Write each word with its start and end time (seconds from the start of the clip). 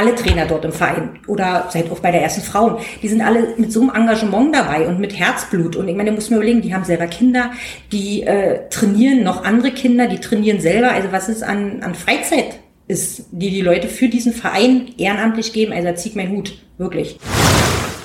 alle 0.00 0.14
Trainer 0.14 0.46
dort 0.46 0.64
im 0.64 0.72
Verein 0.72 1.18
oder 1.26 1.68
seid 1.70 1.90
auch 1.92 2.00
bei 2.00 2.10
der 2.10 2.22
ersten 2.22 2.40
Frauen, 2.40 2.78
die 3.02 3.08
sind 3.08 3.20
alle 3.20 3.54
mit 3.58 3.70
so 3.70 3.82
einem 3.82 3.90
Engagement 3.90 4.54
dabei 4.54 4.88
und 4.88 4.98
mit 4.98 5.18
Herzblut. 5.18 5.76
Und 5.76 5.88
ich 5.88 5.96
meine, 5.96 6.10
du 6.10 6.16
musst 6.16 6.30
mir 6.30 6.38
überlegen, 6.38 6.62
die 6.62 6.74
haben 6.74 6.84
selber 6.84 7.06
Kinder, 7.06 7.50
die 7.92 8.22
äh, 8.22 8.68
trainieren 8.70 9.22
noch 9.22 9.44
andere 9.44 9.72
Kinder, 9.72 10.06
die 10.06 10.18
trainieren 10.18 10.60
selber. 10.60 10.92
Also 10.92 11.12
was 11.12 11.28
ist 11.28 11.42
an, 11.42 11.82
an 11.82 11.94
Freizeit 11.94 12.60
ist, 12.88 13.26
die 13.30 13.50
die 13.50 13.60
Leute 13.60 13.88
für 13.88 14.08
diesen 14.08 14.32
Verein 14.32 14.88
ehrenamtlich 14.96 15.52
geben. 15.52 15.72
Also 15.72 15.88
da 15.88 15.94
zieht 15.94 16.16
mein 16.16 16.30
Hut, 16.30 16.54
wirklich. 16.78 17.18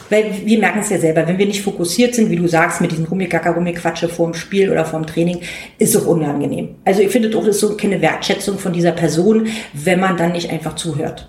Weil 0.10 0.26
wir 0.46 0.60
merken 0.60 0.80
es 0.80 0.90
ja 0.90 1.00
selber, 1.00 1.28
wenn 1.28 1.40
wir 1.40 1.48
nicht 1.48 1.64
fokussiert 1.64 2.14
sind, 2.14 2.30
wie 2.30 2.36
du 2.36 2.48
sagst, 2.48 2.80
mit 2.82 2.92
diesem 2.92 3.06
Rummikacker, 3.06 3.52
Rummiquatsche 3.52 4.08
vorm 4.08 4.36
Spiel 4.36 4.70
oder 4.70 4.86
vorm 4.86 5.08
Training, 5.08 5.40
ist 5.80 5.96
es 5.96 6.04
unangenehm. 6.04 6.76
Also 6.84 7.02
ich 7.02 7.10
finde 7.10 7.32
doch, 7.32 7.44
das 7.44 7.56
ist 7.56 7.62
so 7.62 7.76
keine 7.76 8.02
Wertschätzung 8.02 8.60
von 8.60 8.74
dieser 8.74 8.92
Person, 8.92 9.48
wenn 9.74 10.00
man 10.00 10.18
dann 10.18 10.34
nicht 10.34 10.52
einfach 10.52 10.76
zuhört. 10.76 11.28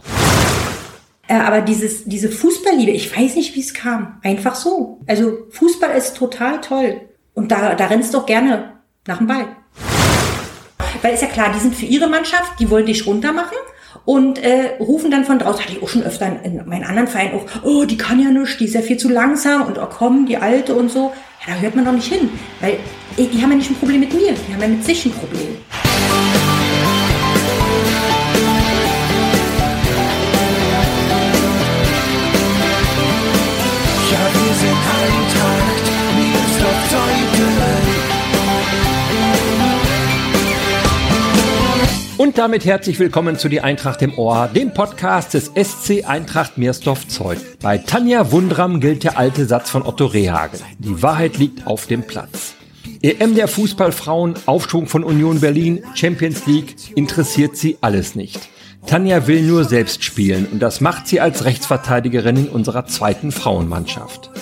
Äh, 1.29 1.35
aber 1.35 1.61
dieses, 1.61 2.05
diese 2.05 2.31
Fußballliebe, 2.31 2.93
ich 2.93 3.17
weiß 3.17 3.35
nicht, 3.37 3.55
wie 3.55 3.61
es 3.61 3.75
kam. 3.75 4.21
Einfach 4.23 4.55
so. 4.55 5.01
Also 5.07 5.39
Fußball 5.51 5.97
ist 5.97 6.17
total 6.17 6.61
toll. 6.61 7.01
Und 7.35 7.51
da, 7.53 7.75
da 7.75 7.87
rennst 7.87 8.15
du 8.15 8.19
doch 8.19 8.27
gerne 8.27 8.73
nach 9.07 9.19
dem 9.19 9.27
Ball. 9.27 9.47
Weil 11.03 11.15
ist 11.15 11.23
ja 11.23 11.29
klar, 11.29 11.53
die 11.55 11.61
sind 11.61 11.75
für 11.75 11.87
ihre 11.87 12.09
Mannschaft, 12.09 12.59
die 12.59 12.71
wollen 12.71 12.87
dich 12.87 13.07
runter 13.07 13.33
machen 13.33 13.57
und 14.05 14.39
äh, 14.39 14.77
rufen 14.81 15.11
dann 15.11 15.25
von 15.25 15.39
draußen, 15.39 15.63
hatte 15.63 15.73
ich 15.73 15.83
auch 15.83 15.89
schon 15.89 16.03
öfter 16.03 16.27
in, 16.27 16.59
in 16.59 16.69
meinen 16.69 16.85
anderen 16.85 17.09
Vereinen 17.09 17.35
auch, 17.35 17.45
oh, 17.65 17.85
die 17.85 17.97
kann 17.97 18.21
ja 18.21 18.31
nicht, 18.31 18.59
die 18.61 18.65
ist 18.65 18.75
ja 18.75 18.83
viel 18.83 18.97
zu 18.97 19.09
langsam 19.09 19.63
und 19.67 19.79
oh 19.79 19.87
komm, 19.87 20.27
die 20.27 20.39
Alte 20.39 20.75
und 20.75 20.91
so. 20.91 21.13
Ja, 21.47 21.55
da 21.55 21.61
hört 21.61 21.77
man 21.77 21.85
doch 21.85 21.93
nicht 21.93 22.13
hin, 22.13 22.31
weil 22.61 22.79
die 23.19 23.43
haben 23.43 23.51
ja 23.51 23.57
nicht 23.57 23.71
ein 23.71 23.77
Problem 23.77 24.01
mit 24.01 24.13
mir, 24.13 24.33
die 24.33 24.55
haben 24.55 24.63
ja 24.63 24.69
mit 24.69 24.85
sich 24.85 25.05
ein 25.07 25.13
Problem. 25.13 25.57
Und 42.27 42.39
damit 42.39 42.65
herzlich 42.65 42.99
willkommen 42.99 43.39
zu 43.39 43.49
Die 43.49 43.61
Eintracht 43.61 44.03
im 44.03 44.19
Ohr, 44.19 44.51
dem 44.53 44.75
Podcast 44.75 45.35
des 45.35 45.53
SC 45.55 46.05
Eintracht 46.09 46.59
Meersdorf 46.59 47.07
Zeug. 47.07 47.39
Bei 47.63 47.79
Tanja 47.79 48.33
Wundram 48.33 48.81
gilt 48.81 49.05
der 49.05 49.17
alte 49.17 49.45
Satz 49.45 49.71
von 49.71 49.87
Otto 49.87 50.07
Rehagel. 50.07 50.59
Die 50.81 51.05
Wahrheit 51.05 51.39
liegt 51.39 51.69
auf 51.69 51.87
dem 51.87 52.03
Platz. 52.03 52.55
EM 53.01 53.37
der 53.37 53.47
Fußballfrauen, 53.47 54.35
Aufschwung 54.47 54.89
von 54.89 55.05
Union 55.05 55.39
Berlin, 55.39 55.85
Champions 55.95 56.47
League, 56.47 56.75
interessiert 56.97 57.57
sie 57.57 57.79
alles 57.81 58.17
nicht. 58.17 58.41
Tanja 58.87 59.29
will 59.29 59.43
nur 59.43 59.63
selbst 59.63 60.03
spielen 60.03 60.49
und 60.51 60.59
das 60.59 60.81
macht 60.81 61.07
sie 61.07 61.21
als 61.21 61.45
Rechtsverteidigerin 61.45 62.39
in 62.39 62.49
unserer 62.49 62.87
zweiten 62.87 63.31
Frauenmannschaft. 63.31 64.33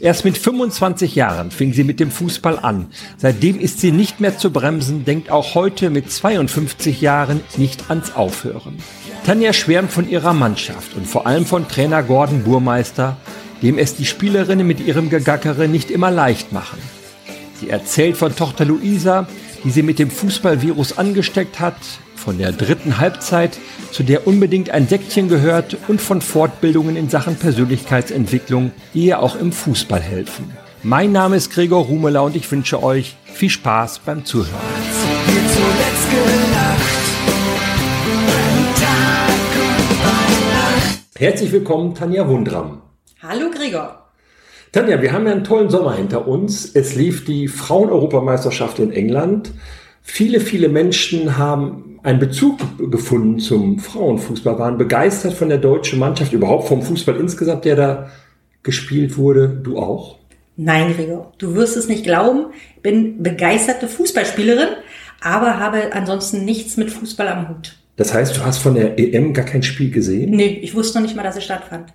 Erst 0.00 0.24
mit 0.24 0.38
25 0.38 1.14
Jahren 1.14 1.50
fing 1.50 1.74
sie 1.74 1.84
mit 1.84 2.00
dem 2.00 2.10
Fußball 2.10 2.58
an. 2.58 2.86
Seitdem 3.18 3.60
ist 3.60 3.80
sie 3.80 3.92
nicht 3.92 4.18
mehr 4.18 4.38
zu 4.38 4.50
bremsen, 4.50 5.04
denkt 5.04 5.30
auch 5.30 5.54
heute 5.54 5.90
mit 5.90 6.10
52 6.10 7.02
Jahren 7.02 7.42
nicht 7.58 7.90
ans 7.90 8.14
Aufhören. 8.14 8.78
Tanja 9.26 9.52
schwärmt 9.52 9.92
von 9.92 10.08
ihrer 10.08 10.32
Mannschaft 10.32 10.96
und 10.96 11.06
vor 11.06 11.26
allem 11.26 11.44
von 11.44 11.68
Trainer 11.68 12.02
Gordon 12.02 12.44
Burmeister, 12.44 13.18
dem 13.60 13.76
es 13.76 13.94
die 13.94 14.06
Spielerinnen 14.06 14.66
mit 14.66 14.80
ihrem 14.80 15.10
Gegackere 15.10 15.68
nicht 15.68 15.90
immer 15.90 16.10
leicht 16.10 16.50
machen. 16.50 16.78
Sie 17.60 17.68
erzählt 17.68 18.16
von 18.16 18.34
Tochter 18.34 18.64
Luisa, 18.64 19.28
die 19.64 19.70
sie 19.70 19.82
mit 19.82 19.98
dem 19.98 20.10
Fußballvirus 20.10 20.98
angesteckt 20.98 21.60
hat, 21.60 21.76
von 22.16 22.38
der 22.38 22.52
dritten 22.52 22.98
Halbzeit, 22.98 23.58
zu 23.92 24.02
der 24.02 24.26
unbedingt 24.26 24.70
ein 24.70 24.88
Säckchen 24.88 25.28
gehört 25.28 25.76
und 25.88 26.00
von 26.00 26.20
Fortbildungen 26.20 26.96
in 26.96 27.08
Sachen 27.08 27.36
Persönlichkeitsentwicklung, 27.36 28.72
die 28.94 29.06
ihr 29.06 29.20
auch 29.20 29.36
im 29.36 29.52
Fußball 29.52 30.00
helfen. 30.00 30.50
Mein 30.82 31.12
Name 31.12 31.36
ist 31.36 31.52
Gregor 31.52 31.84
Rumeler 31.84 32.22
und 32.22 32.36
ich 32.36 32.50
wünsche 32.50 32.82
euch 32.82 33.16
viel 33.24 33.50
Spaß 33.50 34.00
beim 34.00 34.24
Zuhören. 34.24 34.54
Herzlich 41.16 41.52
willkommen, 41.52 41.94
Tanja 41.94 42.26
Wundram. 42.26 42.80
Hallo 43.22 43.50
Gregor. 43.50 44.09
Tanja, 44.72 45.02
wir 45.02 45.12
haben 45.12 45.26
ja 45.26 45.32
einen 45.32 45.42
tollen 45.42 45.68
Sommer 45.68 45.96
hinter 45.96 46.28
uns. 46.28 46.74
Es 46.74 46.94
lief 46.94 47.24
die 47.24 47.48
Frauen-Europameisterschaft 47.48 48.78
in 48.78 48.92
England. 48.92 49.50
Viele, 50.00 50.38
viele 50.38 50.68
Menschen 50.68 51.36
haben 51.36 51.98
einen 52.04 52.20
Bezug 52.20 52.58
gefunden 52.90 53.40
zum 53.40 53.80
Frauenfußball, 53.80 54.58
waren 54.58 54.78
begeistert 54.78 55.34
von 55.34 55.48
der 55.48 55.58
deutschen 55.58 55.98
Mannschaft, 55.98 56.32
überhaupt 56.32 56.68
vom 56.68 56.82
Fußball 56.82 57.16
insgesamt, 57.16 57.64
der 57.64 57.76
da 57.76 58.10
gespielt 58.62 59.16
wurde. 59.16 59.48
Du 59.48 59.76
auch? 59.76 60.18
Nein, 60.56 60.94
Gregor, 60.94 61.32
du 61.38 61.56
wirst 61.56 61.76
es 61.76 61.88
nicht 61.88 62.04
glauben. 62.04 62.46
Ich 62.76 62.82
bin 62.82 63.22
begeisterte 63.22 63.88
Fußballspielerin, 63.88 64.68
aber 65.20 65.58
habe 65.58 65.92
ansonsten 65.92 66.44
nichts 66.44 66.76
mit 66.76 66.90
Fußball 66.90 67.26
am 67.26 67.48
Hut. 67.48 67.76
Das 67.96 68.14
heißt, 68.14 68.36
du 68.36 68.44
hast 68.44 68.58
von 68.58 68.74
der 68.74 68.98
EM 68.98 69.34
gar 69.34 69.44
kein 69.44 69.62
Spiel 69.62 69.90
gesehen? 69.90 70.30
Nee, 70.30 70.60
ich 70.62 70.74
wusste 70.74 70.98
noch 70.98 71.02
nicht 71.02 71.16
mal, 71.16 71.22
dass 71.22 71.36
es 71.36 71.44
stattfand. 71.44 71.92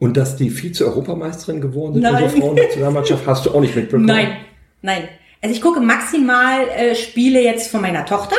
Und 0.00 0.16
dass 0.16 0.34
die 0.36 0.50
Vize-Europameisterin 0.50 1.60
geworden 1.60 1.94
sind, 1.94 2.02
Nein. 2.02 2.24
unsere 2.24 2.40
Frauennationalmannschaft, 2.42 3.26
hast 3.26 3.46
du 3.46 3.50
auch 3.52 3.60
nicht 3.60 3.76
mitbekommen? 3.76 4.06
Nein, 4.06 4.28
nein. 4.82 5.04
Also 5.42 5.54
ich 5.54 5.60
gucke 5.62 5.80
maximal 5.80 6.62
äh, 6.76 6.94
Spiele 6.96 7.42
jetzt 7.42 7.70
von 7.70 7.80
meiner 7.82 8.04
Tochter, 8.06 8.36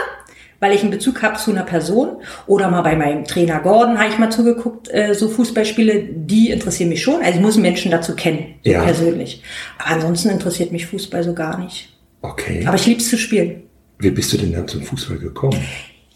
weil 0.59 0.73
ich 0.73 0.81
einen 0.81 0.91
Bezug 0.91 1.21
habe 1.21 1.38
zu 1.38 1.51
einer 1.51 1.63
Person. 1.63 2.17
Oder 2.47 2.69
mal 2.69 2.81
bei 2.81 2.95
meinem 2.95 3.25
Trainer 3.25 3.59
Gordon 3.59 3.97
habe 4.00 4.09
ich 4.09 4.17
mal 4.19 4.31
zugeguckt, 4.31 4.89
äh, 4.94 5.13
so 5.13 5.29
Fußballspiele, 5.29 6.03
die 6.13 6.50
interessieren 6.50 6.89
mich 6.89 7.01
schon. 7.03 7.21
Also 7.21 7.35
ich 7.35 7.41
muss 7.41 7.57
Menschen 7.57 7.91
dazu 7.91 8.16
kennen, 8.16 8.55
Ja. 8.63 8.83
persönlich. 8.83 9.41
Aber 9.77 9.91
ansonsten 9.95 10.29
interessiert 10.29 10.71
mich 10.71 10.88
Fußball 10.88 11.23
so 11.23 11.33
gar 11.33 11.57
nicht. 11.59 11.89
Okay. 12.23 12.63
Aber 12.67 12.75
ich 12.75 12.85
liebe 12.88 13.00
es 13.01 13.09
zu 13.09 13.17
spielen. 13.17 13.63
Wie 14.00 14.09
bist 14.11 14.33
du 14.33 14.38
denn 14.38 14.51
dann 14.53 14.67
zum 14.67 14.81
Fußball 14.81 15.17
gekommen? 15.17 15.57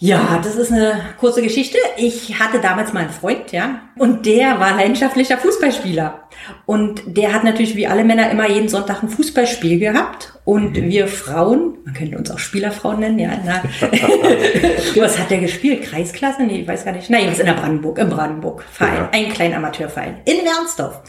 Ja, 0.06 0.40
das 0.44 0.56
ist 0.56 0.72
eine 0.72 1.02
kurze 1.20 1.42
Geschichte. 1.42 1.78
Ich 1.98 2.40
hatte 2.40 2.60
damals 2.60 2.94
mal 2.94 3.02
einen 3.02 3.10
Freund, 3.10 3.52
ja, 3.52 3.82
und 3.98 4.26
der 4.26 4.60
war 4.60 4.76
leidenschaftlicher 4.76 5.38
Fußballspieler. 5.38 6.22
Und 6.68 7.02
der 7.08 7.34
hat 7.34 7.44
natürlich 7.44 7.76
wie 7.76 7.88
alle 7.88 8.04
Männer 8.04 8.30
immer 8.30 8.48
jeden 8.48 8.70
Sonntag 8.70 9.02
ein 9.02 9.10
Fußballspiel 9.10 9.80
gehabt. 9.80 10.34
Und 10.44 10.76
wir 10.76 11.08
Frauen, 11.08 11.78
man 11.86 11.94
könnte 11.96 12.18
uns 12.20 12.30
auch 12.30 12.38
Spielerfrauen 12.38 13.00
nennen, 13.00 13.18
ja, 13.18 13.32
na, 13.44 13.64
was 15.02 15.18
hat 15.18 15.32
der 15.32 15.40
gespielt? 15.40 15.84
Kreisklasse? 15.84 16.44
Nee, 16.44 16.62
ich 16.62 16.68
weiß 16.68 16.86
gar 16.86 16.92
nicht. 16.92 17.10
Nein, 17.10 17.28
was 17.32 17.40
in 17.40 17.48
der 17.48 17.54
Brandenburg, 17.54 17.98
im 17.98 18.10
Brandenburg-Verein, 18.10 18.96
Ja. 18.96 19.10
ein 19.12 19.30
kleiner 19.30 19.58
Amateurverein 19.58 20.18
in 20.26 20.46
Wernsdorf. 20.46 21.02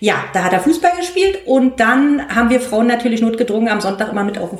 Ja, 0.00 0.14
da 0.32 0.42
hat 0.44 0.52
er 0.52 0.60
Fußball 0.60 0.92
gespielt 0.96 1.40
und 1.46 1.78
dann 1.78 2.26
haben 2.34 2.50
wir 2.50 2.60
Frauen 2.60 2.86
natürlich 2.88 3.20
notgedrungen 3.20 3.68
am 3.68 3.80
Sonntag 3.80 4.10
immer 4.10 4.24
mit 4.24 4.38
auf 4.38 4.48
dem 4.50 4.58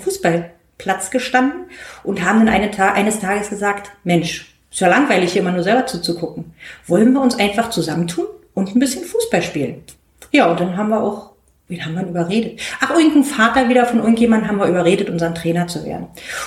Fußballplatz 0.80 1.10
gestanden 1.10 1.66
und 2.02 2.24
haben 2.24 2.41
dann 2.41 2.54
eine 2.54 2.70
Ta 2.70 2.92
eines 2.92 3.20
Tages 3.20 3.50
gesagt, 3.50 3.91
Mensch, 4.04 4.54
ist 4.70 4.80
ja 4.80 4.88
langweilig 4.88 5.32
hier 5.32 5.42
immer 5.42 5.52
nur 5.52 5.62
selber 5.62 5.86
zuzugucken. 5.86 6.52
Wollen 6.86 7.12
wir 7.12 7.20
uns 7.20 7.38
einfach 7.38 7.70
zusammentun 7.70 8.26
und 8.54 8.74
ein 8.74 8.78
bisschen 8.78 9.04
Fußball 9.04 9.42
spielen? 9.42 9.82
Ja, 10.30 10.50
und 10.50 10.60
dann 10.60 10.76
haben 10.76 10.90
wir 10.90 11.02
auch, 11.02 11.32
wen 11.69 11.84
haben 11.84 11.94
wir 11.94 12.06
überredet? 12.06 12.60
Ach, 12.80 12.90
irgendein 12.90 13.24
Vater 13.24 13.69
wieder 13.69 13.84
von 13.86 13.98
irgendjemandem 13.98 14.48
haben 14.48 14.58
wir 14.58 14.66
überredet, 14.66 15.10
unseren 15.10 15.34
Trainer 15.34 15.66
zu 15.66 15.84
werden. 15.84 16.06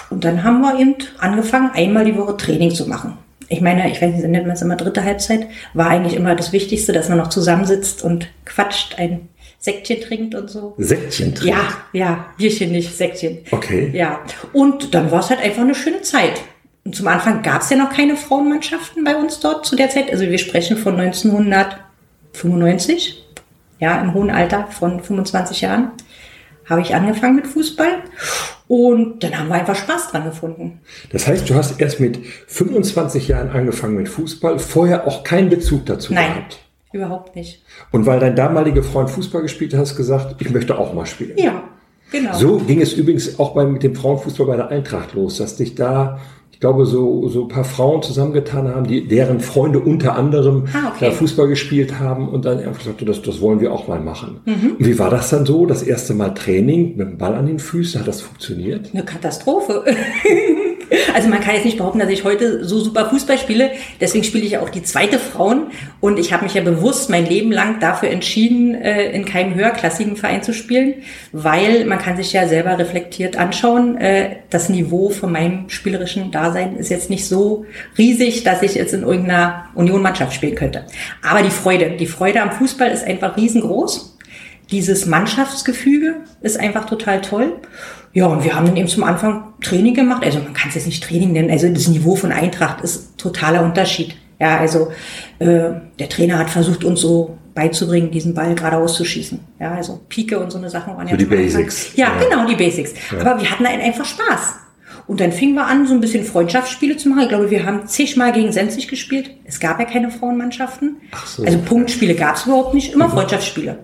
Und 0.10 0.24
dann 0.24 0.44
haben 0.44 0.62
wir 0.62 0.80
eben 0.80 0.96
angefangen, 1.20 1.72
einmal 1.74 2.06
die 2.06 2.18
Woche 2.18 2.38
Training 2.38 2.72
zu 2.72 2.88
machen. 2.88 3.18
Ich 3.50 3.60
meine, 3.60 3.92
ich 3.92 4.02
weiß 4.02 4.14
nicht, 4.14 4.26
nennt 4.26 4.48
man 4.48 4.56
es 4.56 4.62
immer 4.62 4.78
dritte 4.78 5.04
Halbzeit, 5.04 5.48
war 5.74 5.90
eigentlich 5.90 6.16
immer 6.16 6.34
das 6.34 6.54
Wichtigste, 6.54 6.94
dass 6.94 7.10
man 7.10 7.18
noch 7.18 7.28
zusammensitzt 7.28 8.02
und 8.02 8.30
quatscht, 8.46 8.98
ein 8.98 9.28
Säckchen 9.64 10.02
trinkt 10.02 10.36
und 10.36 10.50
so. 10.50 10.76
Säckchen 10.78 11.34
trinken. 11.34 11.58
Ja, 11.58 11.78
ja, 11.94 12.26
Bierchen 12.38 12.74
nicht, 12.74 12.98
Säckchen. 12.98 13.46
Okay. 13.50 13.92
Ja, 13.94 14.20
und 14.52 14.94
dann 14.94 15.10
war 15.10 15.22
es 15.22 15.30
halt 15.30 15.40
einfach 15.40 15.62
eine 15.62 15.74
schöne 15.74 16.02
Zeit. 16.02 16.42
Und 16.84 16.98
zum 16.98 17.08
Anfang 17.08 17.42
gab 17.44 17.62
es 17.62 17.70
ja 17.70 17.78
noch 17.78 17.90
keine 17.90 18.18
Frauenmannschaften 18.18 19.06
bei 19.06 19.16
uns 19.16 19.40
dort 19.40 19.66
zu 19.66 19.78
der 19.78 19.90
Zeit. 19.90 20.12
Also 20.12 20.26
wir 20.26 20.38
sprechen 20.38 20.76
von 20.76 21.00
1995, 21.00 23.24
ja, 23.80 24.02
im 24.02 24.14
hohen 24.14 24.32
Alter 24.32 24.68
von 24.68 25.02
25 25.02 25.62
Jahren, 25.62 25.92
habe 26.70 26.82
ich 26.82 26.94
angefangen 26.94 27.38
mit 27.38 27.48
Fußball. 27.48 28.04
Und 28.68 29.24
dann 29.24 29.40
haben 29.40 29.48
wir 29.48 29.56
einfach 29.56 29.78
Spaß 29.78 30.10
dran 30.10 30.26
gefunden. 30.26 30.82
Das 31.10 31.26
heißt, 31.26 31.50
du 31.50 31.56
hast 31.56 31.80
erst 31.80 32.02
mit 32.02 32.20
25 32.48 33.30
Jahren 33.30 33.50
angefangen 33.50 33.96
mit 33.96 34.10
Fußball, 34.10 34.60
vorher 34.60 35.08
auch 35.08 35.24
keinen 35.24 35.50
Bezug 35.50 35.86
dazu 35.86 36.14
Nein, 36.14 36.34
gehabt. 36.34 36.63
Überhaupt 36.94 37.36
nicht. 37.36 37.62
Und 37.92 38.06
weil 38.06 38.20
dein 38.20 38.36
damaliger 38.36 38.84
Freund 38.84 39.10
Fußball 39.10 39.42
gespielt 39.42 39.74
hat, 39.74 39.82
hast 39.82 39.94
du 39.94 39.98
gesagt, 39.98 40.36
ich 40.40 40.50
möchte 40.52 40.78
auch 40.78 40.94
mal 40.94 41.06
spielen. 41.06 41.34
Ja, 41.38 41.64
genau. 42.12 42.34
So 42.34 42.58
ging 42.58 42.82
es 42.82 42.94
übrigens 42.94 43.40
auch 43.40 43.54
bei, 43.54 43.66
mit 43.66 43.84
dem 43.84 43.96
Frauenfußball 43.96 44.48
bei 44.48 44.56
der 44.56 44.70
Eintracht 44.70 45.14
los, 45.14 45.38
dass 45.38 45.56
dich 45.58 45.76
da, 45.76 46.20
ich 46.52 46.60
glaube, 46.60 46.86
so, 46.86 47.28
so 47.28 47.42
ein 47.44 47.48
paar 47.50 47.66
Frauen 47.66 48.02
zusammengetan 48.04 48.68
haben, 48.74 48.88
die, 48.88 49.06
deren 49.08 49.42
Freunde 49.42 49.80
unter 49.80 50.16
anderem 50.16 50.66
Ah, 50.74 50.94
okay. 50.96 51.08
da 51.08 51.12
Fußball 51.12 51.48
gespielt 51.50 52.00
haben 52.00 52.30
und 52.30 52.46
dann 52.46 52.60
einfach 52.60 52.78
gesagt, 52.80 53.08
das, 53.08 53.22
das 53.22 53.42
wollen 53.42 53.60
wir 53.60 53.74
auch 53.74 53.88
mal 53.90 54.00
machen. 54.00 54.40
Mhm. 54.46 54.76
Und 54.80 54.86
wie 54.86 54.98
war 54.98 55.10
das 55.10 55.30
dann 55.32 55.46
so? 55.46 55.66
Das 55.66 55.84
erste 55.84 56.14
Mal 56.14 56.30
Training 56.30 56.96
mit 56.96 57.08
dem 57.08 57.18
Ball 57.18 57.34
an 57.36 57.48
den 57.48 57.60
Füßen, 57.60 58.00
hat 58.00 58.08
das 58.08 58.22
funktioniert? 58.22 58.92
Eine 58.94 59.04
Katastrophe. 59.04 59.84
Also 61.14 61.30
man 61.30 61.42
kann 61.42 61.56
jetzt 61.56 61.66
nicht 61.66 61.78
behaupten, 61.78 62.00
dass 62.00 62.10
ich 62.10 62.24
heute 62.24 62.64
so 62.66 62.80
super 62.80 63.10
Fußball 63.10 63.38
spiele. 63.38 63.72
Deswegen 64.00 64.24
spiele 64.24 64.46
ich 64.46 64.58
auch 64.58 64.70
die 64.70 64.84
zweite 64.84 65.20
Frauen. 65.20 65.68
Und 66.00 66.20
ich 66.20 66.34
habe 66.34 66.44
mich 66.44 66.54
ja 66.54 66.62
bewusst 66.62 67.10
mein 67.10 67.26
Leben 67.26 67.52
lang 67.52 67.80
dafür 67.80 68.10
entschieden, 68.10 68.76
äh, 68.76 69.12
in 69.12 69.26
keinem 69.26 69.56
höherklassigen 69.56 70.16
Verein 70.16 70.44
zu 70.44 70.54
spielen, 70.54 70.96
weil 71.32 71.86
man 71.86 72.00
kann 72.00 72.18
sich 72.18 72.34
ja 72.34 72.48
selber 72.48 72.78
reflektiert 72.78 73.38
anschauen. 73.38 73.98
Äh, 73.98 74.38
das 74.50 74.70
Niveau 74.70 75.10
von 75.10 75.32
meinem 75.32 75.70
spielerischen 75.70 76.32
Dasein 76.32 76.76
ist 76.76 76.90
jetzt 76.90 77.10
nicht 77.10 77.28
so 77.28 77.66
riesig, 77.98 78.44
dass 78.44 78.62
ich 78.62 78.76
jetzt 78.76 78.94
in 78.94 79.04
irgendeiner 79.04 79.66
Union-Mannschaft 79.76 80.34
spielen 80.34 80.56
könnte. 80.56 80.86
Aber 81.22 81.42
die 81.42 81.52
Freude, 81.52 81.92
die 81.92 82.08
Freude 82.08 82.42
am 82.42 82.52
Fußball 82.52 82.92
ist 82.92 83.06
einfach 83.06 83.38
riesengroß. 83.38 84.18
Dieses 84.72 85.06
Mannschaftsgefüge 85.06 86.16
ist 86.42 86.60
einfach 86.60 86.86
total 86.86 87.22
toll. 87.22 87.54
Ja, 88.14 88.28
und 88.28 88.44
wir 88.44 88.54
haben 88.56 88.68
dann 88.68 88.78
eben 88.78 88.88
zum 88.88 89.04
Anfang 89.04 89.54
Training 89.62 89.96
gemacht. 89.96 90.24
Also 90.24 90.40
man 90.40 90.54
kann 90.54 90.70
es 90.70 90.76
jetzt 90.76 90.86
nicht 90.86 91.04
Training 91.04 91.32
nennen. 91.34 91.50
Also 91.50 91.68
das 91.70 91.88
Niveau 91.88 92.16
von 92.16 92.32
Eintracht 92.32 92.82
ist 92.82 93.18
totaler 93.18 93.64
Unterschied. 93.64 94.16
Ja, 94.40 94.58
also 94.58 94.92
äh, 95.40 95.72
der 96.00 96.10
Trainer 96.10 96.38
hat 96.38 96.50
versucht, 96.50 96.84
uns 96.84 97.02
so 97.02 97.38
beizubringen, 97.56 98.12
diesen 98.12 98.34
Ball 98.34 98.56
geradeaus 98.56 98.96
zu 98.96 99.06
schießen. 99.06 99.40
Ja, 99.60 99.74
also 99.76 100.02
Pike 100.10 100.40
und 100.40 100.52
so 100.52 100.58
eine 100.58 100.70
Sachen 100.70 100.96
waren 100.96 101.08
So 101.08 101.12
ja 101.12 101.18
die 101.18 101.26
Basics. 101.26 101.96
Ja, 101.96 102.08
Ja. 102.20 102.24
genau, 102.28 102.48
die 102.48 102.56
Basics. 102.56 102.94
Aber 103.20 103.40
wir 103.42 103.50
hatten 103.50 103.68
halt 103.68 103.82
einfach 103.82 104.06
Spaß. 104.06 104.56
Und 105.06 105.20
dann 105.20 105.32
fingen 105.32 105.56
wir 105.56 105.66
an, 105.66 105.86
so 105.88 105.94
ein 105.94 106.00
bisschen 106.02 106.24
Freundschaftsspiele 106.24 106.98
zu 106.98 107.10
machen. 107.10 107.24
Ich 107.24 107.30
glaube, 107.30 107.50
wir 107.52 107.66
haben 107.66 107.88
zigmal 107.88 108.32
gegen 108.32 108.52
Senzig 108.52 108.88
gespielt. 108.88 109.32
Es 109.44 109.60
gab 109.60 109.80
ja 109.80 109.86
keine 109.86 110.10
Frauenmannschaften. 110.12 110.98
Ach 111.12 111.26
so. 111.28 111.42
Mhm. 111.42 111.48
Also 111.48 111.60
Punktspiele 111.60 112.16
gab 112.16 112.36
es 112.36 112.46
überhaupt 112.46 112.74
nicht, 112.74 112.94
immer 112.94 113.10
Freundschaftsspiele. 113.10 113.80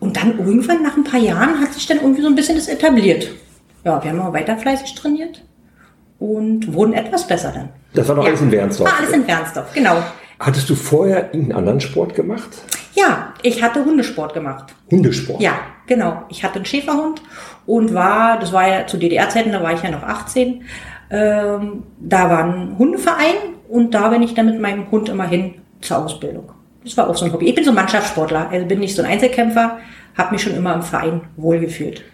Und 0.00 0.16
dann 0.16 0.38
irgendwann, 0.38 0.82
nach 0.82 0.96
ein 0.96 1.04
paar 1.04 1.20
Jahren, 1.20 1.60
hat 1.60 1.72
sich 1.74 1.86
dann 1.86 1.98
irgendwie 1.98 2.22
so 2.22 2.28
ein 2.28 2.34
bisschen 2.34 2.56
das 2.56 2.68
etabliert. 2.68 3.28
Ja, 3.84 4.02
wir 4.02 4.10
haben 4.10 4.20
aber 4.20 4.34
weiter 4.34 4.56
fleißig 4.56 4.94
trainiert 4.94 5.42
und 6.18 6.72
wurden 6.72 6.92
etwas 6.92 7.26
besser 7.26 7.52
dann. 7.52 7.70
Das 7.94 8.06
war 8.08 8.16
doch 8.16 8.26
alles 8.26 8.40
in 8.40 8.50
Wernsdorf. 8.52 8.90
War 8.90 8.98
alles 8.98 9.12
in 9.12 9.26
Wernsdorf, 9.26 9.72
genau. 9.72 9.96
Hattest 10.38 10.70
du 10.70 10.74
vorher 10.74 11.34
irgendeinen 11.34 11.58
anderen 11.58 11.80
Sport 11.80 12.14
gemacht? 12.14 12.48
Ja, 12.94 13.34
ich 13.42 13.62
hatte 13.62 13.84
Hundesport 13.84 14.34
gemacht. 14.34 14.74
Hundesport? 14.90 15.40
Ja, 15.40 15.58
genau. 15.86 16.24
Ich 16.28 16.44
hatte 16.44 16.56
einen 16.56 16.64
Schäferhund 16.64 17.22
und 17.66 17.94
war, 17.94 18.38
das 18.38 18.52
war 18.52 18.68
ja 18.68 18.86
zu 18.86 18.96
DDR-Zeiten, 18.96 19.52
da 19.52 19.62
war 19.62 19.72
ich 19.74 19.82
ja 19.82 19.90
noch 19.90 20.02
18. 20.02 20.62
Ähm, 21.10 21.82
da 21.98 22.30
war 22.30 22.44
ein 22.44 22.76
Hundeverein 22.78 23.34
und 23.68 23.94
da 23.94 24.08
bin 24.08 24.22
ich 24.22 24.34
dann 24.34 24.46
mit 24.46 24.60
meinem 24.60 24.90
Hund 24.90 25.08
immer 25.08 25.26
hin 25.26 25.54
zur 25.80 25.98
Ausbildung. 25.98 26.52
Das 26.84 26.96
war 26.96 27.08
auch 27.08 27.16
so 27.16 27.24
ein 27.24 27.32
Hobby. 27.32 27.48
Ich 27.48 27.54
bin 27.54 27.64
so 27.64 27.70
ein 27.70 27.76
Mannschaftssportler, 27.76 28.48
also 28.50 28.66
bin 28.66 28.80
nicht 28.80 28.94
so 28.94 29.02
ein 29.02 29.10
Einzelkämpfer, 29.10 29.78
habe 30.16 30.32
mich 30.32 30.42
schon 30.42 30.54
immer 30.54 30.74
im 30.74 30.82
Verein 30.82 31.22
wohlgefühlt. 31.36 32.04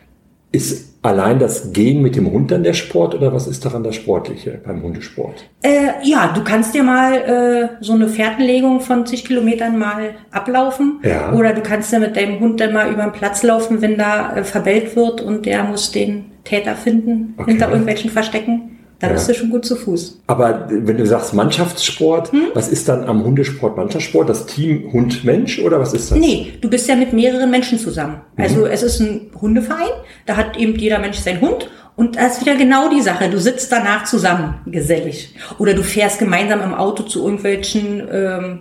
Ist 0.52 0.95
allein 1.06 1.38
das 1.38 1.72
Gehen 1.72 2.02
mit 2.02 2.16
dem 2.16 2.30
Hund 2.30 2.50
dann 2.50 2.62
der 2.62 2.74
Sport 2.74 3.14
oder 3.14 3.32
was 3.32 3.46
ist 3.46 3.64
daran 3.64 3.82
das 3.82 3.94
Sportliche 3.96 4.60
beim 4.64 4.82
Hundesport? 4.82 5.48
Äh, 5.62 5.88
ja, 6.02 6.32
du 6.34 6.44
kannst 6.44 6.74
dir 6.74 6.82
mal 6.82 7.14
äh, 7.14 7.68
so 7.84 7.94
eine 7.94 8.08
Fährtenlegung 8.08 8.80
von 8.80 9.06
zig 9.06 9.24
Kilometern 9.24 9.78
mal 9.78 10.10
ablaufen. 10.30 11.00
Ja. 11.02 11.32
Oder 11.32 11.52
du 11.52 11.60
kannst 11.62 11.92
ja 11.92 11.98
mit 11.98 12.16
deinem 12.16 12.40
Hund 12.40 12.60
dann 12.60 12.72
mal 12.72 12.90
über 12.92 13.02
den 13.02 13.12
Platz 13.12 13.42
laufen, 13.42 13.80
wenn 13.82 13.96
da 13.96 14.36
äh, 14.36 14.44
verbellt 14.44 14.96
wird 14.96 15.20
und 15.22 15.46
der 15.46 15.64
muss 15.64 15.90
den 15.92 16.26
Täter 16.44 16.74
finden 16.76 17.34
Okay. 17.38 17.50
hinter 17.50 17.68
irgendwelchen 17.70 18.10
Verstecken. 18.10 18.75
Da 18.98 19.08
Ja. 19.08 19.12
bist 19.12 19.28
du 19.28 19.34
schon 19.34 19.50
gut 19.50 19.64
zu 19.66 19.76
Fuß. 19.76 20.20
Aber 20.26 20.68
wenn 20.70 20.96
du 20.96 21.04
sagst 21.06 21.34
Mannschaftssport, 21.34 22.32
Hm? 22.32 22.44
was 22.54 22.68
ist 22.68 22.88
dann 22.88 23.04
am 23.04 23.24
Hundesport 23.24 23.76
Mannschaftssport? 23.76 24.28
Das 24.28 24.46
Team 24.46 24.90
Hund-Mensch 24.92 25.58
oder 25.58 25.78
was 25.78 25.92
ist 25.92 26.10
das? 26.10 26.18
Nee, 26.18 26.54
du 26.60 26.70
bist 26.70 26.88
ja 26.88 26.96
mit 26.96 27.12
mehreren 27.12 27.50
Menschen 27.50 27.78
zusammen. 27.78 28.20
Mhm. 28.36 28.42
Also 28.42 28.66
es 28.66 28.82
ist 28.82 29.00
ein 29.00 29.30
Hundeverein, 29.38 29.90
da 30.24 30.36
hat 30.36 30.56
eben 30.56 30.74
jeder 30.76 30.98
Mensch 30.98 31.18
seinen 31.18 31.42
Hund 31.42 31.68
und 31.94 32.16
das 32.16 32.38
ist 32.38 32.40
wieder 32.46 32.56
genau 32.56 32.88
die 32.88 33.02
Sache. 33.02 33.28
Du 33.28 33.38
sitzt 33.38 33.70
danach 33.70 34.04
zusammen, 34.04 34.54
gesellig. 34.66 35.34
Oder 35.58 35.74
du 35.74 35.82
fährst 35.82 36.18
gemeinsam 36.18 36.62
im 36.62 36.72
Auto 36.72 37.02
zu 37.02 37.22
irgendwelchen 37.22 38.02
ähm, 38.10 38.60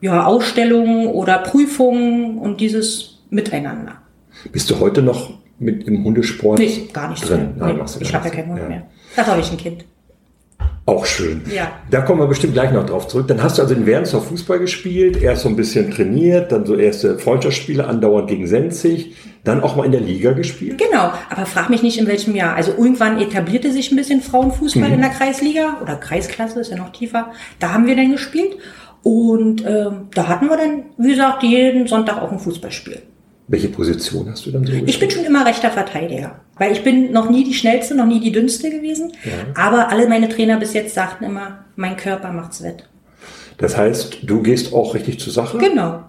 ja, 0.00 0.24
Ausstellungen 0.26 1.06
oder 1.06 1.38
Prüfungen 1.38 2.38
und 2.38 2.60
dieses 2.60 3.20
Miteinander. 3.30 3.92
Bist 4.50 4.70
du 4.70 4.80
heute 4.80 5.02
noch 5.02 5.30
mit 5.60 5.86
im 5.88 6.04
Hundesport 6.04 6.58
Nee, 6.58 6.88
gar 6.92 7.10
nicht 7.10 7.28
drin? 7.28 7.50
Nein, 7.56 7.72
Nee, 7.74 7.78
machst 7.80 7.96
du 7.96 8.00
ich 8.00 8.14
habe 8.14 8.28
ja 8.28 8.34
keinen 8.34 8.50
Hund 8.52 8.68
mehr. 8.68 8.82
Da 9.18 9.26
habe 9.26 9.40
ich 9.40 9.50
ein 9.50 9.56
Kind. 9.56 9.84
Auch 10.86 11.04
schön. 11.04 11.42
Ja. 11.52 11.72
Da 11.90 12.02
kommen 12.02 12.20
wir 12.20 12.28
bestimmt 12.28 12.52
gleich 12.52 12.70
noch 12.70 12.86
drauf 12.86 13.08
zurück. 13.08 13.26
Dann 13.26 13.42
hast 13.42 13.58
du 13.58 13.62
also 13.62 13.74
in 13.74 13.84
Wernsdorf 13.84 14.28
Fußball 14.28 14.60
gespielt, 14.60 15.20
erst 15.20 15.42
so 15.42 15.48
ein 15.48 15.56
bisschen 15.56 15.90
trainiert, 15.90 16.52
dann 16.52 16.64
so 16.64 16.76
erste 16.76 17.18
Freundschaftsspiele 17.18 17.84
andauernd 17.84 18.28
gegen 18.28 18.46
Senzig, 18.46 19.16
dann 19.42 19.60
auch 19.60 19.74
mal 19.74 19.86
in 19.86 19.90
der 19.90 20.00
Liga 20.02 20.34
gespielt. 20.34 20.78
Genau, 20.78 21.12
aber 21.30 21.46
frag 21.46 21.68
mich 21.68 21.82
nicht 21.82 21.98
in 21.98 22.06
welchem 22.06 22.36
Jahr. 22.36 22.54
Also 22.54 22.70
irgendwann 22.70 23.20
etablierte 23.20 23.72
sich 23.72 23.90
ein 23.90 23.96
bisschen 23.96 24.22
Frauenfußball 24.22 24.92
in 24.92 25.00
der 25.00 25.10
Kreisliga 25.10 25.78
oder 25.82 25.96
Kreisklasse, 25.96 26.60
ist 26.60 26.70
ja 26.70 26.76
noch 26.76 26.92
tiefer. 26.92 27.32
Da 27.58 27.72
haben 27.72 27.88
wir 27.88 27.96
dann 27.96 28.12
gespielt 28.12 28.56
und 29.02 29.66
ähm, 29.66 30.06
da 30.14 30.28
hatten 30.28 30.48
wir 30.48 30.56
dann, 30.56 30.84
wie 30.96 31.10
gesagt, 31.10 31.42
jeden 31.42 31.88
Sonntag 31.88 32.22
auch 32.22 32.30
ein 32.30 32.38
Fußballspiel. 32.38 33.02
Welche 33.48 33.68
Position 33.68 34.30
hast 34.30 34.44
du 34.44 34.50
dann 34.50 34.64
so 34.64 34.72
gespielt? 34.72 34.90
Ich 34.90 35.00
bin 35.00 35.10
schon 35.10 35.24
immer 35.24 35.46
rechter 35.46 35.70
Verteidiger, 35.70 36.40
weil 36.58 36.72
ich 36.72 36.84
bin 36.84 37.12
noch 37.12 37.30
nie 37.30 37.44
die 37.44 37.54
schnellste, 37.54 37.94
noch 37.94 38.06
nie 38.06 38.20
die 38.20 38.30
dünnste 38.30 38.70
gewesen. 38.70 39.12
Aber 39.54 39.88
alle 39.88 40.06
meine 40.06 40.28
Trainer 40.28 40.58
bis 40.58 40.74
jetzt 40.74 40.94
sagten 40.94 41.24
immer, 41.24 41.64
mein 41.74 41.96
Körper 41.96 42.30
macht's 42.30 42.62
wett. 42.62 42.88
Das 43.56 43.76
heißt, 43.76 44.18
du 44.22 44.42
gehst 44.42 44.74
auch 44.74 44.94
richtig 44.94 45.18
zur 45.18 45.32
Sache? 45.32 45.56
Genau. 45.58 46.04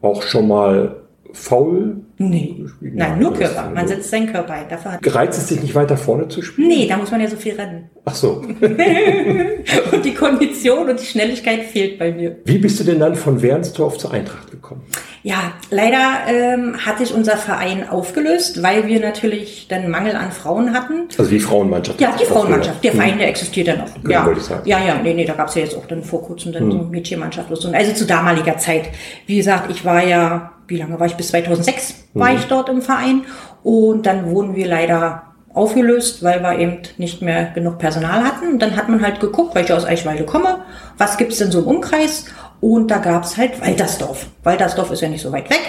Auch 0.00 0.22
schon 0.22 0.46
mal 0.46 1.07
faul? 1.32 1.96
Nee. 2.18 2.56
gespielt? 2.62 2.94
Nein, 2.96 3.18
nur 3.18 3.32
Körper. 3.34 3.70
Man 3.74 3.86
setzt 3.86 4.10
seinen 4.10 4.32
Körper 4.32 4.54
ein. 4.54 4.64
Dafür 4.68 4.92
hat 4.92 5.02
Gereizt 5.02 5.38
es 5.38 5.46
dich 5.46 5.62
nicht 5.62 5.74
weiter 5.74 5.96
vorne 5.96 6.26
zu 6.28 6.42
spielen? 6.42 6.68
Nee, 6.68 6.86
da 6.88 6.96
muss 6.96 7.10
man 7.10 7.20
ja 7.20 7.28
so 7.28 7.36
viel 7.36 7.54
rennen. 7.54 7.90
Ach 8.04 8.14
so. 8.14 8.42
Und 9.92 10.04
die 10.04 10.14
Kondition 10.14 10.88
und 10.88 10.98
die 11.00 11.04
Schnelligkeit 11.04 11.62
fehlt 11.64 11.98
bei 11.98 12.10
mir. 12.12 12.36
Wie 12.44 12.58
bist 12.58 12.80
du 12.80 12.84
denn 12.84 12.98
dann 12.98 13.14
von 13.14 13.42
Wernsdorf 13.42 13.98
zur 13.98 14.12
Eintracht 14.12 14.50
gekommen? 14.50 14.82
Ja, 15.22 15.52
leider 15.70 15.98
ähm, 16.28 16.76
hat 16.86 16.98
sich 16.98 17.12
unser 17.12 17.36
Verein 17.36 17.88
aufgelöst, 17.88 18.62
weil 18.62 18.86
wir 18.86 19.00
natürlich 19.00 19.66
dann 19.68 19.90
Mangel 19.90 20.16
an 20.16 20.32
Frauen 20.32 20.72
hatten. 20.72 21.08
Also 21.18 21.30
die 21.30 21.40
Frauenmannschaft. 21.40 22.00
Ja, 22.00 22.14
die 22.18 22.24
Frauenmannschaft. 22.24 22.82
Der 22.82 22.92
Hm. 22.92 22.98
Verein, 23.00 23.18
der 23.18 23.28
existiert 23.28 23.66
ja 23.68 23.76
noch. 23.76 23.92
Genau, 23.94 24.10
ja. 24.10 24.24
wollte 24.26 24.40
ich 24.40 24.46
sagen. 24.46 24.62
Hm. 24.62 24.68
ja, 24.70 24.84
ja, 24.86 25.00
nee, 25.02 25.14
nee, 25.14 25.24
da 25.24 25.34
gab's 25.34 25.54
ja 25.54 25.62
jetzt 25.62 25.76
auch 25.76 25.86
dann 25.86 26.02
vor 26.02 26.22
kurzem 26.22 26.52
dann 26.52 26.70
so 26.70 26.78
eine 26.78 26.86
Mädchenmannschaft. 26.88 27.50
und 27.50 27.56
so. 27.60 27.70
Also 27.70 27.92
zu 27.92 28.06
damaliger 28.06 28.56
Zeit. 28.58 28.84
Wie 29.26 29.36
gesagt, 29.36 29.70
ich 29.70 29.84
war 29.84 30.02
ja, 30.04 30.52
wie 30.68 30.76
lange 30.78 30.98
war 31.00 31.06
ich? 31.06 31.16
Bis 31.16 31.28
2006 31.28 31.88
Hm. 32.12 32.20
war 32.20 32.32
ich 32.32 32.44
dort 32.44 32.68
im 32.68 32.82
Verein. 32.82 33.22
Und 33.62 34.06
dann 34.06 34.30
wurden 34.30 34.54
wir 34.54 34.66
leider 34.66 35.22
aufgelöst, 35.54 36.22
weil 36.22 36.40
wir 36.42 36.58
eben 36.58 36.78
nicht 36.98 37.20
mehr 37.22 37.46
genug 37.54 37.78
Personal 37.78 38.22
hatten. 38.22 38.52
Und 38.52 38.58
dann 38.60 38.76
hat 38.76 38.88
man 38.88 39.02
halt 39.02 39.18
geguckt, 39.18 39.54
weil 39.54 39.64
ich 39.64 39.72
aus 39.72 39.84
Eichwalde 39.84 40.24
komme, 40.24 40.58
was 40.98 41.16
gibt's 41.16 41.38
denn 41.38 41.50
so 41.50 41.60
im 41.60 41.66
Umkreis? 41.66 42.26
Und 42.60 42.90
da 42.90 42.98
gab's 42.98 43.36
halt 43.36 43.60
Waltersdorf. 43.60 44.26
Waltersdorf 44.44 44.90
ist 44.92 45.00
ja 45.00 45.08
nicht 45.08 45.22
so 45.22 45.32
weit 45.32 45.50
weg. 45.50 45.60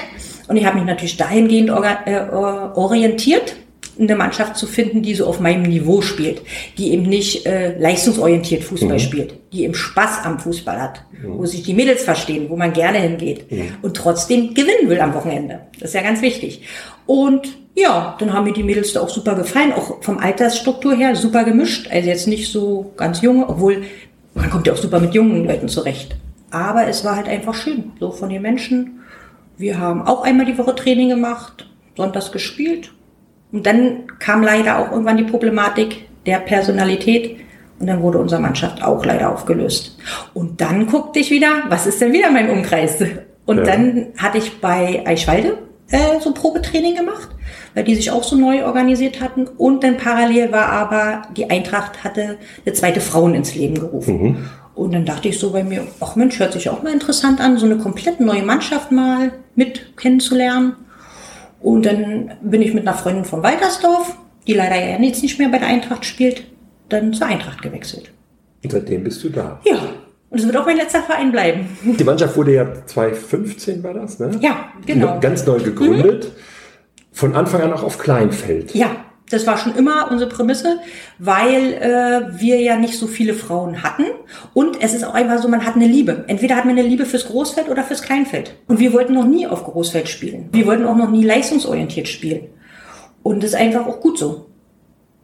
Und 0.48 0.58
ich 0.58 0.66
habe 0.66 0.78
mich 0.78 0.86
natürlich 0.86 1.18
dahingehend 1.18 1.70
äh, 1.70 2.20
orientiert, 2.76 3.56
eine 4.08 4.16
Mannschaft 4.16 4.56
zu 4.56 4.68
finden, 4.68 5.02
die 5.02 5.14
so 5.14 5.26
auf 5.26 5.40
meinem 5.40 5.64
Niveau 5.64 6.02
spielt, 6.02 6.42
die 6.78 6.92
eben 6.92 7.04
nicht 7.04 7.46
äh, 7.46 7.78
leistungsorientiert 7.78 8.64
Fußball 8.64 9.00
spielt, 9.00 9.34
die 9.52 9.64
eben 9.64 9.74
Spaß 9.74 10.26
am 10.26 10.40
Fußball 10.40 10.82
hat, 10.82 11.04
wo 11.24 11.46
sich 11.46 11.64
die 11.64 11.74
Mädels 11.74 12.04
verstehen, 12.04 12.50
wo 12.50 12.56
man 12.56 12.74
gerne 12.74 13.00
hingeht 13.00 13.46
und 13.82 13.96
trotzdem 13.96 14.54
gewinnen 14.54 14.90
will 14.90 15.02
am 15.02 15.14
Wochenende. 15.14 15.62
Das 15.80 15.90
ist 15.90 15.96
ja 15.96 16.02
ganz 16.02 16.22
wichtig. 16.22 16.62
Und 17.06 17.50
ja, 17.76 18.16
dann 18.20 18.34
haben 18.34 18.46
mir 18.46 18.54
die 18.54 18.64
Mädels 18.64 18.94
da 18.94 19.02
auch 19.02 19.10
super 19.10 19.36
gefallen, 19.36 19.74
auch 19.74 20.04
vom 20.04 20.18
Altersstruktur 20.18 20.96
her 20.96 21.16
super 21.16 21.44
gemischt, 21.44 21.90
also 21.92 22.10
jetzt 22.10 22.28
nicht 22.28 22.52
so 22.52 22.92
ganz 22.98 23.22
junge, 23.22 23.48
obwohl 23.48 23.84
man 24.34 24.50
kommt 24.50 24.68
ja 24.68 24.74
auch 24.74 24.78
super 24.78 25.00
mit 25.00 25.14
jungen 25.14 25.46
Leuten 25.46 25.68
zurecht. 25.68 26.16
Aber 26.52 26.88
es 26.88 27.04
war 27.04 27.16
halt 27.16 27.28
einfach 27.28 27.54
schön, 27.54 27.92
so 28.00 28.12
von 28.12 28.30
den 28.30 28.42
Menschen. 28.42 29.02
Wir 29.58 29.78
haben 29.78 30.02
auch 30.04 30.24
einmal 30.24 30.46
die 30.46 30.58
Woche 30.58 30.76
Training 30.76 31.10
gemacht, 31.10 31.68
sonntags 31.96 32.32
gespielt. 32.32 32.92
Und 33.52 33.66
dann 33.66 34.04
kam 34.20 34.44
leider 34.44 34.80
auch 34.80 34.92
irgendwann 34.92 35.18
die 35.18 35.24
Problematik 35.24 36.08
der 36.26 36.38
Personalität. 36.38 37.38
Und 37.80 37.88
dann 37.88 38.02
wurde 38.02 38.18
unsere 38.20 38.42
Mannschaft 38.42 38.84
auch 38.84 39.06
leider 39.06 39.32
aufgelöst. 39.32 39.98
Und 40.34 40.60
dann 40.62 40.88
guckte 40.88 41.20
ich 41.20 41.32
wieder, 41.32 41.64
was 41.70 41.88
ist 41.88 42.02
denn 42.02 42.12
wieder 42.12 42.30
mein 42.30 42.50
Umkreis? 42.50 42.98
Und 43.46 43.58
Ja. 43.60 43.64
dann 43.64 44.08
hatte 44.18 44.38
ich 44.38 44.60
bei 44.60 45.02
Eichwalde 45.08 45.58
äh, 45.90 46.20
so 46.20 46.34
Probetraining 46.34 46.96
gemacht, 46.96 47.30
weil 47.74 47.84
die 47.86 47.96
sich 47.96 48.12
auch 48.12 48.24
so 48.24 48.36
neu 48.36 48.66
organisiert 48.66 49.22
hatten. 49.22 49.48
Und 49.48 49.84
dann 49.84 49.98
parallel 49.98 50.52
war 50.52 50.68
aber, 50.68 51.24
die 51.36 51.50
Eintracht 51.50 52.04
hatte 52.04 52.38
eine 52.66 52.74
zweite 52.76 53.02
Frauen 53.02 53.34
ins 53.34 53.56
Leben 53.56 53.76
gerufen. 53.80 54.50
Und 54.76 54.94
dann 54.94 55.06
dachte 55.06 55.30
ich 55.30 55.40
so 55.40 55.52
bei 55.52 55.64
mir, 55.64 55.88
ach 56.00 56.16
Mensch, 56.16 56.38
hört 56.40 56.54
sich 56.54 56.70
auch 56.70 56.84
mal 56.84 56.94
interessant 56.94 57.42
an, 57.42 57.58
so 57.58 57.66
eine 57.66 57.78
komplett 57.78 58.20
neue 58.20 58.44
Mannschaft 58.44 58.92
mal 58.92 59.32
mit 59.56 59.98
kennenzulernen. 59.98 60.76
Und 61.62 61.86
dann 61.86 62.32
bin 62.42 62.62
ich 62.62 62.74
mit 62.74 62.88
einer 62.88 62.98
Freundin 62.98 63.26
von 63.26 63.44
Waltersdorf, 63.44 64.16
die 64.48 64.54
leider 64.54 64.76
ja 64.76 64.98
jetzt 65.00 65.22
nicht 65.22 65.38
mehr 65.40 65.50
bei 65.50 65.60
der 65.60 65.68
Eintracht 65.68 66.06
spielt, 66.06 66.44
dann 66.88 67.14
zur 67.14 67.28
Eintracht 67.28 67.62
gewechselt. 67.62 68.12
Und 68.64 68.72
seitdem 68.72 69.04
bist 69.04 69.24
du 69.24 69.30
da. 69.30 69.60
Ja, 69.66 69.80
und 70.30 70.40
es 70.40 70.46
wird 70.46 70.58
auch 70.58 70.66
mein 70.66 70.78
letzter 70.78 71.02
Verein 71.02 71.32
bleiben. 71.32 71.68
Die 72.00 72.04
Mannschaft 72.04 72.38
wurde 72.38 72.54
ja 72.54 72.86
2015 72.86 73.84
war 73.84 73.94
das, 73.94 74.20
ne? 74.20 74.32
Ja, 74.42 74.72
genau. 74.86 75.20
Ganz 75.20 75.46
neu 75.46 75.60
gegründet. 75.60 76.32
Von 77.12 77.36
Anfang 77.36 77.62
an 77.62 77.74
auch 77.74 77.84
auf 77.84 77.98
Kleinfeld. 77.98 78.74
Ja, 78.76 78.92
Das 79.30 79.46
war 79.46 79.58
schon 79.58 79.76
immer 79.76 80.10
unsere 80.12 80.30
Prämisse, 80.30 80.80
weil 81.20 81.74
äh, 81.74 82.40
wir 82.40 82.60
ja 82.60 82.78
nicht 82.78 82.98
so 82.98 83.08
viele 83.08 83.34
Frauen 83.34 83.84
hatten. 83.84 84.06
Und 84.54 84.82
es 84.82 84.94
ist 84.94 85.04
auch 85.04 85.14
einfach 85.14 85.40
so, 85.40 85.48
man 85.48 85.66
hat 85.66 85.76
eine 85.76 85.88
Liebe. 85.88 86.26
Entweder 86.28 86.56
hat 86.56 86.66
man 86.66 86.78
eine 86.78 86.88
Liebe 86.88 87.06
fürs 87.06 87.28
Großfeld 87.28 87.70
oder 87.70 87.84
fürs 87.84 88.02
Kleinfeld. 88.02 88.56
Und 88.68 88.80
wir 88.80 88.92
wollten 88.94 89.14
noch 89.14 89.28
nie 89.28 89.46
auf 89.46 89.64
Großfeld 89.64 90.10
spielen. 90.10 90.50
Wir 90.52 90.66
wollten 90.66 90.86
auch 90.86 90.96
noch 90.96 91.12
nie 91.12 91.24
leistungsorientiert 91.24 92.08
spielen. 92.08 92.48
Und 93.22 93.44
das 93.44 93.52
ist 93.52 93.60
einfach 93.60 93.86
auch 93.86 94.00
gut 94.00 94.18
so. 94.18 94.48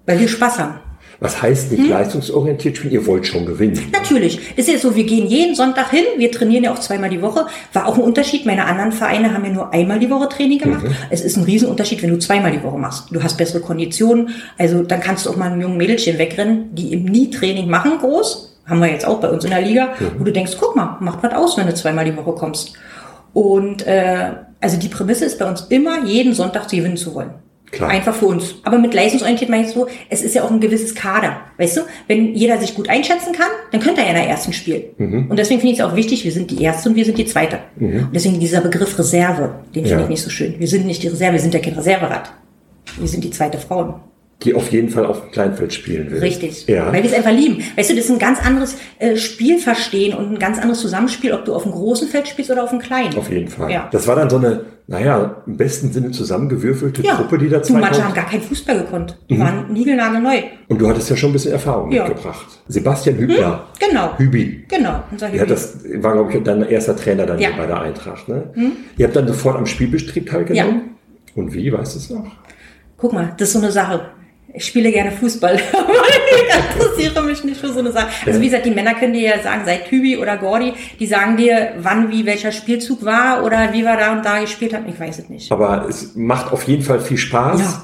Weil 0.06 0.20
wir 0.20 0.28
Spaß 0.28 0.60
haben. 0.60 0.80
Was 1.20 1.42
heißt 1.42 1.72
nicht 1.72 1.90
leistungsorientiert 1.90 2.78
spielen? 2.78 2.94
Ihr 2.94 3.06
wollt 3.06 3.26
schon 3.26 3.46
gewinnen. 3.46 3.80
Natürlich. 3.92 4.58
Ist 4.58 4.68
ja 4.68 4.78
so, 4.78 4.96
wir 4.96 5.06
gehen 5.06 5.28
jeden 5.28 5.56
Sonntag 5.56 5.92
hin. 5.92 6.04
Wir 6.18 6.32
trainieren 6.32 6.64
ja 6.66 6.74
auch 6.74 6.80
zweimal 6.80 7.10
die 7.10 7.22
Woche. 7.22 7.46
War 7.74 7.88
auch 7.88 7.96
ein 7.96 8.02
Unterschied. 8.02 8.46
Meine 8.46 8.66
anderen 8.66 8.92
Vereine 8.92 9.34
haben 9.34 9.46
ja 9.46 9.52
nur 9.52 9.74
einmal 9.74 10.00
die 10.00 10.10
Woche 10.10 10.30
Training 10.30 10.60
gemacht. 10.60 10.86
Es 11.10 11.22
ist 11.22 11.38
ein 11.38 11.44
Riesenunterschied, 11.44 12.02
wenn 12.04 12.10
du 12.10 12.20
zweimal 12.20 12.52
die 12.52 12.64
Woche 12.64 12.78
machst. 12.78 13.08
Du 13.12 13.24
hast 13.24 13.38
bessere 13.38 13.62
Konditionen. 13.62 14.30
Also 14.58 14.84
dann 14.84 15.00
kannst 15.00 15.26
du 15.26 15.30
auch 15.30 15.38
mal 15.38 15.52
einem 15.52 15.62
jungen 15.62 15.78
Mädelchen 15.78 16.18
wegrennen, 16.18 16.76
die 16.76 16.94
im 16.94 17.06
Nie-Training 17.06 17.70
machen, 17.70 17.98
groß. 18.00 18.58
Haben 18.66 18.80
wir 18.82 18.90
jetzt 18.90 19.06
auch 19.06 19.20
bei 19.20 19.30
uns 19.30 19.44
in 19.44 19.52
der 19.52 19.62
Liga. 19.62 19.94
Wo 20.18 20.24
du 20.24 20.32
denkst, 20.32 20.54
guck 20.60 20.76
mal, 20.76 20.98
macht 21.00 21.24
was 21.24 21.34
aus, 21.34 21.58
wenn 21.58 21.68
du 21.68 21.74
zweimal 21.74 22.06
die 22.06 22.16
Woche 22.18 22.34
kommst. 22.34 22.74
Und 23.34 23.86
äh, 23.86 24.32
also 24.60 24.78
die 24.78 24.88
Prämisse 24.88 25.26
ist 25.26 25.38
bei 25.38 25.48
uns 25.48 25.62
immer, 25.70 26.06
jeden 26.06 26.34
Sonntag 26.34 26.68
gewinnen 26.70 26.98
zu 26.98 27.14
wollen. 27.14 27.32
Klar. 27.72 27.90
Einfach 27.90 28.16
für 28.16 28.28
uns. 28.28 28.56
Aber 28.64 28.78
mit 28.78 28.94
leistungsorientiert 28.94 29.50
meine 29.50 29.66
ich 29.68 29.74
so, 29.74 29.88
es 30.10 30.22
ist 30.22 30.34
ja 30.36 30.44
auch 30.44 30.52
ein 30.52 30.60
gewisses 30.60 30.96
Kader. 30.96 31.42
Weißt 31.58 31.78
du, 31.78 31.82
wenn 32.08 32.34
jeder 32.36 32.58
sich 32.60 32.74
gut 32.76 32.88
einschätzen 32.90 33.34
kann, 33.34 33.48
dann 33.72 33.82
könnte 33.82 34.02
er 34.02 34.06
ja 34.08 34.14
in 34.14 34.18
der 34.22 34.28
ersten 34.30 34.54
spielen. 34.54 34.84
Und 35.30 35.38
deswegen 35.38 35.60
finde 35.60 35.74
ich 35.74 35.80
es 35.80 35.86
auch 35.86 35.96
wichtig, 35.96 36.24
wir 36.24 36.32
sind 36.32 36.52
die 36.52 36.62
Erste 36.64 36.90
und 36.90 36.96
wir 36.96 37.04
sind 37.06 37.18
die 37.18 37.26
Zweite. 37.26 37.60
Und 37.80 38.10
deswegen 38.14 38.40
dieser 38.40 38.62
Begriff 38.62 38.98
Reserve, 38.98 39.56
den 39.74 39.84
finde 39.86 39.90
Ja. 40.00 40.04
ich 40.04 40.10
nicht 40.10 40.22
so 40.24 40.30
schön. 40.30 40.56
Wir 40.58 40.68
sind 40.68 40.86
nicht 40.86 41.04
die 41.04 41.08
Reserve, 41.08 41.34
wir 41.34 41.40
sind 41.40 41.54
ja 41.54 41.60
kein 41.60 41.74
Reserverad. 41.74 42.32
Wir 42.98 43.08
sind 43.08 43.24
die 43.24 43.32
zweite 43.32 43.58
Frauen. 43.58 43.96
Die 44.46 44.54
auf 44.54 44.72
jeden 44.72 44.90
Fall 44.90 45.06
auf 45.06 45.22
dem 45.22 45.32
Kleinfeld 45.32 45.74
spielen 45.74 46.12
will. 46.12 46.20
Richtig. 46.20 46.68
Ja. 46.68 46.88
Weil 46.94 47.04
wir 47.04 47.10
es 47.10 47.14
einfach 47.16 47.32
lieben. 47.32 47.64
Weißt 47.76 47.90
du, 47.90 47.96
das 47.96 48.06
ist 48.06 48.12
ein 48.12 48.20
ganz 48.20 48.40
anderes 48.46 48.78
äh, 49.00 49.16
Spielverstehen 49.18 50.16
und 50.16 50.32
ein 50.34 50.40
ganz 50.40 50.58
anderes 50.60 50.80
Zusammenspiel, 50.82 51.34
ob 51.34 51.46
du 51.46 51.54
auf 51.56 51.64
dem 51.64 51.72
großen 51.72 52.08
Feld 52.08 52.28
spielst 52.28 52.52
oder 52.52 52.64
auf 52.64 52.70
dem 52.70 52.80
kleinen. 52.80 53.18
Auf 53.18 53.30
jeden 53.32 53.48
Fall. 53.48 53.72
Ja. 53.72 53.90
Das 53.92 54.08
war 54.08 54.16
dann 54.16 54.30
so 54.30 54.38
eine, 54.38 54.66
naja, 54.88 55.42
im 55.48 55.58
besten 55.58 55.92
Sinne 55.92 56.12
zusammengewürfelte 56.12 57.02
ja. 57.02 57.16
Truppe, 57.16 57.40
die 57.40 57.50
da 57.50 57.58
du, 57.60 57.74
manche 57.74 58.04
haben 58.04 58.14
2000 58.14 58.16
gar 58.16 58.26
keinen 58.30 58.42
Fußball 58.44 58.78
gekonnt. 58.78 59.18
Die 59.30 59.40
waren 59.40 59.74
niegelnagelneu. 59.74 60.42
Und 60.68 60.80
du 60.80 60.88
hattest 60.88 61.10
ja 61.10 61.16
schon 61.16 61.32
ein 61.32 61.34
bisschen 61.34 61.54
Erfahrung 61.54 61.92
Ja. 61.92 62.08
mitgebracht. 62.08 62.46
Sebastian 62.68 63.18
Hübner. 63.18 63.64
Genau. 63.80 64.18
Hübi. 64.18 64.66
Genau. 64.68 65.04
Unser 65.12 65.28
Ja, 65.30 65.42
Hübi. 65.42 65.48
das 65.48 65.78
war, 65.96 66.14
glaube 66.14 66.32
ich, 66.34 66.44
dein 66.44 66.62
erster 66.64 66.96
Trainer 66.96 67.26
dann 67.26 67.40
Ja. 67.40 67.50
hier 67.50 67.58
bei 67.58 67.66
der 67.66 67.82
Eintracht. 67.82 68.30
Ne? 68.30 68.44
Ihr 68.98 69.06
habt 69.08 69.16
dann 69.16 69.28
sofort 69.28 69.58
am 69.58 69.66
Spielbetrieb 69.66 70.30
teilgenommen? 70.30 70.92
Und 71.36 71.54
wie, 71.54 71.72
weißt 71.74 71.96
du 71.96 72.00
es 72.00 72.10
noch? 72.12 72.26
Guck 72.98 73.12
mal, 73.12 73.34
das 73.38 73.50
ist 73.50 73.54
so 73.54 73.60
eine 73.60 73.72
Sache. 73.72 74.02
Ich 74.56 74.66
spiele 74.66 74.92
gerne 74.92 75.12
Fußball, 75.12 75.56
ich 75.60 76.76
interessiere 76.76 77.24
mich 77.24 77.44
nicht 77.44 77.60
für 77.60 77.74
so 77.74 77.80
eine 77.80 77.92
Sache. 77.92 78.08
Also 78.26 78.40
wie 78.40 78.46
gesagt, 78.46 78.66
die 78.66 78.72
Männer 78.72 78.94
können 78.94 79.14
dir 79.14 79.36
ja 79.36 79.44
sagen, 79.44 79.64
sei 79.66 79.78
Kübi 79.78 80.18
oder 80.18 80.38
Gordi, 80.38 80.74
die 81.00 81.08
sagen 81.08 81.36
dir, 81.36 81.74
wann, 81.80 82.10
wie, 82.10 82.26
welcher 82.26 82.52
Spielzug 82.52 83.04
war 83.04 83.44
oder 83.44 83.74
wie 83.74 83.84
wir 83.84 83.98
da 83.98 84.14
und 84.14 84.24
da 84.24 84.40
gespielt 84.40 84.74
haben. 84.74 84.88
Ich 84.88 85.00
weiß 85.00 85.20
es 85.20 85.30
nicht. 85.30 85.52
Aber 85.52 85.86
es 85.90 86.16
macht 86.16 86.54
auf 86.54 86.64
jeden 86.64 86.84
Fall 86.84 87.00
viel 87.00 87.18
Spaß. 87.18 87.60
Ja. 87.60 87.82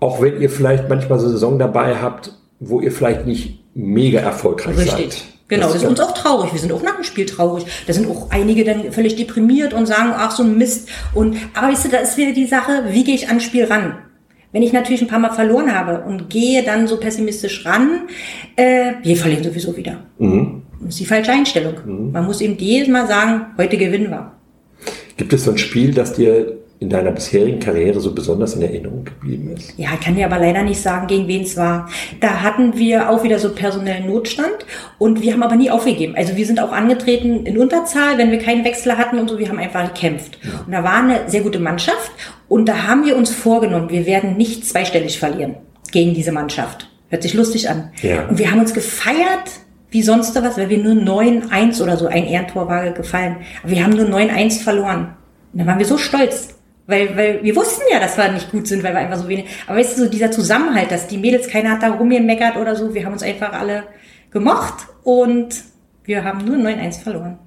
Auch 0.00 0.22
wenn 0.22 0.40
ihr 0.40 0.48
vielleicht 0.48 0.88
manchmal 0.88 1.18
so 1.18 1.26
eine 1.26 1.34
Saison 1.34 1.58
dabei 1.58 1.96
habt, 1.96 2.32
wo 2.60 2.80
ihr 2.80 2.92
vielleicht 2.92 3.26
nicht 3.26 3.62
mega 3.74 4.20
erfolgreich 4.20 4.76
seid. 4.76 4.98
Richtig. 4.98 5.24
Genau, 5.48 5.66
das 5.66 5.76
ist 5.76 5.84
uns 5.84 6.00
auch 6.00 6.14
traurig. 6.14 6.52
Wir 6.52 6.60
sind 6.60 6.72
auch 6.72 6.82
nach 6.82 6.94
dem 6.94 7.04
Spiel 7.04 7.26
traurig. 7.26 7.66
Da 7.86 7.92
sind 7.92 8.08
auch 8.08 8.30
einige 8.30 8.64
dann 8.64 8.92
völlig 8.92 9.16
deprimiert 9.16 9.74
und 9.74 9.86
sagen, 9.86 10.12
ach, 10.16 10.30
so 10.30 10.44
ein 10.44 10.56
Mist. 10.56 10.88
Und, 11.12 11.36
aber 11.54 11.68
weißt 11.68 11.86
du, 11.86 11.88
da 11.88 11.98
ist 11.98 12.16
wieder 12.16 12.32
die 12.32 12.46
Sache, 12.46 12.84
wie 12.90 13.02
gehe 13.02 13.16
ich 13.16 13.28
ans 13.28 13.42
Spiel 13.42 13.64
ran? 13.64 13.98
Wenn 14.52 14.62
ich 14.62 14.72
natürlich 14.72 15.00
ein 15.02 15.08
paar 15.08 15.18
Mal 15.20 15.32
verloren 15.32 15.72
habe 15.74 16.04
und 16.04 16.28
gehe 16.28 16.62
dann 16.64 16.88
so 16.88 16.96
pessimistisch 16.98 17.64
ran, 17.64 18.02
äh, 18.56 18.94
wir 19.02 19.16
verlieren 19.16 19.44
sowieso 19.44 19.76
wieder. 19.76 20.02
Das 20.80 20.88
ist 20.90 21.00
die 21.00 21.06
falsche 21.06 21.32
Einstellung. 21.32 21.74
Man 22.12 22.24
muss 22.26 22.40
eben 22.40 22.56
jedes 22.58 22.88
Mal 22.88 23.06
sagen, 23.06 23.46
heute 23.58 23.76
gewinnen 23.76 24.10
wir. 24.10 24.32
Gibt 25.16 25.32
es 25.32 25.44
so 25.44 25.50
ein 25.50 25.58
Spiel, 25.58 25.92
das 25.92 26.14
dir 26.14 26.59
in 26.80 26.88
deiner 26.88 27.12
bisherigen 27.12 27.60
Karriere 27.60 28.00
so 28.00 28.14
besonders 28.14 28.54
in 28.54 28.62
Erinnerung 28.62 29.04
geblieben 29.04 29.54
ist? 29.54 29.74
Ja, 29.76 29.90
ich 29.94 30.00
kann 30.00 30.16
dir 30.16 30.24
aber 30.24 30.38
leider 30.38 30.62
nicht 30.62 30.80
sagen, 30.80 31.06
gegen 31.06 31.28
wen 31.28 31.42
es 31.42 31.56
war. 31.58 31.90
Da 32.20 32.42
hatten 32.42 32.76
wir 32.76 33.10
auch 33.10 33.22
wieder 33.22 33.38
so 33.38 33.54
personellen 33.54 34.06
Notstand 34.06 34.64
und 34.98 35.20
wir 35.20 35.34
haben 35.34 35.42
aber 35.42 35.56
nie 35.56 35.70
aufgegeben. 35.70 36.14
Also 36.16 36.36
wir 36.36 36.46
sind 36.46 36.58
auch 36.58 36.72
angetreten 36.72 37.44
in 37.44 37.58
Unterzahl, 37.58 38.16
wenn 38.16 38.30
wir 38.30 38.38
keinen 38.38 38.64
Wechsel 38.64 38.96
hatten 38.96 39.18
und 39.18 39.28
so, 39.28 39.38
wir 39.38 39.50
haben 39.50 39.58
einfach 39.58 39.92
gekämpft. 39.92 40.38
Und 40.66 40.72
da 40.72 40.82
war 40.82 41.02
eine 41.02 41.28
sehr 41.28 41.42
gute 41.42 41.60
Mannschaft 41.60 42.10
und 42.48 42.66
da 42.66 42.86
haben 42.86 43.04
wir 43.04 43.14
uns 43.14 43.28
vorgenommen, 43.28 43.90
wir 43.90 44.06
werden 44.06 44.38
nicht 44.38 44.66
zweistellig 44.66 45.18
verlieren 45.18 45.56
gegen 45.92 46.14
diese 46.14 46.32
Mannschaft. 46.32 46.88
Hört 47.10 47.22
sich 47.22 47.34
lustig 47.34 47.68
an. 47.68 47.90
Ja. 48.00 48.26
Und 48.26 48.38
wir 48.38 48.50
haben 48.50 48.60
uns 48.60 48.72
gefeiert 48.72 49.50
wie 49.90 50.02
sonst 50.02 50.34
was, 50.36 50.56
weil 50.56 50.70
wir 50.70 50.78
nur 50.78 50.94
9-1 50.94 51.82
oder 51.82 51.96
so, 51.96 52.06
ein 52.06 52.24
Ehrentor 52.24 52.68
war 52.68 52.88
gefallen. 52.90 53.36
Aber 53.62 53.72
wir 53.72 53.84
haben 53.84 53.92
nur 53.92 54.06
9-1 54.06 54.62
verloren. 54.62 55.16
Und 55.52 55.60
da 55.60 55.66
waren 55.66 55.78
wir 55.78 55.86
so 55.86 55.98
stolz. 55.98 56.54
Weil, 56.90 57.16
weil 57.16 57.42
wir 57.42 57.56
wussten 57.56 57.82
ja, 57.90 58.00
dass 58.00 58.16
wir 58.18 58.30
nicht 58.32 58.50
gut 58.50 58.66
sind, 58.66 58.82
weil 58.82 58.92
wir 58.92 59.00
einfach 59.00 59.18
so 59.18 59.28
wenig. 59.28 59.46
Aber 59.66 59.78
weißt 59.78 59.96
du, 59.96 60.04
so 60.04 60.10
dieser 60.10 60.30
Zusammenhalt, 60.30 60.90
dass 60.90 61.06
die 61.06 61.18
Mädels, 61.18 61.48
keiner 61.48 61.70
hat 61.70 61.82
da 61.82 61.90
rumgemeckert 61.90 62.56
oder 62.56 62.76
so, 62.76 62.92
wir 62.94 63.04
haben 63.04 63.12
uns 63.12 63.22
einfach 63.22 63.52
alle 63.52 63.84
gemocht 64.30 64.88
und 65.04 65.54
wir 66.04 66.24
haben 66.24 66.44
nur 66.44 66.56
9-1 66.56 67.02
verloren. 67.02 67.38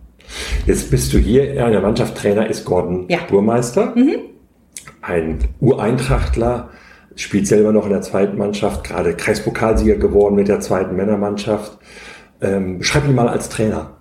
Jetzt 0.65 0.89
bist 0.89 1.13
du 1.13 1.17
hier, 1.17 1.53
ja, 1.53 1.65
in 1.67 1.73
der 1.73 1.81
Mannschaft 1.81 2.17
Trainer 2.17 2.47
ist 2.47 2.65
Gordon 2.65 3.05
Ja. 3.09 3.19
Burmeister. 3.29 3.93
Ein 5.01 5.39
Ureintrachtler, 5.59 6.69
spielt 7.15 7.47
selber 7.47 7.71
noch 7.71 7.85
in 7.85 7.91
der 7.91 8.01
zweiten 8.01 8.37
Mannschaft, 8.37 8.83
gerade 8.83 9.15
Kreispokalsieger 9.15 9.95
geworden 9.95 10.35
mit 10.35 10.47
der 10.47 10.59
zweiten 10.61 10.95
Männermannschaft. 10.95 11.77
Ähm, 12.41 12.79
beschreib 12.79 13.05
ihn 13.05 13.15
mal 13.15 13.27
als 13.27 13.49
Trainer. 13.49 13.92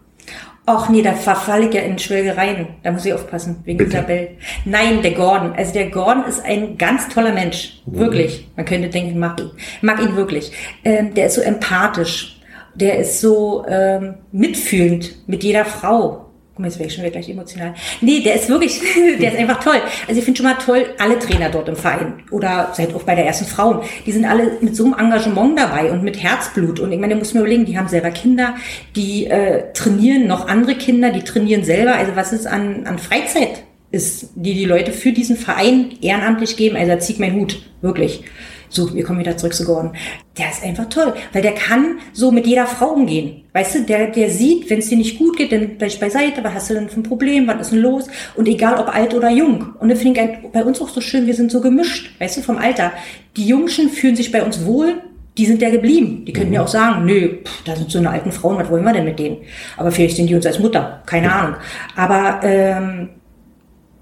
Och 0.64 0.88
nee, 0.90 1.02
da 1.02 1.12
verfalle 1.12 1.68
ich 1.68 1.74
ja 1.74 1.80
in 1.82 1.98
Schwelgereien. 1.98 2.68
Da 2.84 2.92
muss 2.92 3.04
ich 3.04 3.12
aufpassen, 3.12 3.56
wegen 3.64 3.78
Bitte? 3.78 3.96
Isabel. 3.96 4.28
Nein, 4.64 5.02
der 5.02 5.10
Gordon. 5.10 5.52
Also 5.56 5.72
der 5.72 5.90
Gordon 5.90 6.24
ist 6.24 6.44
ein 6.44 6.78
ganz 6.78 7.08
toller 7.08 7.32
Mensch. 7.32 7.82
Wirklich. 7.86 8.48
Man 8.56 8.64
könnte 8.64 8.88
denken, 8.88 9.18
mag 9.18 9.40
ihn. 9.40 9.50
Mag 9.80 10.00
ihn 10.00 10.14
wirklich. 10.14 10.52
Ähm, 10.84 11.14
der 11.14 11.26
ist 11.26 11.34
so 11.34 11.40
empathisch. 11.40 12.40
Der 12.74 12.98
ist 13.00 13.20
so 13.20 13.66
ähm, 13.68 14.14
mitfühlend 14.30 15.28
mit 15.28 15.42
jeder 15.42 15.64
Frau. 15.64 16.31
Guck 16.62 16.68
mal, 16.68 16.68
jetzt 16.68 16.78
wäre 16.78 16.88
ich 16.88 16.94
schon 16.94 17.02
wieder 17.02 17.12
gleich 17.12 17.28
emotional. 17.28 17.74
Nee, 18.00 18.20
der 18.20 18.36
ist 18.36 18.48
wirklich, 18.48 18.80
der 19.20 19.32
ist 19.32 19.38
einfach 19.38 19.64
toll. 19.64 19.80
Also 20.06 20.20
ich 20.20 20.24
finde 20.24 20.38
schon 20.38 20.46
mal 20.46 20.54
toll, 20.54 20.94
alle 20.98 21.18
Trainer 21.18 21.48
dort 21.48 21.68
im 21.68 21.74
Verein 21.74 22.22
oder 22.30 22.70
seid 22.72 22.94
auch 22.94 23.02
bei 23.02 23.16
der 23.16 23.26
ersten 23.26 23.46
Frauen, 23.46 23.80
die 24.06 24.12
sind 24.12 24.24
alle 24.24 24.58
mit 24.60 24.76
so 24.76 24.84
einem 24.84 24.94
Engagement 24.94 25.58
dabei 25.58 25.90
und 25.90 26.04
mit 26.04 26.22
Herzblut. 26.22 26.78
Und 26.78 26.92
ich 26.92 27.00
meine, 27.00 27.14
du 27.14 27.18
musst 27.18 27.34
mir 27.34 27.40
überlegen, 27.40 27.64
die 27.64 27.76
haben 27.76 27.88
selber 27.88 28.12
Kinder, 28.12 28.54
die 28.94 29.26
äh, 29.26 29.72
trainieren 29.72 30.28
noch 30.28 30.46
andere 30.46 30.76
Kinder, 30.76 31.10
die 31.10 31.22
trainieren 31.22 31.64
selber. 31.64 31.96
Also 31.96 32.14
was 32.14 32.32
ist 32.32 32.46
an, 32.46 32.86
an 32.86 33.00
Freizeit 33.00 33.64
ist, 33.90 34.30
die 34.36 34.54
die 34.54 34.64
Leute 34.64 34.92
für 34.92 35.10
diesen 35.10 35.36
Verein 35.36 35.96
ehrenamtlich 36.00 36.56
geben. 36.56 36.76
Also 36.76 36.92
da 36.92 37.00
zieh 37.00 37.14
ich 37.14 37.18
meinen 37.18 37.40
Hut, 37.40 37.60
wirklich. 37.80 38.22
So, 38.72 38.94
wir 38.94 39.04
kommen 39.04 39.18
wieder 39.20 39.36
zurück 39.36 39.52
zu 39.52 39.66
Gordon. 39.66 39.92
Der 40.38 40.48
ist 40.48 40.64
einfach 40.64 40.88
toll, 40.88 41.12
weil 41.34 41.42
der 41.42 41.52
kann 41.52 41.98
so 42.14 42.32
mit 42.32 42.46
jeder 42.46 42.66
Frau 42.66 42.86
umgehen. 42.94 43.44
Weißt 43.52 43.74
du, 43.74 43.82
der, 43.82 44.06
der 44.06 44.30
sieht, 44.30 44.70
wenn 44.70 44.78
es 44.78 44.88
dir 44.88 44.96
nicht 44.96 45.18
gut 45.18 45.36
geht, 45.36 45.52
dann 45.52 45.76
bleib 45.76 45.90
ich 45.90 46.00
beiseite, 46.00 46.42
was 46.42 46.54
hast 46.54 46.70
du 46.70 46.74
denn 46.74 46.88
für 46.88 47.00
ein 47.00 47.02
Problem, 47.02 47.46
was 47.46 47.60
ist 47.60 47.72
denn 47.72 47.80
los? 47.80 48.06
Und 48.34 48.48
egal 48.48 48.80
ob 48.80 48.88
alt 48.88 49.12
oder 49.12 49.28
jung. 49.28 49.74
Und 49.78 49.90
das 49.90 50.00
finde 50.00 50.22
ich 50.22 50.50
bei 50.52 50.64
uns 50.64 50.80
auch 50.80 50.88
so 50.88 51.02
schön, 51.02 51.26
wir 51.26 51.34
sind 51.34 51.52
so 51.52 51.60
gemischt, 51.60 52.18
weißt 52.18 52.38
du, 52.38 52.40
vom 52.40 52.56
Alter. 52.56 52.92
Die 53.36 53.46
Jungschen 53.46 53.90
fühlen 53.90 54.16
sich 54.16 54.32
bei 54.32 54.42
uns 54.42 54.64
wohl, 54.64 55.02
die 55.36 55.44
sind 55.44 55.60
ja 55.60 55.68
geblieben. 55.68 56.24
Die 56.24 56.32
können 56.32 56.54
ja 56.54 56.62
auch 56.62 56.68
sagen, 56.68 57.04
nö, 57.04 57.42
pff, 57.44 57.64
da 57.64 57.76
sind 57.76 57.90
so 57.90 57.98
eine 57.98 58.08
alten 58.08 58.32
Frauen, 58.32 58.56
was 58.56 58.70
wollen 58.70 58.84
wir 58.84 58.94
denn 58.94 59.04
mit 59.04 59.18
denen? 59.18 59.36
Aber 59.76 59.92
vielleicht 59.92 60.16
sind 60.16 60.28
die 60.28 60.34
uns 60.34 60.46
als 60.46 60.58
Mutter, 60.58 61.02
keine 61.04 61.30
Ahnung. 61.30 61.56
Aber 61.94 62.40
ähm, 62.42 63.10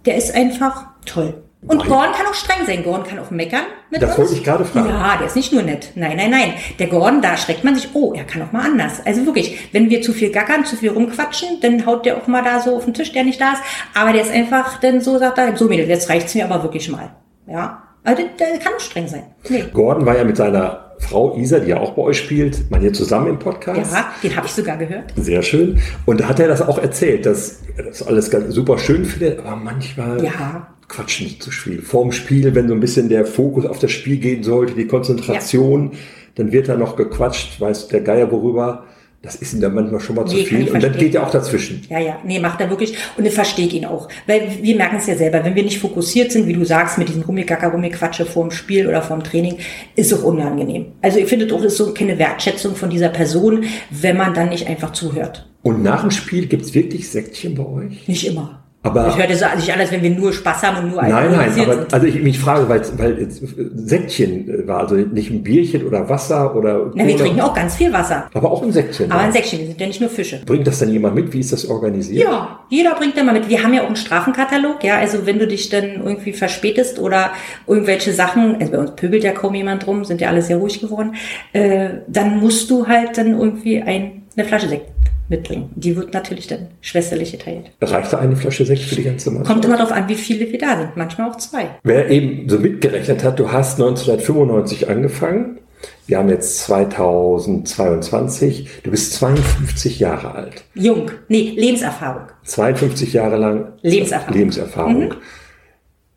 der 0.07 0.15
ist 0.15 0.33
einfach 0.33 0.87
toll. 1.05 1.43
Und 1.67 1.77
Nein. 1.79 1.89
Gordon 1.89 2.13
kann 2.15 2.27
auch 2.27 2.35
streng 2.35 2.65
sein. 2.67 2.83
Gordon 2.83 3.05
kann 3.07 3.19
auch 3.19 3.31
meckern 3.31 3.65
mit 3.91 4.01
Das 4.01 4.11
uns. 4.11 4.19
wollte 4.19 4.33
ich 4.33 4.45
gerade 4.45 4.65
fragen. 4.65 4.89
Ja, 4.89 5.17
der 5.19 5.27
ist 5.27 5.37
nicht 5.37 5.53
nur 5.53 5.63
nett. 5.63 5.91
Nein, 5.95 6.17
nein, 6.17 6.31
nein. 6.31 6.55
Der 6.79 6.87
Gordon, 6.87 7.21
da 7.21 7.37
schreckt 7.37 7.65
man 7.65 7.75
sich, 7.75 7.89
oh, 7.93 8.15
er 8.15 8.25
kann 8.25 8.41
auch 8.41 8.51
mal 8.53 8.65
anders. 8.65 9.03
Also 9.05 9.27
wirklich, 9.27 9.69
wenn 9.73 9.91
wir 9.91 10.01
zu 10.01 10.15
viel 10.15 10.31
gackern, 10.31 10.65
zu 10.65 10.77
viel 10.77 10.89
rumquatschen, 10.91 11.61
dann 11.61 11.85
haut 11.85 12.07
der 12.07 12.17
auch 12.17 12.27
mal 12.27 12.43
da 12.43 12.61
so 12.61 12.77
auf 12.77 12.87
den 12.87 12.95
Tisch, 12.95 13.13
der 13.13 13.25
nicht 13.25 13.41
da 13.41 13.53
ist. 13.53 13.63
Aber 13.95 14.13
der 14.15 14.23
ist 14.23 14.33
einfach, 14.33 14.81
dann 14.81 15.03
so 15.03 15.19
sagt 15.19 15.37
er, 15.37 15.55
so 15.55 15.67
Mädel, 15.67 15.87
jetzt 15.87 16.09
reicht's 16.09 16.35
mir 16.35 16.47
aber 16.51 16.63
wirklich 16.63 16.89
mal. 16.89 17.11
Ja. 17.47 17.83
Also 18.05 18.23
der, 18.39 18.49
der 18.53 18.59
kann 18.59 18.73
auch 18.75 18.81
streng 18.81 19.07
sein. 19.07 19.25
Nee. 19.51 19.65
Gordon 19.75 20.07
war 20.07 20.17
ja 20.17 20.25
mit 20.25 20.39
seiner 20.39 20.93
Frau 21.01 21.37
Isa, 21.37 21.59
die 21.59 21.69
ja 21.69 21.77
auch 21.79 21.91
bei 21.93 22.01
euch 22.03 22.19
spielt, 22.19 22.71
man 22.71 22.81
hier 22.81 22.95
zusammen 22.95 23.27
im 23.29 23.39
Podcast. 23.39 23.93
Ja, 23.93 24.11
den 24.23 24.35
habe 24.35 24.47
ich 24.47 24.53
sogar 24.55 24.79
gehört. 24.79 25.13
Sehr 25.17 25.43
schön. 25.43 25.79
Und 26.07 26.21
da 26.21 26.29
hat 26.29 26.41
er 26.41 26.49
das 26.49 26.63
auch 26.63 26.79
erzählt, 26.79 27.27
dass 27.27 27.61
er 27.77 27.85
das 27.85 28.03
alles 28.07 28.31
ganz 28.31 28.55
super 28.55 28.79
schön 28.79 29.05
findet, 29.05 29.41
aber 29.41 29.57
manchmal 29.57 30.25
Ja. 30.25 30.69
Quatschen 30.91 31.27
nicht 31.27 31.43
zu 31.43 31.51
viel. 31.51 31.81
Vorm 31.81 32.13
Spiel, 32.13 32.55
wenn 32.55 32.69
so 32.69 32.75
ein 32.75 32.81
bisschen 32.81 33.09
der 33.09 33.25
Fokus 33.25 33.65
auf 33.65 33.79
das 33.79 33.91
Spiel 33.93 34.19
gehen 34.19 34.43
sollte, 34.43 34.75
die 34.75 34.87
Konzentration, 34.87 35.93
dann 36.35 36.53
wird 36.53 36.69
da 36.69 36.77
noch 36.77 36.97
gequatscht, 36.97 37.59
weiß 37.61 37.89
der 37.89 38.03
Geier 38.03 38.31
worüber. 38.31 38.85
Das 39.23 39.37
ist 39.37 39.53
ihm 39.53 39.61
dann 39.61 39.75
manchmal 39.75 40.01
schon 40.01 40.17
mal 40.17 40.25
zu 40.25 40.35
Nee, 40.35 40.45
kann 40.45 40.49
viel. 40.49 40.61
ich 40.61 40.67
Und 40.69 40.75
dann 40.83 40.93
verstehen. 40.93 41.05
geht 41.05 41.15
er 41.15 41.27
auch 41.27 41.31
dazwischen. 41.31 41.83
Ja, 41.91 41.99
ja, 41.99 42.19
nee, 42.25 42.39
macht 42.39 42.59
er 42.63 42.71
wirklich. 42.71 42.95
Und 43.19 43.27
das 43.27 43.35
verstehe 43.35 43.67
ich 43.67 43.75
ihn 43.75 43.85
auch. 43.85 44.09
Weil 44.27 44.49
wir 44.63 44.77
merken 44.77 44.97
es 44.97 45.07
ja 45.09 45.15
selber, 45.15 45.45
wenn 45.45 45.55
wir 45.55 45.63
nicht 45.63 45.79
fokussiert 45.79 46.33
sind, 46.33 46.47
wie 46.47 46.55
du 46.55 46.65
sagst, 46.65 46.97
mit 46.97 47.09
diesem 47.11 47.21
Rummikacker, 47.23 47.69
Rummiquatsche 47.69 48.25
vorm 48.25 48.51
Spiel 48.51 48.87
oder 48.89 49.03
vorm 49.03 49.23
Training, 49.23 49.57
ist 49.95 50.15
auch 50.15 50.23
unangenehm. 50.23 50.93
Also 51.03 51.19
ich 51.19 51.27
finde 51.27 51.55
auch, 51.55 51.63
ist 51.63 51.77
so 51.77 51.93
keine 51.93 52.19
Wertschätzung 52.19 52.75
von 52.75 52.89
dieser 52.89 53.11
Person, 53.11 53.65
wenn 53.91 54.17
man 54.17 54.33
dann 54.33 54.49
nicht 54.49 54.67
einfach 54.67 54.93
zuhört. 54.93 55.51
Und 55.63 55.83
nach 55.83 56.01
dem 56.01 56.11
Spiel 56.11 56.47
gibt's 56.47 56.73
wirklich 56.73 57.11
Säckchen 57.11 57.55
bei 57.55 57.67
euch? 57.67 58.09
Nicht 58.09 58.27
immer. 58.27 58.60
Aber- 58.83 59.09
ich 59.09 59.17
hörte 59.19 59.37
so 59.37 59.45
nicht 59.57 59.71
an, 59.73 59.79
als 59.79 59.93
wenn 59.93 60.03
wir 60.03 60.11
nur 60.11 60.33
Spaß 60.33 60.63
haben 60.63 60.79
und 60.85 60.91
nur 60.93 61.03
Nein, 61.03 61.31
nein, 61.33 61.51
aber 61.61 61.75
sind. 61.75 61.93
also 61.93 62.07
ich 62.07 62.23
mich 62.23 62.39
frage, 62.39 62.67
weil, 62.69 62.81
weil 62.97 63.29
Säckchen 63.75 64.49
äh, 64.49 64.67
war, 64.67 64.81
also 64.81 64.95
nicht 64.95 65.31
ein 65.31 65.43
Bierchen 65.43 65.87
oder 65.87 66.09
Wasser 66.09 66.55
oder 66.57 66.91
Na, 66.95 67.07
wir 67.07 67.17
trinken 67.17 67.41
auch 67.43 67.53
ganz 67.55 67.77
viel 67.77 67.93
Wasser. 67.93 68.31
aber 68.33 68.51
auch 68.51 68.63
ein 68.63 68.73
Säckchen. 68.73 69.11
Aber 69.13 69.21
ja. 69.21 69.27
ein 69.27 69.33
Säckchen, 69.33 69.59
wir 69.61 69.67
sind 69.67 69.81
ja 69.81 69.87
nicht 69.87 70.01
nur 70.01 70.09
Fische. 70.09 70.41
Bringt 70.47 70.67
das 70.67 70.79
dann 70.79 70.91
jemand 70.91 71.15
mit? 71.15 71.31
Wie 71.33 71.41
ist 71.41 71.53
das 71.53 71.67
organisiert? 71.69 72.25
Ja, 72.25 72.61
jeder 72.71 72.95
bringt 72.95 73.19
da 73.19 73.23
mal 73.23 73.33
mit. 73.35 73.49
Wir 73.51 73.63
haben 73.63 73.75
ja 73.75 73.83
auch 73.83 73.87
einen 73.87 73.97
Strafenkatalog, 73.97 74.83
ja. 74.83 74.97
Also 74.99 75.27
wenn 75.27 75.39
du 75.39 75.47
dich 75.47 75.69
dann 75.69 76.03
irgendwie 76.03 76.33
verspätest 76.33 76.99
oder 76.99 77.33
irgendwelche 77.67 78.13
Sachen, 78.13 78.57
also 78.61 78.73
bei 78.73 78.79
uns 78.79 78.93
pöbelt 78.93 79.25
ja 79.25 79.33
kaum 79.33 79.55
jemand 79.55 79.85
drum, 79.85 80.05
sind 80.07 80.23
ja 80.23 80.29
alle 80.29 80.41
sehr 80.41 80.57
ruhig 80.57 80.81
geworden, 80.81 81.17
äh, 81.53 81.91
dann 82.09 82.41
musst 82.41 82.71
du 82.71 82.87
halt 82.87 83.19
dann 83.19 83.39
irgendwie 83.39 83.83
ein, 83.83 84.23
eine 84.37 84.47
Flasche 84.47 84.69
Sekt 84.69 84.87
mitbringen. 85.31 85.71
Die 85.77 85.97
wird 85.97 86.13
natürlich 86.13 86.47
dann 86.47 86.69
schwesterlich 86.81 87.33
geteilt. 87.33 87.71
Reicht 87.81 88.13
da 88.13 88.19
eine 88.19 88.37
Flasche 88.37 88.67
Sekt 88.67 88.83
für 88.83 88.97
die 88.97 89.05
ganze 89.05 89.31
Mannschaft? 89.31 89.51
Kommt 89.51 89.65
immer 89.65 89.79
darauf 89.79 89.93
an, 89.93 90.07
wie 90.09 90.17
viele 90.17 90.53
wir 90.53 90.59
da 90.59 90.77
sind. 90.79 90.97
Manchmal 90.97 91.31
auch 91.31 91.37
zwei. 91.37 91.71
Wer 91.83 92.11
eben 92.11 92.47
so 92.49 92.59
mitgerechnet 92.59 93.25
hat, 93.25 93.39
du 93.39 93.51
hast 93.51 93.81
1995 93.81 94.91
angefangen. 94.91 95.59
Wir 96.07 96.19
haben 96.19 96.29
jetzt 96.29 96.59
2022. 96.65 98.69
Du 98.83 98.91
bist 98.91 99.15
52 99.15 99.99
Jahre 100.01 100.35
alt. 100.35 100.65
Jung. 100.75 101.11
Nee, 101.29 101.55
Lebenserfahrung. 101.57 102.27
52 102.45 103.15
Jahre 103.15 103.37
lang 103.37 103.73
Lebenserfahrung. 103.83 104.37
Lebenserfahrung. 104.37 105.15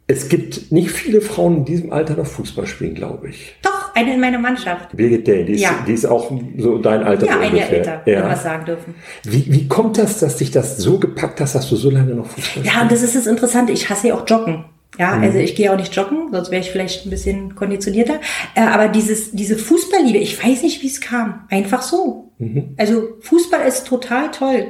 Es 0.07 0.27
gibt 0.27 0.71
nicht 0.71 0.89
viele 0.91 1.21
Frauen 1.21 1.57
in 1.57 1.65
diesem 1.65 1.93
Alter 1.93 2.15
noch 2.15 2.25
Fußball 2.25 2.65
spielen, 2.67 2.95
glaube 2.95 3.29
ich. 3.29 3.55
Doch, 3.61 3.82
eine 3.95 4.13
in 4.13 4.19
meiner 4.19 4.39
Mannschaft. 4.39 4.95
Birgit 4.95 5.27
Day, 5.27 5.45
die 5.45 5.53
ist, 5.53 5.61
Ja. 5.61 5.71
die 5.87 5.93
ist 5.93 6.05
auch 6.05 6.31
so 6.57 6.77
dein 6.77 7.03
Alter. 7.03 7.25
Ja, 7.27 7.33
so 7.33 7.39
ein 7.39 7.55
Jahr 7.55 7.69
älter, 7.69 8.01
wenn 8.05 8.13
wir 8.15 8.21
Ja. 8.21 8.29
was 8.29 8.43
sagen 8.43 8.65
dürfen. 8.65 8.95
Wie, 9.23 9.45
wie 9.51 9.67
kommt 9.67 9.97
das, 9.97 10.19
dass 10.19 10.37
dich 10.37 10.51
das 10.51 10.77
so 10.77 10.99
gepackt 10.99 11.39
hast, 11.41 11.55
dass 11.55 11.69
du 11.69 11.75
so 11.75 11.89
lange 11.89 12.13
noch 12.15 12.27
Fußball 12.27 12.63
Ja, 12.65 12.81
und 12.81 12.91
das 12.91 13.01
ist 13.03 13.15
das 13.15 13.27
Interessante. 13.27 13.71
Ich 13.73 13.89
hasse 13.89 14.07
ja 14.09 14.15
auch 14.15 14.27
Joggen. 14.27 14.65
Ja, 14.99 15.15
Mhm. 15.15 15.23
also 15.23 15.39
ich 15.39 15.55
gehe 15.55 15.73
auch 15.73 15.77
nicht 15.77 15.95
joggen, 15.95 16.29
sonst 16.31 16.51
wäre 16.51 16.61
ich 16.61 16.69
vielleicht 16.69 17.05
ein 17.05 17.09
bisschen 17.09 17.55
konditionierter. 17.55 18.19
Äh, 18.53 18.61
aber 18.61 18.89
dieses, 18.89 19.31
diese 19.31 19.57
Fußballliebe, 19.57 20.19
ich 20.19 20.43
weiß 20.43 20.61
nicht, 20.61 20.83
wie 20.83 20.87
es 20.87 21.01
kam. 21.01 21.45
Einfach 21.49 21.81
so. 21.81 22.31
Mhm. 22.37 22.75
Also 22.77 23.07
Fußball 23.21 23.67
ist 23.67 23.87
total 23.87 24.29
toll. 24.29 24.67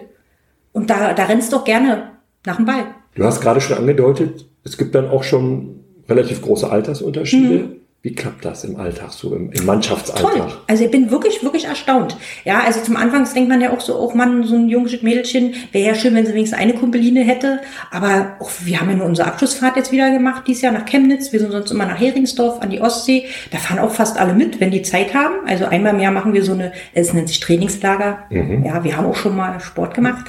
Und 0.72 0.89
da, 0.89 1.13
da 1.13 1.25
rennst 1.25 1.51
du 1.51 1.58
doch 1.58 1.65
gerne 1.65 2.12
nach 2.46 2.56
dem 2.56 2.65
Ball. 2.65 2.86
Du 3.15 3.24
hast 3.25 3.42
gerade 3.42 3.60
schon 3.60 3.77
angedeutet, 3.77 4.46
es 4.63 4.77
gibt 4.77 4.96
dann 4.96 5.10
auch 5.10 5.24
schon 5.24 5.82
relativ 6.08 6.42
große 6.42 6.70
Altersunterschiede. 6.72 7.60
Mhm. 7.60 7.72
Wie 8.05 8.13
klappt 8.13 8.43
das 8.43 8.65
im 8.65 8.75
Alltag 8.75 9.13
so, 9.13 9.33
im, 9.33 9.43
im 9.43 9.53
Toll. 9.53 9.65
Mannschaftsalltag? 9.65 10.57
Also 10.67 10.83
ich 10.83 10.91
bin 10.91 11.10
wirklich, 11.10 11.41
wirklich 11.41 11.63
erstaunt. 11.63 12.17
Ja, 12.43 12.60
also 12.60 12.81
zum 12.81 12.98
Anfang 12.98 13.25
denkt 13.33 13.48
man 13.48 13.62
ja 13.62 13.72
auch 13.72 13.79
so, 13.79 13.98
oh 13.98 14.13
Mann, 14.13 14.43
so 14.43 14.55
ein 14.55 14.67
junges 14.67 15.01
Mädelchen, 15.03 15.53
wäre 15.72 15.88
ja 15.88 15.95
schön, 15.95 16.13
wenn 16.13 16.25
sie 16.25 16.33
wenigstens 16.33 16.60
eine 16.60 16.74
Kumpeline 16.74 17.24
hätte. 17.24 17.62
Aber 17.91 18.36
auch, 18.39 18.51
wir 18.65 18.81
haben 18.81 18.89
ja 18.89 18.98
nur 18.98 19.05
unsere 19.05 19.29
Abschlussfahrt 19.29 19.77
jetzt 19.77 19.93
wieder 19.93 20.12
gemacht, 20.12 20.43
dieses 20.48 20.63
Jahr 20.63 20.74
nach 20.74 20.86
Chemnitz. 20.86 21.31
Wir 21.31 21.39
sind 21.39 21.53
sonst 21.53 21.72
immer 21.72 21.86
nach 21.86 21.98
Heringsdorf 21.98 22.62
an 22.62 22.72
die 22.72 22.81
Ostsee. 22.81 23.27
Da 23.51 23.57
fahren 23.57 23.79
auch 23.79 23.91
fast 23.91 24.17
alle 24.17 24.33
mit, 24.33 24.60
wenn 24.60 24.72
die 24.72 24.81
Zeit 24.81 25.13
haben. 25.13 25.36
Also 25.48 25.63
einmal 25.63 25.93
im 25.93 26.01
Jahr 26.01 26.12
machen 26.12 26.33
wir 26.33 26.43
so 26.43 26.51
eine, 26.51 26.74
es 26.93 27.13
nennt 27.13 27.29
sich 27.29 27.39
Trainingslager. 27.39 28.25
Ja, 28.29 28.83
wir 28.83 28.98
haben 28.98 29.05
auch 29.05 29.15
schon 29.15 29.38
mal 29.38 29.62
Sport 29.62 29.93
gemacht. 29.93 30.25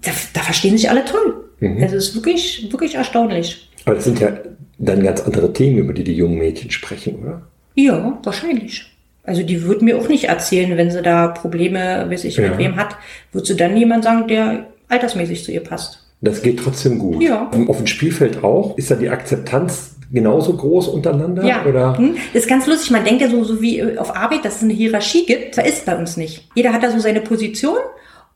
Da, 0.00 0.12
da 0.32 0.40
verstehen 0.40 0.78
sich 0.78 0.88
alle 0.88 1.04
toll. 1.04 1.44
Also 1.60 1.96
es 1.96 2.08
ist 2.08 2.14
wirklich, 2.14 2.68
wirklich 2.70 2.94
erstaunlich. 2.94 3.67
Aber 3.88 3.96
das 3.96 4.04
sind 4.04 4.20
ja 4.20 4.32
dann 4.78 5.02
ganz 5.02 5.20
andere 5.22 5.52
Themen, 5.52 5.78
über 5.78 5.92
die 5.92 6.04
die 6.04 6.14
jungen 6.14 6.38
Mädchen 6.38 6.70
sprechen, 6.70 7.16
oder? 7.22 7.42
Ja, 7.74 8.18
wahrscheinlich. 8.22 8.86
Also 9.24 9.42
die 9.42 9.62
wird 9.66 9.82
mir 9.82 9.98
auch 9.98 10.08
nicht 10.08 10.24
erzählen, 10.24 10.76
wenn 10.76 10.90
sie 10.90 11.02
da 11.02 11.28
Probleme, 11.28 12.06
weiß 12.08 12.24
ich, 12.24 12.36
Ja. 12.36 12.48
mit 12.48 12.58
wem 12.58 12.76
hat, 12.76 12.96
wird 13.32 13.46
sie 13.46 13.56
dann 13.56 13.76
jemand 13.76 14.04
sagen, 14.04 14.26
der 14.28 14.66
altersmäßig 14.88 15.44
zu 15.44 15.52
ihr 15.52 15.60
passt. 15.62 16.04
Das 16.20 16.42
geht 16.42 16.58
trotzdem 16.58 16.98
gut. 16.98 17.22
Ja. 17.22 17.50
Auf 17.68 17.76
dem 17.76 17.86
Spielfeld 17.86 18.42
auch. 18.42 18.76
Ist 18.78 18.90
da 18.90 18.94
die 18.96 19.08
Akzeptanz 19.08 19.96
genauso 20.10 20.56
groß 20.56 20.88
untereinander? 20.88 21.44
Ja, 21.44 21.64
Oder? 21.66 21.96
Hm? 21.98 22.16
das 22.32 22.42
ist 22.44 22.48
ganz 22.48 22.66
lustig. 22.66 22.90
Man 22.90 23.04
denkt 23.04 23.20
ja 23.20 23.28
so, 23.28 23.44
so 23.44 23.60
wie 23.60 23.78
äh, 23.78 23.98
auf 23.98 24.16
Arbeit, 24.16 24.44
dass 24.44 24.56
es 24.56 24.62
eine 24.62 24.72
Hierarchie 24.72 25.26
gibt. 25.26 25.58
Da 25.58 25.62
ist 25.62 25.84
bei 25.86 25.96
uns 25.96 26.16
nicht. 26.16 26.48
Jeder 26.54 26.72
hat 26.72 26.82
da 26.82 26.90
so 26.90 26.98
seine 26.98 27.20
Position. 27.20 27.76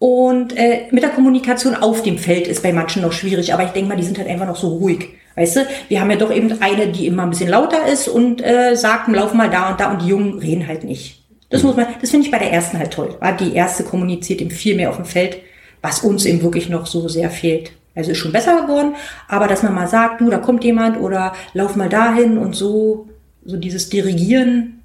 Und 0.02 0.56
äh, 0.56 0.88
mit 0.90 1.04
der 1.04 1.10
Kommunikation 1.10 1.76
auf 1.76 2.02
dem 2.02 2.18
Feld 2.18 2.48
ist 2.48 2.64
bei 2.64 2.72
manchen 2.72 3.02
noch 3.02 3.12
schwierig. 3.12 3.54
Aber 3.54 3.62
ich 3.62 3.70
denke 3.70 3.88
mal, 3.88 3.96
die 3.96 4.02
sind 4.02 4.18
halt 4.18 4.26
einfach 4.26 4.48
noch 4.48 4.56
so 4.56 4.66
ruhig. 4.66 5.10
Weißt 5.36 5.54
du, 5.54 5.60
wir 5.86 6.00
haben 6.00 6.10
ja 6.10 6.16
doch 6.16 6.34
eben 6.34 6.60
eine, 6.60 6.88
die 6.88 7.06
immer 7.06 7.22
ein 7.22 7.30
bisschen 7.30 7.48
lauter 7.48 7.86
ist 7.86 8.08
und 8.08 8.44
äh, 8.44 8.74
sagt, 8.74 9.06
lauf 9.06 9.32
mal 9.32 9.48
da 9.48 9.70
und 9.70 9.78
da. 9.78 9.92
Und 9.92 10.02
die 10.02 10.08
Jungen 10.08 10.40
reden 10.40 10.66
halt 10.66 10.82
nicht. 10.82 11.22
Das 11.50 11.62
muss 11.62 11.76
man, 11.76 11.86
das 12.00 12.10
finde 12.10 12.26
ich 12.26 12.32
bei 12.32 12.40
der 12.40 12.52
ersten 12.52 12.80
halt 12.80 12.92
toll. 12.92 13.14
War 13.20 13.36
die 13.36 13.54
erste 13.54 13.84
kommuniziert 13.84 14.40
eben 14.40 14.50
viel 14.50 14.74
mehr 14.74 14.90
auf 14.90 14.96
dem 14.96 15.04
Feld, 15.04 15.36
was 15.82 16.00
uns 16.00 16.24
eben 16.24 16.42
wirklich 16.42 16.68
noch 16.68 16.88
so 16.88 17.06
sehr 17.06 17.30
fehlt. 17.30 17.70
Also 17.94 18.10
ist 18.10 18.18
schon 18.18 18.32
besser 18.32 18.60
geworden, 18.62 18.96
aber 19.28 19.46
dass 19.46 19.62
man 19.62 19.72
mal 19.72 19.86
sagt, 19.86 20.20
du, 20.20 20.30
da 20.30 20.38
kommt 20.38 20.64
jemand 20.64 20.98
oder 20.98 21.32
lauf 21.54 21.76
mal 21.76 21.88
dahin 21.88 22.38
und 22.38 22.56
so, 22.56 23.06
so 23.44 23.56
dieses 23.56 23.88
Dirigieren. 23.88 24.81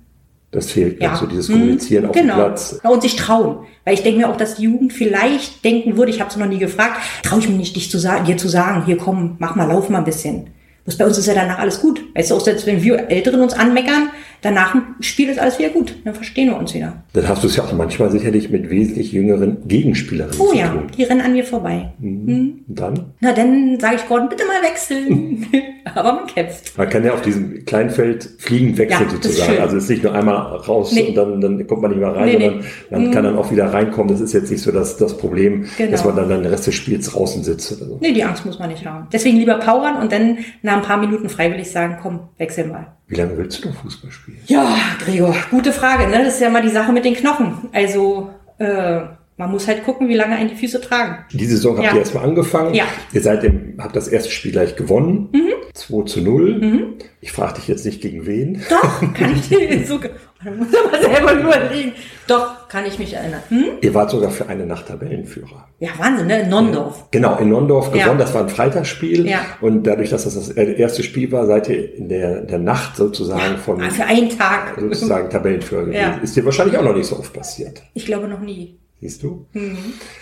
Das 0.51 0.71
fehlt 0.71 1.01
Ja. 1.01 1.11
noch, 1.11 1.19
so 1.19 1.25
dieses 1.25 1.47
Hm, 1.49 1.55
Kommunizieren 1.55 2.05
auf 2.05 2.11
genau. 2.13 2.35
dem 2.35 2.39
Platz. 2.45 2.79
Ja, 2.83 2.89
Und 2.89 3.01
sich 3.01 3.15
trauen. 3.15 3.65
Weil 3.83 3.93
ich 3.95 4.03
denke 4.03 4.19
mir 4.19 4.29
auch, 4.29 4.37
dass 4.37 4.55
die 4.55 4.63
Jugend 4.63 4.93
vielleicht 4.93 5.63
denken 5.65 5.97
würde, 5.97 6.11
ich 6.11 6.19
habe 6.21 6.29
es 6.29 6.37
noch 6.37 6.47
nie 6.47 6.57
gefragt, 6.57 6.99
traue 7.23 7.39
ich 7.39 7.49
mir 7.49 7.55
nicht, 7.57 7.75
dich 7.75 7.91
zu 7.91 7.97
sagen, 7.97 8.25
dir 8.25 8.37
zu 8.37 8.47
sagen, 8.47 8.85
hier 8.85 8.97
komm, 8.97 9.35
mach 9.39 9.55
mal, 9.55 9.65
lauf 9.67 9.89
mal 9.89 9.99
ein 9.99 10.05
bisschen. 10.05 10.47
Bloß 10.85 10.97
bei 10.97 11.05
uns 11.05 11.17
ist 11.17 11.25
ja 11.25 11.33
danach 11.33 11.59
alles 11.59 11.81
gut. 11.81 12.01
Weißt 12.15 12.31
du, 12.31 12.35
auch 12.35 12.39
selbst 12.39 12.65
wenn 12.65 12.81
wir 12.81 13.09
Älteren 13.11 13.41
uns 13.41 13.51
anmeckern, 13.53 14.09
danach 14.41 14.73
im 14.73 14.83
Spiel 15.01 15.27
ist 15.27 15.37
alles 15.37 15.59
wieder 15.59 15.67
gut. 15.67 15.93
Dann 16.05 16.15
verstehen 16.15 16.47
wir 16.49 16.57
uns 16.57 16.73
wieder. 16.73 17.03
Dann 17.11 17.27
hast 17.27 17.43
du 17.43 17.47
es 17.47 17.57
ja 17.57 17.63
auch 17.65 17.73
manchmal 17.73 18.09
sicherlich 18.09 18.49
mit 18.49 18.69
wesentlich 18.69 19.11
jüngeren 19.11 19.67
Gegenspielerinnen 19.67 20.39
Oh 20.39 20.51
zu 20.51 20.55
ja, 20.57 20.69
tun. 20.69 20.87
die 20.97 21.03
rennen 21.03 21.19
an 21.19 21.33
mir 21.33 21.43
vorbei. 21.43 21.91
Und 22.01 22.61
dann? 22.67 23.11
Na, 23.19 23.33
dann 23.33 23.77
sage 23.81 23.97
ich 23.97 24.07
Gordon, 24.07 24.29
bitte 24.29 24.45
mal 24.45 24.61
wechseln. 24.65 25.45
Aber 25.95 26.13
man 26.13 26.27
kämpft. 26.27 26.77
Man 26.77 26.89
kann 26.89 27.03
ja 27.03 27.13
auf 27.13 27.21
diesem 27.21 27.65
Kleinfeld 27.65 28.29
fliegend 28.39 28.77
wechseln 28.77 29.05
Ja, 29.07 29.09
sozusagen. 29.09 29.57
Also 29.59 29.77
es 29.77 29.83
ist 29.83 29.89
nicht 29.89 30.03
nur 30.03 30.13
einmal 30.13 30.35
raus 30.57 30.91
Nee. 30.93 31.09
und 31.09 31.15
dann, 31.15 31.41
dann 31.41 31.67
kommt 31.67 31.81
man 31.81 31.91
nicht 31.91 31.99
mehr 31.99 32.15
rein, 32.15 32.25
Nee, 32.25 32.37
nee. 32.37 32.45
sondern 32.89 33.03
man 33.05 33.11
kann 33.11 33.23
dann 33.23 33.37
auch 33.37 33.51
wieder 33.51 33.73
reinkommen. 33.73 34.09
Das 34.11 34.21
ist 34.21 34.33
jetzt 34.33 34.51
nicht 34.51 34.61
so 34.61 34.71
das, 34.71 34.97
das 34.97 35.17
Problem, 35.17 35.65
Genau. 35.77 35.91
dass 35.91 36.05
man 36.05 36.15
dann, 36.15 36.29
den 36.29 36.45
Rest 36.45 36.67
des 36.67 36.75
Spiels 36.75 37.09
draußen 37.11 37.43
sitzt 37.43 37.71
oder 37.73 37.85
so. 37.89 37.97
Nee, 38.01 38.11
die 38.13 38.23
Angst 38.23 38.45
muss 38.45 38.59
man 38.59 38.69
nicht 38.69 38.85
haben. 38.85 39.07
Deswegen 39.11 39.37
lieber 39.37 39.55
powern 39.59 39.97
und 40.01 40.11
dann 40.11 40.39
nach 40.61 40.75
ein 40.77 40.81
paar 40.83 40.97
Minuten 40.97 41.29
freiwillig 41.29 41.69
sagen, 41.71 41.97
komm, 42.01 42.19
wechsel 42.37 42.65
mal. 42.67 42.87
Wie 43.07 43.15
lange 43.15 43.37
willst 43.37 43.63
du 43.63 43.69
noch 43.69 43.75
Fußball 43.77 44.11
spielen? 44.11 44.37
Ja, 44.47 44.67
Gregor, 45.05 45.33
gute 45.49 45.71
Frage. 45.71 46.07
Ne? 46.09 46.23
Das 46.25 46.35
ist 46.35 46.41
ja 46.41 46.49
mal 46.49 46.61
die 46.61 46.69
Sache 46.69 46.91
mit 46.91 47.05
den 47.05 47.13
Knochen. 47.13 47.53
Also 47.71 48.29
äh, 48.59 48.99
man 49.37 49.51
muss 49.51 49.67
halt 49.67 49.85
gucken, 49.85 50.09
wie 50.09 50.15
lange 50.15 50.35
einen 50.35 50.49
die 50.49 50.55
Füße 50.55 50.81
tragen. 50.81 51.19
Die 51.31 51.45
Saison 51.45 51.77
habt 51.77 51.85
Ja. 51.85 51.93
ihr 51.93 51.99
erstmal 51.99 52.23
angefangen. 52.25 52.73
Ja. 52.73 52.85
Ihr 53.13 53.21
seid 53.21 53.43
im, 53.43 53.75
habt 53.79 53.95
das 53.95 54.07
erste 54.07 54.31
Spiel 54.31 54.51
gleich 54.51 54.75
gewonnen. 54.75 55.29
2 55.77 56.03
zu 56.05 56.21
0. 56.21 56.95
Ich 57.21 57.31
frage 57.31 57.55
dich 57.55 57.67
jetzt 57.67 57.85
nicht 57.85 58.01
gegen 58.01 58.25
wen. 58.25 58.61
Doch, 58.69 59.01
kann 59.13 59.33
ich 59.35 59.47
dir 59.49 59.85
so... 59.87 59.99
Da 60.43 60.51
muss 60.51 60.67
mal 60.71 61.01
selber 61.01 61.33
überlegen. 61.33 61.93
Doch, 62.27 62.67
kann 62.67 62.85
ich 62.85 62.99
mich 62.99 63.11
erinnern. 63.11 63.41
Hm? 63.49 63.63
Ihr 63.81 63.93
wart 63.95 64.11
sogar 64.11 64.29
für 64.29 64.47
eine 64.47 64.67
Nacht 64.67 64.87
Tabellenführer. 64.87 65.67
Ja, 65.79 65.89
Wahnsinn, 65.97 66.27
ne? 66.27 66.41
In 66.43 66.49
Nondorf. 66.49 67.09
Genau, 67.09 67.37
in 67.39 67.49
Nondorf 67.49 67.89
Ja. 67.95 68.03
gewonnen. 68.03 68.19
Das 68.19 68.35
war 68.35 68.43
ein 68.43 68.49
Freitagsspiel. 68.49 69.27
Ja. 69.27 69.39
Und 69.61 69.83
dadurch, 69.87 70.11
dass 70.11 70.25
das 70.25 70.35
das 70.35 70.49
erste 70.51 71.01
Spiel 71.01 71.31
war, 71.31 71.47
seid 71.47 71.69
ihr 71.69 71.95
in 71.95 72.07
der, 72.09 72.41
der 72.41 72.59
Nacht 72.59 72.95
sozusagen 72.97 73.57
von 73.57 73.81
Ah, 73.81 73.89
Für 73.89 74.05
einen 74.05 74.29
Tag. 74.29 74.75
sozusagen 74.79 75.27
Tabellenführer 75.31 75.81
gewesen. 75.85 75.99
Ja. 75.99 76.19
Ist 76.21 76.35
dir 76.35 76.45
wahrscheinlich 76.45 76.77
auch 76.77 76.83
noch 76.83 76.95
nicht 76.95 77.07
so 77.07 77.17
oft 77.17 77.33
passiert. 77.33 77.81
Ich 77.95 78.05
glaube 78.05 78.27
noch 78.27 78.39
nie. 78.41 78.77
Siehst 78.99 79.21
du? 79.21 79.45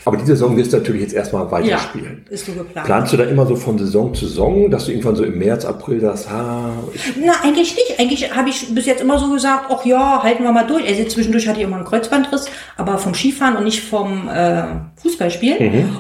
Aber 0.03 0.17
die 0.17 0.25
Saison 0.25 0.57
wirst 0.57 0.73
du 0.73 0.77
natürlich 0.77 1.03
jetzt 1.03 1.13
erstmal 1.13 1.49
weiterspielen. 1.49 2.15
Mhm. 2.15 2.23
Ja, 2.25 2.31
ist 2.31 2.45
so 2.45 2.51
geplant. 2.51 2.85
Planst 2.85 3.13
du 3.13 3.17
da 3.17 3.23
immer 3.23 3.45
so 3.45 3.55
von 3.55 3.77
Saison 3.77 4.13
zu 4.13 4.27
Saison, 4.27 4.69
dass 4.69 4.85
du 4.85 4.91
irgendwann 4.91 5.15
so 5.15 5.23
im 5.23 5.39
März, 5.39 5.63
April 5.63 6.01
sagst, 6.01 6.29
ha, 6.29 6.73
ich, 6.93 7.13
Na, 7.25 7.33
eigentlich 7.41 7.73
nicht. 7.73 7.97
Eigentlich 7.97 8.35
habe 8.35 8.49
ich 8.49 8.75
bis 8.75 8.85
jetzt 8.85 9.01
immer 9.01 9.17
so 9.17 9.31
gesagt, 9.31 9.67
ach 9.69 9.85
ja, 9.85 10.21
halten 10.21 10.43
wir 10.43 10.51
mal 10.51 10.67
durch. 10.67 10.85
Also 10.85 11.05
zwischendurch 11.05 11.47
hatte 11.47 11.59
ich 11.59 11.65
immer 11.65 11.77
einen 11.77 11.85
Kreuzbandriss, 11.85 12.47
aber 12.75 12.97
vom 12.97 13.13
Skifahren 13.13 13.55
und 13.55 13.63
nicht 13.63 13.81
vom 13.81 14.27
äh, 14.27 14.63
Fußballspielen. 14.97 15.57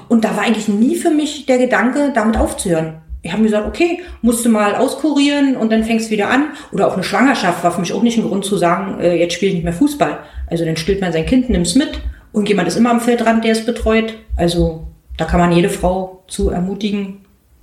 Und 0.09 0.25
da 0.25 0.35
war 0.35 0.43
eigentlich 0.43 0.67
nie 0.67 0.97
für 0.97 1.11
mich 1.11 1.45
der 1.45 1.59
Gedanke, 1.59 2.11
damit 2.13 2.35
aufzuhören. 2.35 2.95
Ich 3.21 3.31
habe 3.31 3.41
mir 3.41 3.47
gesagt, 3.47 3.67
okay, 3.67 4.01
musst 4.21 4.45
du 4.45 4.49
mal 4.49 4.75
auskurieren 4.75 5.55
und 5.55 5.71
dann 5.71 5.83
fängst 5.85 6.07
du 6.07 6.11
wieder 6.11 6.29
an. 6.29 6.49
Oder 6.73 6.87
auch 6.87 6.93
eine 6.93 7.03
Schwangerschaft 7.03 7.63
war 7.63 7.71
für 7.71 7.79
mich 7.79 7.93
auch 7.93 8.03
nicht 8.03 8.17
ein 8.17 8.27
Grund 8.27 8.43
zu 8.43 8.57
sagen, 8.57 8.99
äh, 8.99 9.15
jetzt 9.15 9.33
spiele 9.33 9.49
ich 9.49 9.55
nicht 9.55 9.63
mehr 9.63 9.73
Fußball. 9.73 10.19
Also 10.47 10.65
dann 10.65 10.75
stillt 10.75 10.99
man 10.99 11.13
sein 11.13 11.25
Kind, 11.25 11.49
nimmt's 11.49 11.73
mit. 11.73 12.01
Und 12.35 12.49
jemand 12.49 12.67
ist 12.67 12.75
immer 12.75 12.91
am 12.91 12.99
Feldrand, 12.99 13.45
der 13.45 13.53
es 13.53 13.65
betreut. 13.65 14.13
Also 14.35 14.85
da 15.17 15.23
kann 15.23 15.39
man 15.39 15.53
jede 15.53 15.69
Frau 15.69 16.23
zu 16.27 16.49
ermutigen, 16.49 17.19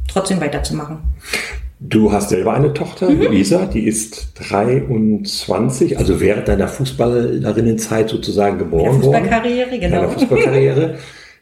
trotzdem 0.08 0.40
weiterzumachen. 0.40 0.98
Du 1.78 2.10
hast 2.10 2.30
selber 2.30 2.54
eine 2.54 2.72
Tochter, 2.72 3.10
Mhm. 3.10 3.22
Luisa, 3.22 3.66
die 3.66 3.86
ist 3.86 4.32
23, 4.48 5.98
also 5.98 6.20
während 6.20 6.48
deiner 6.48 6.68
Fußballerinnenzeit 6.68 8.08
sozusagen 8.08 8.56
geboren 8.58 9.02
worden. 9.02 9.02
Fußballkarriere, 9.02 9.68
Deiner 9.78 10.00
genau. 10.00 10.08
Fußballkarriere. 10.08 10.94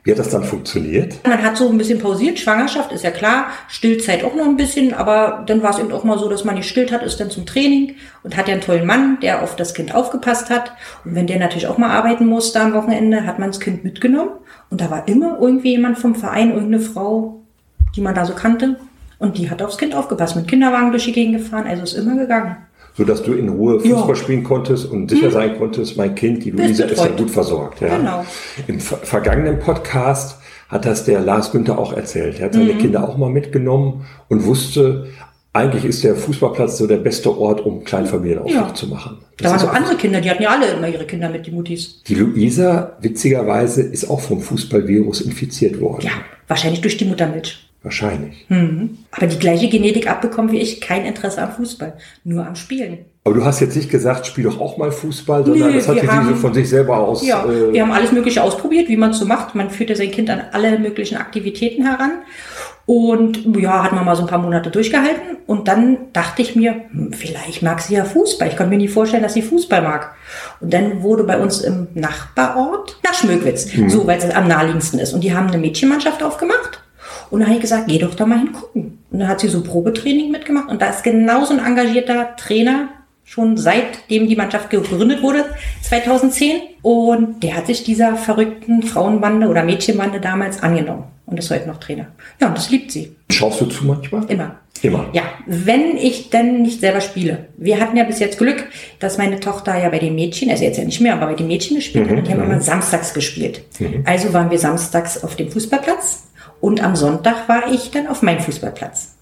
Wie 0.03 0.13
hat 0.13 0.19
das 0.19 0.31
dann 0.31 0.45
funktioniert? 0.45 1.21
Man 1.27 1.43
hat 1.43 1.57
so 1.57 1.69
ein 1.69 1.77
bisschen 1.77 1.99
pausiert, 1.99 2.39
Schwangerschaft 2.39 2.91
ist 2.93 3.05
ja 3.05 3.11
klar, 3.11 3.47
Stillzeit 3.69 4.25
auch 4.25 4.35
noch 4.35 4.47
ein 4.47 4.57
bisschen, 4.57 4.95
aber 4.95 5.45
dann 5.47 5.63
war 5.63 5.71
es 5.71 5.79
eben 5.79 5.93
auch 5.93 6.05
mal 6.05 6.19
so, 6.19 6.29
dass 6.29 6.45
man 6.45 6.55
nicht 6.55 6.69
stillt 6.69 6.91
hat, 6.91 7.03
ist 7.03 7.21
dann 7.21 7.31
zum 7.31 7.45
Training 7.45 7.97
und 8.23 8.37
hat 8.37 8.49
ja 8.49 8.55
einen 8.55 8.63
tollen 8.63 8.87
Mann, 8.87 9.19
der 9.21 9.43
auf 9.43 9.57
das 9.57 9.75
Kind 9.75 9.95
aufgepasst 9.95 10.49
hat. 10.49 10.73
Und 11.05 11.15
wenn 11.15 11.27
der 11.27 11.39
natürlich 11.39 11.67
auch 11.67 11.77
mal 11.77 11.91
arbeiten 11.91 12.27
musste 12.27 12.61
am 12.61 12.73
Wochenende, 12.73 13.27
hat 13.27 13.39
man 13.39 13.51
das 13.51 13.61
Kind 13.61 13.85
mitgenommen 13.85 14.31
und 14.71 14.81
da 14.81 14.91
war 14.91 15.07
immer 15.07 15.39
irgendwie 15.41 15.73
jemand 15.73 15.99
vom 15.99 16.15
Verein, 16.15 16.51
irgendeine 16.51 16.81
Frau, 16.81 17.43
die 17.95 18.01
man 18.01 18.15
da 18.15 18.25
so 18.25 18.35
kannte 18.35 18.77
und 19.19 19.37
die 19.37 19.51
hat 19.51 19.61
aufs 19.61 19.77
Kind 19.77 19.95
aufgepasst, 19.95 20.35
mit 20.35 20.49
Kinderwagen 20.49 20.93
durch 20.93 21.05
die 21.05 21.13
Gegend 21.13 21.39
gefahren, 21.39 21.67
also 21.67 21.83
ist 21.83 21.95
immer 21.95 22.17
gegangen. 22.17 22.57
Sodass 23.01 23.23
du 23.23 23.33
in 23.33 23.49
Ruhe 23.49 23.81
Ja. 23.83 23.97
Fußball 23.97 24.15
spielen 24.15 24.45
konntest 24.45 24.85
und 24.85 25.09
sicher 25.11 25.31
sein 25.31 25.57
konntest, 25.57 25.97
mein 25.97 26.15
Kind, 26.15 26.45
die 26.45 26.51
Luisa, 26.51 26.85
ist 26.85 26.99
ja 27.03 27.07
gut 27.09 27.31
versorgt. 27.31 27.81
Ja. 27.81 27.97
Genau. 27.97 28.27
Im 28.67 28.79
ver 28.79 28.99
vergangenen 28.99 29.59
Podcast 29.59 30.39
hat 30.69 30.85
das 30.85 31.07
der 31.07 31.21
Lars 31.21 31.51
Günther 31.51 31.79
auch 31.79 31.95
erzählt. 31.95 32.39
Er 32.41 32.45
hat 32.45 32.55
Mhm. 32.55 32.59
seine 32.59 32.75
Kinder 32.75 33.09
auch 33.09 33.17
mal 33.17 33.31
mitgenommen 33.31 34.05
und 34.29 34.45
wusste, 34.45 35.07
eigentlich 35.55 35.87
ist 35.87 36.05
der 36.05 36.15
Fußballplatz 36.15 36.77
so 36.77 36.87
der 36.87 36.99
beste 36.99 37.35
Ort, 37.35 37.65
um 37.65 37.85
Kleinfamilienausflug 37.85 38.69
Ja. 38.69 38.75
zu 38.75 38.87
machen. 38.89 39.17
Da 39.39 39.45
Das 39.45 39.47
waren 39.53 39.57
ist 39.57 39.63
noch 39.65 39.71
auch- 39.71 39.77
andere 39.77 39.97
Kinder, 39.97 40.21
die 40.21 40.29
hatten 40.31 40.43
ja 40.43 40.51
alle 40.51 40.67
immer 40.73 40.89
ihre 40.89 41.07
Kinder 41.07 41.31
mit, 41.31 41.47
die 41.47 41.53
Mutis. 41.53 42.03
Die 42.07 42.15
Luisa, 42.17 42.99
witzigerweise, 43.01 43.81
ist 43.81 44.11
auch 44.11 44.21
vom 44.21 44.43
Fußballvirus 44.43 45.23
infiziert 45.23 45.81
worden. 45.81 46.03
Ja, 46.03 46.13
wahrscheinlich 46.49 46.83
durch 46.83 46.99
die 46.99 47.07
Muttermilch. 47.07 47.67
Wahrscheinlich. 47.83 48.45
Mhm. 48.51 48.99
Aber 49.11 49.27
die 49.27 49.39
gleiche 49.39 49.69
Genetik 49.69 50.09
abbekommen 50.11 50.53
wie 50.53 50.59
ich, 50.59 50.81
kein 50.83 51.07
Interesse 51.07 51.41
am 51.43 51.53
Fußball, 51.53 51.95
nur 52.25 52.47
am 52.47 52.55
Spielen. 52.55 53.07
Aber 53.25 53.35
du 53.35 53.45
hast 53.45 53.61
jetzt 53.61 53.75
nicht 53.77 53.91
gesagt, 53.91 54.27
spiel 54.27 54.45
doch 54.45 54.61
auch 54.61 54.77
mal 54.77 54.93
Fußball, 54.93 55.45
sondern 55.47 55.71
Nö, 55.71 55.75
das 55.77 55.89
hat 55.89 55.95
wir 55.97 56.03
sie 56.03 56.09
haben- 56.09 56.29
so 56.29 56.35
von 56.35 56.53
sich 56.53 56.69
selber 56.69 56.99
aus. 56.99 57.27
Ja, 57.27 57.45
äh, 57.45 57.73
wir 57.73 57.83
haben 57.83 57.93
alles 57.93 58.13
Mögliche 58.13 58.43
ausprobiert, 58.43 58.89
wie 58.89 58.97
man 58.99 59.11
es 59.11 59.19
so 59.19 59.25
macht. 59.25 59.55
Man 59.55 59.71
führte 59.71 59.97
sein 59.97 60.11
Kind 60.11 60.29
an 60.29 60.43
alle 60.53 60.79
möglichen 60.79 61.17
Aktivitäten 61.17 61.85
heran. 61.87 62.11
Und 62.87 63.57
ja, 63.57 63.85
hat 63.85 63.93
man 63.93 64.05
mal 64.05 64.17
so 64.17 64.23
ein 64.23 64.29
paar 64.29 64.39
Monate 64.41 64.71
durchgehalten. 64.71 65.37
Und 65.47 65.69
dann 65.69 65.97
dachte 66.13 66.43
ich 66.43 66.57
mir, 66.57 66.75
hm, 66.91 67.13
vielleicht 67.13 67.63
mag 67.63 67.81
sie 67.81 67.95
ja 67.95 68.05
Fußball. 68.05 68.49
Ich 68.49 68.57
konnte 68.57 68.71
mir 68.71 68.79
nie 68.79 68.89
vorstellen, 68.89 69.23
dass 69.23 69.35
sie 69.35 69.43
Fußball 69.43 69.81
mag. 69.83 70.15
Und 70.61 70.73
dann 70.73 71.03
wurde 71.03 71.25
bei 71.25 71.39
uns 71.39 71.61
im 71.61 71.89
Nachbarort, 71.95 72.99
nach 73.05 73.15
Schmöckwitz, 73.15 73.69
so, 73.89 74.07
weil 74.07 74.19
es 74.19 74.29
am 74.35 74.49
naheliegendsten 74.49 74.99
ist. 74.99 75.13
Und 75.13 75.23
die 75.23 75.35
haben 75.35 75.47
eine 75.49 75.59
Mädchenmannschaft 75.59 76.23
aufgemacht. 76.23 76.80
Und 77.31 77.41
dann 77.41 77.49
habe 77.49 77.57
ich 77.57 77.63
gesagt, 77.63 77.89
geh 77.89 77.99
doch 77.99 78.15
da 78.15 78.27
mal 78.27 78.39
hingucken. 78.39 78.99
Und 79.11 79.19
dann 79.19 79.29
hat 79.29 79.41
sie 79.41 79.49
so 79.49 79.63
Probetraining 79.63 80.31
mitgemacht. 80.31 80.69
Und 80.69 80.83
da 80.83 80.91
ist 80.91 81.03
genauso 81.03 81.55
ein 81.55 81.65
engagierter 81.65 82.37
Trainer, 82.37 82.89
schon 83.25 83.57
seitdem 83.57 84.29
die 84.29 84.37
Mannschaft 84.37 84.71
gegründet 84.71 85.23
wurde, 85.23 85.45
2010. 85.83 86.61
Und 86.83 87.43
der 87.43 87.57
hat 87.57 87.67
sich 87.67 87.85
dieser 87.85 88.17
verrückten 88.17 88.83
Frauenbande 88.83 89.47
oder 89.47 89.63
Mädchenbande 89.63 90.21
damals 90.21 90.63
angenommen. 90.63 91.05
Und 91.27 91.39
ist 91.39 91.51
heute 91.51 91.69
noch 91.69 91.79
Trainer. 91.79 92.09
Ja, 92.41 92.49
und 92.49 92.57
das 92.57 92.71
liebt 92.71 92.91
sie. 92.91 93.15
Schaust 93.31 93.61
du 93.61 93.67
zu 93.67 93.85
manchmal? 93.87 94.25
Immer. 94.29 94.57
Immer. 94.83 95.09
Ja, 95.13 95.23
wenn 95.47 95.97
ich 95.97 96.31
dann 96.31 96.63
nicht 96.63 96.81
selber 96.81 97.01
spiele. 97.01 97.49
Wir 97.57 97.81
hatten 97.81 97.97
ja 97.97 98.05
bis 98.05 98.19
jetzt 98.19 98.39
Glück, 98.39 98.67
dass 98.99 99.19
meine 99.19 99.39
Tochter 99.39 99.79
ja 99.79 99.91
bei 99.91 99.99
den 99.99 100.15
Mädchen, 100.15 100.51
also 100.51 100.65
jetzt 100.65 100.79
ja 100.79 100.85
nicht 100.85 101.01
mehr, 101.01 101.13
aber 101.13 101.27
bei 101.27 101.35
den 101.35 101.47
Mädchen 101.47 101.77
gespielt 101.77 102.09
hat 102.09 102.17
und 102.17 102.27
die 102.27 102.33
haben 102.33 102.43
immer 102.43 102.61
samstags 102.61 103.13
gespielt. 103.13 103.63
Also 104.05 104.33
waren 104.33 104.51
wir 104.51 104.59
samstags 104.59 105.23
auf 105.23 105.37
dem 105.37 105.51
Fußballplatz 105.51 106.30
und 106.61 106.83
am 106.83 106.97
Sonntag 106.97 107.49
war 107.49 107.73
ich 107.73 107.91
dann 107.91 108.07
auf 108.07 108.23
meinem 108.23 108.41
Fußballplatz. 108.41 109.15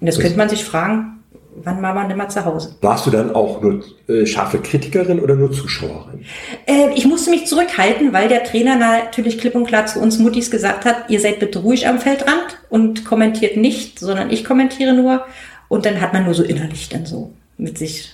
Und 0.00 0.06
das 0.06 0.18
könnte 0.18 0.36
man 0.36 0.48
sich 0.48 0.64
fragen, 0.64 1.16
wann 1.62 1.82
war 1.82 1.94
man 1.94 2.08
denn 2.08 2.18
mal 2.18 2.28
zu 2.28 2.44
Hause? 2.44 2.76
Warst 2.80 3.06
du 3.06 3.10
dann 3.10 3.34
auch 3.34 3.60
nur 3.62 3.82
äh, 4.08 4.26
scharfe 4.26 4.58
Kritikerin 4.58 5.20
oder 5.20 5.34
nur 5.34 5.52
Zuschauerin? 5.52 6.24
Äh, 6.66 6.90
ich 6.94 7.06
musste 7.06 7.30
mich 7.30 7.46
zurückhalten, 7.46 8.12
weil 8.12 8.28
der 8.28 8.44
Trainer 8.44 8.76
natürlich 8.76 9.38
klipp 9.38 9.54
und 9.54 9.66
klar 9.66 9.86
zu 9.86 10.00
uns 10.00 10.18
Muttis 10.18 10.50
gesagt 10.50 10.84
hat, 10.84 11.08
ihr 11.08 11.20
seid 11.20 11.40
bitte 11.40 11.60
ruhig 11.60 11.88
am 11.88 11.98
Feldrand 11.98 12.58
und 12.68 13.04
kommentiert 13.04 13.56
nicht, 13.56 13.98
sondern 13.98 14.30
ich 14.30 14.44
kommentiere 14.44 14.92
nur. 14.92 15.24
Und 15.68 15.86
dann 15.86 16.00
hat 16.00 16.12
man 16.12 16.24
nur 16.24 16.34
so 16.34 16.42
innerlich 16.42 16.88
dann 16.88 17.06
so 17.06 17.32
mit 17.58 17.78
sich 17.78 18.12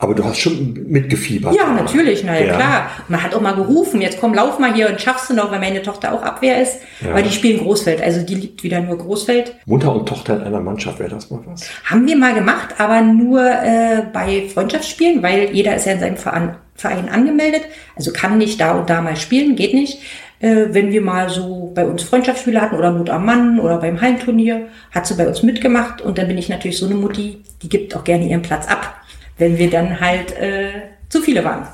Aber 0.00 0.14
du 0.14 0.24
hast 0.24 0.38
schon 0.38 0.74
mitgefiebert. 0.88 1.56
Ja, 1.56 1.72
natürlich, 1.72 2.22
na 2.22 2.38
ja, 2.38 2.46
Ja. 2.46 2.54
klar. 2.54 2.90
Man 3.08 3.20
hat 3.20 3.34
auch 3.34 3.40
mal 3.40 3.56
gerufen, 3.56 4.00
jetzt 4.00 4.20
komm, 4.20 4.32
lauf 4.32 4.60
mal 4.60 4.72
hier 4.72 4.88
und 4.88 5.00
schaffst 5.00 5.28
du 5.28 5.34
noch, 5.34 5.50
weil 5.50 5.58
meine 5.58 5.82
Tochter 5.82 6.12
auch 6.12 6.22
Abwehr 6.22 6.62
ist. 6.62 6.76
Ja. 7.00 7.14
Weil 7.14 7.24
die 7.24 7.32
spielen 7.32 7.58
Großfeld, 7.58 8.00
also 8.00 8.24
die 8.24 8.36
liebt 8.36 8.62
wieder 8.62 8.80
nur 8.80 8.96
Großfeld. 8.96 9.56
Mutter 9.66 9.92
und 9.92 10.08
Tochter 10.08 10.36
in 10.36 10.42
einer 10.42 10.60
Mannschaft, 10.60 11.00
wäre 11.00 11.10
das 11.10 11.30
mal 11.30 11.40
was? 11.46 11.68
Haben 11.84 12.06
wir 12.06 12.16
mal 12.16 12.32
gemacht, 12.32 12.76
aber 12.78 13.00
nur 13.02 13.40
äh, 13.44 14.02
bei 14.12 14.44
Freundschaftsspielen, 14.54 15.20
weil 15.22 15.50
jeder 15.52 15.74
ist 15.74 15.86
ja 15.86 15.94
in 15.94 16.00
seinem 16.00 16.16
Verein, 16.16 16.54
Verein 16.76 17.08
angemeldet. 17.08 17.62
Also 17.96 18.12
kann 18.12 18.38
nicht 18.38 18.60
da 18.60 18.72
und 18.78 18.88
da 18.88 19.00
mal 19.00 19.16
spielen, 19.16 19.56
geht 19.56 19.74
nicht. 19.74 19.98
Äh, 20.38 20.66
wenn 20.70 20.92
wir 20.92 21.00
mal 21.00 21.28
so 21.28 21.72
bei 21.74 21.84
uns 21.84 22.04
Freundschaftsspiele 22.04 22.60
hatten 22.60 22.76
oder 22.76 22.92
Mut 22.92 23.10
am 23.10 23.24
Mann 23.26 23.58
oder 23.58 23.78
beim 23.78 24.00
Hallenturnier, 24.00 24.68
hat 24.92 25.08
sie 25.08 25.14
bei 25.14 25.26
uns 25.26 25.42
mitgemacht 25.42 26.00
und 26.00 26.18
dann 26.18 26.28
bin 26.28 26.38
ich 26.38 26.48
natürlich 26.48 26.78
so 26.78 26.86
eine 26.86 26.94
Mutti, 26.94 27.42
die 27.62 27.68
gibt 27.68 27.96
auch 27.96 28.04
gerne 28.04 28.28
ihren 28.28 28.42
Platz 28.42 28.68
ab, 28.68 28.94
wenn 29.38 29.56
wir 29.58 29.70
dann 29.70 29.98
halt 30.00 30.36
äh, 30.38 30.70
zu 31.08 31.20
viele 31.20 31.44
waren. 31.44 31.66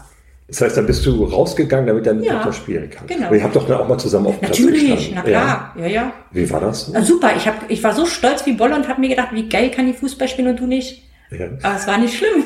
Das 0.47 0.61
heißt, 0.61 0.77
dann 0.77 0.87
bist 0.87 1.05
du 1.07 1.25
rausgegangen, 1.25 1.87
damit 1.87 2.07
deine 2.07 2.23
Ja, 2.25 2.35
Tochter 2.35 2.53
spielen 2.53 2.91
kann. 2.91 3.07
genau. 3.07 3.27
Aber 3.27 3.37
ihr 3.37 3.43
habt 3.43 3.57
doch 3.57 3.67
dann 3.67 3.79
auch 3.81 3.89
mal 3.89 3.99
zusammen 3.99 4.27
auf 4.27 4.39
dem 4.39 4.41
Platz 4.47 4.59
Natürlich, 4.61 4.91
gestanden. 4.91 5.13
na 5.15 5.23
klar, 5.23 5.75
ja, 5.81 5.87
ja. 5.87 6.13
Wie 6.33 6.51
war 6.51 6.61
das? 6.61 6.95
Ah, 6.95 7.01
super, 7.03 7.33
ich, 7.37 7.47
hab, 7.49 7.71
ich 7.71 7.83
war 7.83 7.95
so 7.95 8.05
stolz 8.05 8.45
wie 8.45 8.53
Bolle 8.53 8.75
und 8.77 8.87
habe 8.87 9.01
mir 9.01 9.09
gedacht, 9.09 9.29
wie 9.33 9.49
geil 9.49 9.71
kann 9.71 9.87
die 9.87 9.95
Fußball 9.95 10.29
spielen 10.29 10.49
und 10.49 10.61
du 10.61 10.67
nicht. 10.67 11.03
Ja. 11.39 11.47
Aber 11.63 11.77
es 11.77 11.87
war 11.87 11.99
nicht 11.99 12.15
schlimm. 12.15 12.45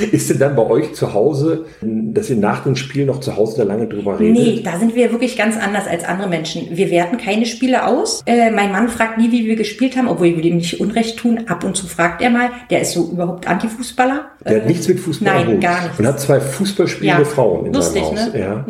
Ist 0.12 0.30
denn 0.30 0.38
dann 0.38 0.56
bei 0.56 0.62
euch 0.66 0.94
zu 0.94 1.12
Hause, 1.14 1.66
dass 1.82 2.30
ihr 2.30 2.36
nach 2.36 2.62
dem 2.64 2.76
Spiel 2.76 3.04
noch 3.06 3.20
zu 3.20 3.36
Hause 3.36 3.58
da 3.58 3.64
lange 3.64 3.86
drüber 3.86 4.18
redet? 4.18 4.34
Nee, 4.42 4.60
da 4.62 4.78
sind 4.78 4.94
wir 4.94 5.10
wirklich 5.12 5.36
ganz 5.36 5.56
anders 5.56 5.86
als 5.86 6.04
andere 6.04 6.28
Menschen. 6.28 6.68
Wir 6.76 6.90
werten 6.90 7.16
keine 7.18 7.46
Spiele 7.46 7.86
aus. 7.86 8.22
Äh, 8.26 8.50
mein 8.50 8.72
Mann 8.72 8.88
fragt 8.88 9.18
nie, 9.18 9.30
wie 9.32 9.46
wir 9.46 9.56
gespielt 9.56 9.96
haben, 9.96 10.08
obwohl 10.08 10.36
wir 10.36 10.44
ihm 10.44 10.56
nicht 10.56 10.80
Unrecht 10.80 11.18
tun. 11.18 11.44
Ab 11.48 11.64
und 11.64 11.76
zu 11.76 11.86
fragt 11.86 12.22
er 12.22 12.30
mal. 12.30 12.50
Der 12.70 12.80
ist 12.82 12.92
so 12.92 13.10
überhaupt 13.10 13.46
Antifußballer. 13.46 14.26
Der 14.44 14.56
hat 14.56 14.62
Äh, 14.64 14.66
nichts 14.68 14.88
mit 14.88 15.00
Fußball 15.00 15.34
Nein, 15.44 15.54
Hut. 15.54 15.60
gar 15.60 15.82
nichts. 15.82 15.98
Und 15.98 16.06
hat 16.06 16.20
zwei 16.20 16.40
Fußballspielende 16.40 17.22
Ja, 17.22 17.28
Frauen 17.28 17.66
in 17.66 17.72
lustig, 17.74 18.02
seinem 18.04 18.18
Haus. 18.18 18.32
ne? 18.32 18.40
Ja. 18.40 18.64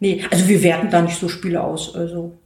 Nee, 0.00 0.22
also 0.30 0.46
wir 0.48 0.62
werten 0.62 0.90
da 0.90 1.02
nicht 1.02 1.18
so 1.18 1.28
Spiele 1.28 1.62
aus. 1.62 1.94
Also 1.94 2.38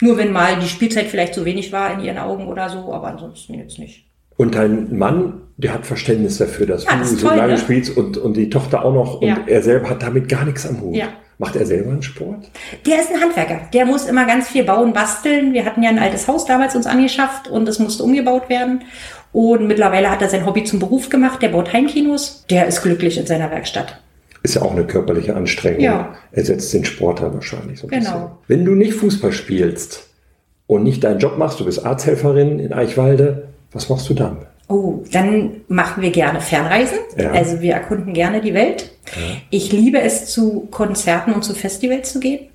nur 0.00 0.16
wenn 0.16 0.32
mal 0.32 0.58
die 0.60 0.68
Spielzeit 0.68 1.06
vielleicht 1.06 1.34
zu 1.34 1.44
wenig 1.44 1.70
war 1.72 1.92
in 1.92 2.00
ihren 2.04 2.18
Augen 2.18 2.46
oder 2.48 2.68
so, 2.68 2.92
aber 2.92 3.08
ansonsten 3.08 3.54
jetzt 3.54 3.78
nicht. 3.78 4.07
Und 4.38 4.54
dein 4.54 4.96
Mann, 4.96 5.42
der 5.58 5.74
hat 5.74 5.84
Verständnis 5.84 6.38
dafür, 6.38 6.64
dass 6.66 6.84
Ja, 6.84 6.92
du 6.94 6.98
das 7.00 7.10
so 7.10 7.28
toll, 7.28 7.36
lange 7.36 7.52
ne? 7.52 7.58
spielst 7.58 7.94
und, 7.94 8.16
und 8.16 8.34
die 8.38 8.48
Tochter 8.48 8.84
auch 8.84 8.94
noch. 8.94 9.20
Ja. 9.20 9.34
Und 9.36 9.48
er 9.48 9.62
selber 9.62 9.90
hat 9.90 10.02
damit 10.02 10.28
gar 10.30 10.46
nichts 10.46 10.66
am 10.66 10.80
Hut. 10.80 10.96
Ja. 10.96 11.08
Macht 11.40 11.54
er 11.56 11.66
selber 11.66 11.90
einen 11.92 12.02
Sport? 12.02 12.50
Der 12.86 13.00
ist 13.00 13.12
ein 13.12 13.20
Handwerker. 13.20 13.60
Der 13.72 13.84
muss 13.84 14.06
immer 14.06 14.26
ganz 14.26 14.48
viel 14.48 14.64
bauen, 14.64 14.92
basteln. 14.92 15.52
Wir 15.52 15.64
hatten 15.66 15.82
ja 15.82 15.90
ein 15.90 15.98
altes 15.98 16.26
Haus 16.26 16.46
damals 16.46 16.74
uns 16.74 16.86
angeschafft 16.86 17.46
und 17.48 17.68
es 17.68 17.78
musste 17.78 18.02
umgebaut 18.02 18.48
werden. 18.48 18.82
Und 19.32 19.66
mittlerweile 19.68 20.10
hat 20.10 20.22
er 20.22 20.28
sein 20.28 20.46
Hobby 20.46 20.64
zum 20.64 20.78
Beruf 20.80 21.10
gemacht. 21.10 21.42
Der 21.42 21.48
baut 21.50 21.72
Heimkinos. 21.72 22.44
Der 22.50 22.66
ist 22.66 22.82
glücklich 22.82 23.18
in 23.18 23.26
seiner 23.26 23.50
Werkstatt. 23.50 24.00
Ist 24.42 24.54
ja 24.54 24.62
auch 24.62 24.72
eine 24.72 24.84
körperliche 24.86 25.34
Anstrengung. 25.36 25.80
Ja. 25.80 26.14
Ersetzt 26.32 26.72
den 26.72 26.84
Sport 26.84 27.20
dann 27.20 27.34
wahrscheinlich 27.34 27.80
so 27.80 27.86
ein 27.86 27.90
Genau. 27.90 28.00
bisschen. 28.00 28.28
Wenn 28.46 28.64
du 28.64 28.72
nicht 28.74 28.94
Fußball 28.94 29.32
spielst 29.32 30.08
und 30.66 30.82
nicht 30.84 31.02
deinen 31.04 31.18
Job 31.18 31.38
machst, 31.38 31.58
du 31.60 31.64
bist 31.64 31.84
Arzthelferin 31.84 32.58
in 32.60 32.72
Eichwalde, 32.72 33.47
was 33.72 33.88
machst 33.88 34.08
du 34.08 34.14
dann? 34.14 34.46
Oh, 34.68 35.02
dann 35.12 35.62
machen 35.68 36.02
wir 36.02 36.10
gerne 36.10 36.40
Fernreisen. 36.40 36.98
Ja. 37.16 37.30
Also 37.30 37.60
wir 37.60 37.72
erkunden 37.72 38.12
gerne 38.12 38.40
die 38.40 38.52
Welt. 38.52 38.90
Ich 39.48 39.72
liebe 39.72 39.98
es, 40.00 40.26
zu 40.26 40.68
Konzerten 40.70 41.32
und 41.32 41.42
zu 41.42 41.54
Festivals 41.54 42.12
zu 42.12 42.20
gehen. 42.20 42.48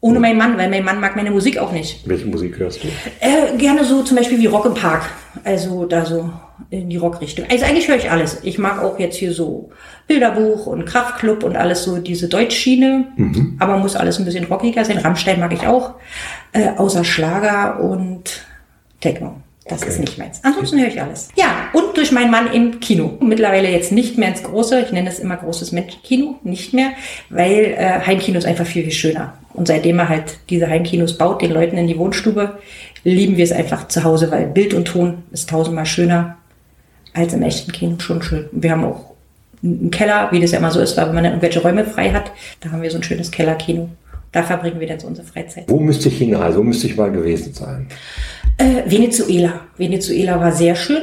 Ohne 0.00 0.20
meinen 0.20 0.36
Mann, 0.36 0.58
weil 0.58 0.68
mein 0.68 0.84
Mann 0.84 1.00
mag 1.00 1.16
meine 1.16 1.30
Musik 1.30 1.56
auch 1.56 1.72
nicht. 1.72 2.06
Welche 2.06 2.26
Musik 2.26 2.58
hörst 2.58 2.84
du? 2.84 2.88
Äh, 3.20 3.56
gerne 3.56 3.84
so 3.84 4.02
zum 4.02 4.18
Beispiel 4.18 4.38
wie 4.38 4.44
Rock 4.44 4.66
im 4.66 4.74
Park. 4.74 5.08
Also 5.44 5.86
da 5.86 6.04
so 6.04 6.30
in 6.68 6.90
die 6.90 6.98
Rockrichtung. 6.98 7.46
Also 7.50 7.64
eigentlich 7.64 7.88
höre 7.88 7.96
ich 7.96 8.10
alles. 8.10 8.40
Ich 8.42 8.58
mag 8.58 8.82
auch 8.82 8.98
jetzt 8.98 9.16
hier 9.16 9.32
so 9.32 9.70
Bilderbuch 10.06 10.66
und 10.66 10.84
Kraftclub 10.84 11.42
und 11.42 11.56
alles 11.56 11.84
so 11.84 11.96
diese 11.96 12.28
Deutschschiene. 12.28 13.06
Aber 13.58 13.78
muss 13.78 13.96
alles 13.96 14.18
ein 14.18 14.26
bisschen 14.26 14.44
rockiger 14.44 14.84
sein. 14.84 14.98
Rammstein 14.98 15.40
mag 15.40 15.54
ich 15.54 15.66
auch. 15.66 15.94
Äh, 16.52 16.68
außer 16.76 17.02
Schlager 17.02 17.80
und 17.80 18.44
Techno. 19.00 19.36
Das 19.66 19.80
Okay. 19.80 19.90
ist 19.90 20.00
nicht 20.00 20.18
meins. 20.18 20.40
Ansonsten 20.42 20.78
höre 20.78 20.88
ich 20.88 21.00
alles. 21.00 21.28
Ja, 21.36 21.68
und 21.72 21.96
durch 21.96 22.12
meinen 22.12 22.30
Mann 22.30 22.52
im 22.52 22.80
Kino. 22.80 23.16
Mittlerweile 23.20 23.70
jetzt 23.70 23.92
nicht 23.92 24.18
mehr 24.18 24.28
ins 24.28 24.42
große, 24.42 24.80
ich 24.80 24.92
nenne 24.92 25.08
es 25.08 25.18
immer 25.18 25.36
großes 25.38 25.72
Menschenkino, 25.72 26.38
nicht 26.42 26.74
mehr, 26.74 26.90
weil 27.30 27.74
äh, 27.78 28.00
Heimkino 28.06 28.36
ist 28.38 28.44
einfach 28.44 28.66
viel, 28.66 28.82
viel 28.82 28.92
schöner. 28.92 29.34
Und 29.54 29.66
seitdem 29.68 29.98
er 30.00 30.08
halt 30.10 30.36
diese 30.50 30.68
Heimkinos 30.68 31.16
baut, 31.16 31.40
den 31.40 31.50
Leuten 31.52 31.78
in 31.78 31.86
die 31.86 31.96
Wohnstube, 31.96 32.58
lieben 33.04 33.36
wir 33.38 33.44
es 33.44 33.52
einfach 33.52 33.88
zu 33.88 34.04
Hause, 34.04 34.30
weil 34.30 34.46
Bild 34.46 34.74
und 34.74 34.84
Ton 34.86 35.22
ist 35.32 35.48
tausendmal 35.48 35.86
schöner 35.86 36.36
als 37.14 37.32
im 37.32 37.42
echten 37.42 37.72
Kino. 37.72 37.94
Schon 38.00 38.20
schön. 38.22 38.46
Wir 38.52 38.70
haben 38.72 38.84
auch 38.84 39.14
einen 39.62 39.90
Keller, 39.90 40.28
wie 40.30 40.40
das 40.40 40.50
ja 40.50 40.58
immer 40.58 40.72
so 40.72 40.80
ist, 40.80 40.94
weil 40.98 41.06
wenn 41.06 41.14
man 41.14 41.24
dann 41.24 41.32
irgendwelche 41.34 41.62
Räume 41.62 41.84
frei 41.86 42.10
hat, 42.10 42.32
da 42.60 42.70
haben 42.70 42.82
wir 42.82 42.90
so 42.90 42.98
ein 42.98 43.02
schönes 43.02 43.30
Kellerkino, 43.30 43.88
Da 44.34 44.42
verbringen 44.42 44.80
wir 44.80 44.88
dann 44.88 44.98
so 44.98 45.06
unsere 45.06 45.24
Freizeit. 45.24 45.66
Wo 45.68 45.78
müsste 45.78 46.08
ich 46.08 46.18
hinreisen? 46.18 46.58
Wo 46.58 46.64
müsste 46.64 46.88
ich 46.88 46.96
mal 46.96 47.12
gewesen 47.12 47.54
sein? 47.54 47.86
Äh, 48.58 48.82
Venezuela. 48.90 49.60
Venezuela 49.76 50.40
war 50.40 50.50
sehr 50.50 50.74
schön. 50.74 51.02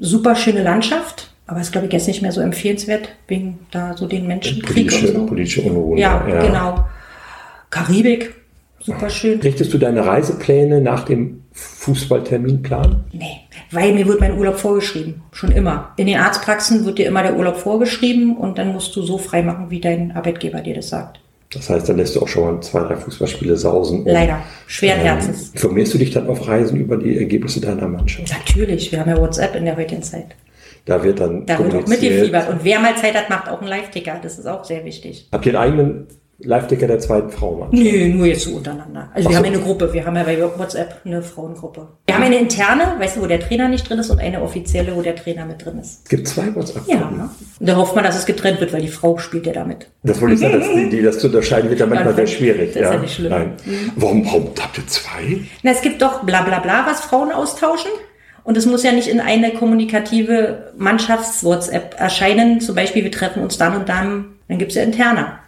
Super 0.00 0.34
schöne 0.34 0.64
Landschaft. 0.64 1.30
Aber 1.46 1.60
ist, 1.60 1.70
glaube 1.70 1.86
ich, 1.86 1.92
jetzt 1.92 2.08
nicht 2.08 2.22
mehr 2.22 2.32
so 2.32 2.40
empfehlenswert, 2.40 3.10
wegen 3.28 3.60
da 3.70 3.96
so 3.96 4.08
den 4.08 4.26
Menschenkrieg 4.26 4.66
und 4.66 4.74
Politische, 4.74 5.12
so. 5.12 5.26
politische 5.26 5.62
Unruhen. 5.62 5.98
Ja, 5.98 6.18
genau. 6.40 6.84
Karibik, 7.70 8.34
super 8.80 9.08
schön. 9.08 9.40
Richtest 9.40 9.72
du 9.72 9.78
deine 9.78 10.04
Reisepläne 10.04 10.80
nach 10.80 11.04
dem 11.04 11.44
Fußballterminplan? 11.52 13.04
Nee, 13.12 13.42
weil 13.70 13.94
mir 13.94 14.08
wird 14.08 14.20
mein 14.20 14.36
Urlaub 14.36 14.58
vorgeschrieben. 14.58 15.22
Schon 15.30 15.52
immer. 15.52 15.92
In 15.98 16.08
den 16.08 16.18
Arztpraxen 16.18 16.84
wird 16.84 16.98
dir 16.98 17.06
immer 17.06 17.22
der 17.22 17.36
Urlaub 17.36 17.58
vorgeschrieben 17.58 18.36
und 18.36 18.58
dann 18.58 18.72
musst 18.72 18.96
du 18.96 19.02
so 19.02 19.18
frei 19.18 19.42
machen, 19.42 19.70
wie 19.70 19.80
dein 19.80 20.10
Arbeitgeber 20.16 20.62
dir 20.62 20.74
das 20.74 20.88
sagt. 20.88 21.21
Das 21.54 21.68
heißt, 21.68 21.88
dann 21.88 21.98
lässt 21.98 22.16
du 22.16 22.22
auch 22.22 22.28
schon 22.28 22.44
mal 22.44 22.62
zwei, 22.62 22.80
drei 22.80 22.96
Fußballspiele 22.96 23.56
sausen. 23.56 24.04
Leider. 24.06 24.42
Schweren 24.66 25.00
Herzens. 25.00 25.50
Informierst 25.50 25.92
du 25.94 25.98
dich 25.98 26.10
dann 26.10 26.26
auf 26.28 26.46
Reisen 26.48 26.78
über 26.78 26.96
die 26.96 27.18
Ergebnisse 27.18 27.60
deiner 27.60 27.88
Mannschaft? 27.88 28.32
Natürlich, 28.32 28.90
wir 28.90 29.00
haben 29.00 29.10
ja 29.10 29.18
WhatsApp 29.18 29.54
in 29.56 29.66
der 29.66 29.76
heutigen 29.76 30.02
Zeit. 30.02 30.34
Da 30.84 31.02
wird 31.04 31.20
dann 31.20 31.46
Da 31.46 31.58
wird 31.58 31.74
auch 31.74 31.86
mitgefiebert. 31.86 32.48
Und 32.48 32.64
wer 32.64 32.80
mal 32.80 32.96
Zeit 32.96 33.14
hat, 33.14 33.30
macht 33.30 33.48
auch 33.48 33.60
einen 33.60 33.68
Live-Ticker. 33.68 34.18
Das 34.22 34.38
ist 34.38 34.46
auch 34.46 34.64
sehr 34.64 34.84
wichtig. 34.84 35.28
Habt 35.30 35.46
ihr 35.46 35.58
einen 35.58 35.70
eigenen 35.70 36.06
Live-Ticker 36.44 36.86
der 36.86 36.98
zweiten 36.98 37.30
Frauenmannschaft? 37.30 37.82
Nö, 37.82 38.08
nur 38.08 38.26
jetzt 38.26 38.44
so 38.44 38.56
untereinander. 38.56 39.10
Also 39.14 39.28
Ach 39.28 39.30
wir 39.30 39.30
so. 39.32 39.36
haben 39.36 39.44
ja 39.44 39.52
eine 39.52 39.60
Gruppe, 39.60 39.92
wir 39.92 40.04
haben 40.04 40.16
ja 40.16 40.22
bei 40.24 40.40
WhatsApp 40.58 41.00
eine 41.04 41.22
Frauengruppe. 41.22 41.88
Wir 42.06 42.14
haben 42.14 42.22
eine 42.24 42.36
interne, 42.38 42.94
weißt 42.98 43.16
du, 43.16 43.22
wo 43.22 43.26
der 43.26 43.40
Trainer 43.40 43.68
nicht 43.68 43.88
drin 43.88 43.98
ist 43.98 44.10
und 44.10 44.18
eine 44.20 44.42
offizielle, 44.42 44.94
wo 44.96 45.02
der 45.02 45.16
Trainer 45.16 45.44
mit 45.46 45.64
drin 45.64 45.78
ist. 45.78 46.00
Es 46.04 46.08
gibt 46.08 46.28
zwei 46.28 46.54
WhatsApp-Gruppen. 46.54 47.00
Ja, 47.00 47.10
ne? 47.10 47.30
Und 47.60 47.68
da 47.68 47.76
hofft 47.76 47.94
man, 47.94 48.04
dass 48.04 48.16
es 48.16 48.26
getrennt 48.26 48.60
wird, 48.60 48.72
weil 48.72 48.82
die 48.82 48.88
Frau 48.88 49.18
spielt 49.18 49.46
ja 49.46 49.52
damit. 49.52 49.86
Das 50.02 50.20
wollte 50.20 50.34
ich 50.34 50.40
sagen, 50.40 50.58
dass 50.58 50.68
die, 50.68 50.88
die 50.90 51.02
das 51.02 51.18
zu 51.18 51.28
unterscheiden 51.28 51.70
wird 51.70 51.80
ja 51.80 51.86
manchmal 51.86 52.10
Ja, 52.10 52.16
sehr 52.16 52.26
schwierig. 52.26 52.72
das 52.74 52.82
ist 52.82 52.92
ja 52.92 52.98
nicht 52.98 53.14
schlimm. 53.14 53.32
Mhm. 53.32 53.38
Nein. 53.38 53.52
Warum, 53.96 54.24
warum 54.26 54.48
habt 54.60 54.78
ihr 54.78 54.86
zwei? 54.86 55.40
Na, 55.62 55.70
es 55.70 55.80
gibt 55.82 56.02
doch 56.02 56.24
bla 56.24 56.42
bla 56.42 56.58
bla, 56.60 56.84
was 56.86 57.00
Frauen 57.00 57.32
austauschen. 57.32 57.90
Und 58.44 58.56
es 58.56 58.66
muss 58.66 58.82
ja 58.82 58.90
nicht 58.90 59.06
in 59.06 59.20
eine 59.20 59.52
kommunikative 59.52 60.72
Mannschafts-WhatsApp 60.76 61.94
erscheinen. 61.98 62.60
Zum 62.60 62.74
Beispiel, 62.74 63.04
wir 63.04 63.12
treffen 63.12 63.42
uns 63.42 63.56
dann 63.58 63.76
und 63.76 63.88
dann, 63.88 64.24
dann 64.48 64.58
gibt's 64.58 64.74
ja 64.74 64.82
interner. 64.82 65.38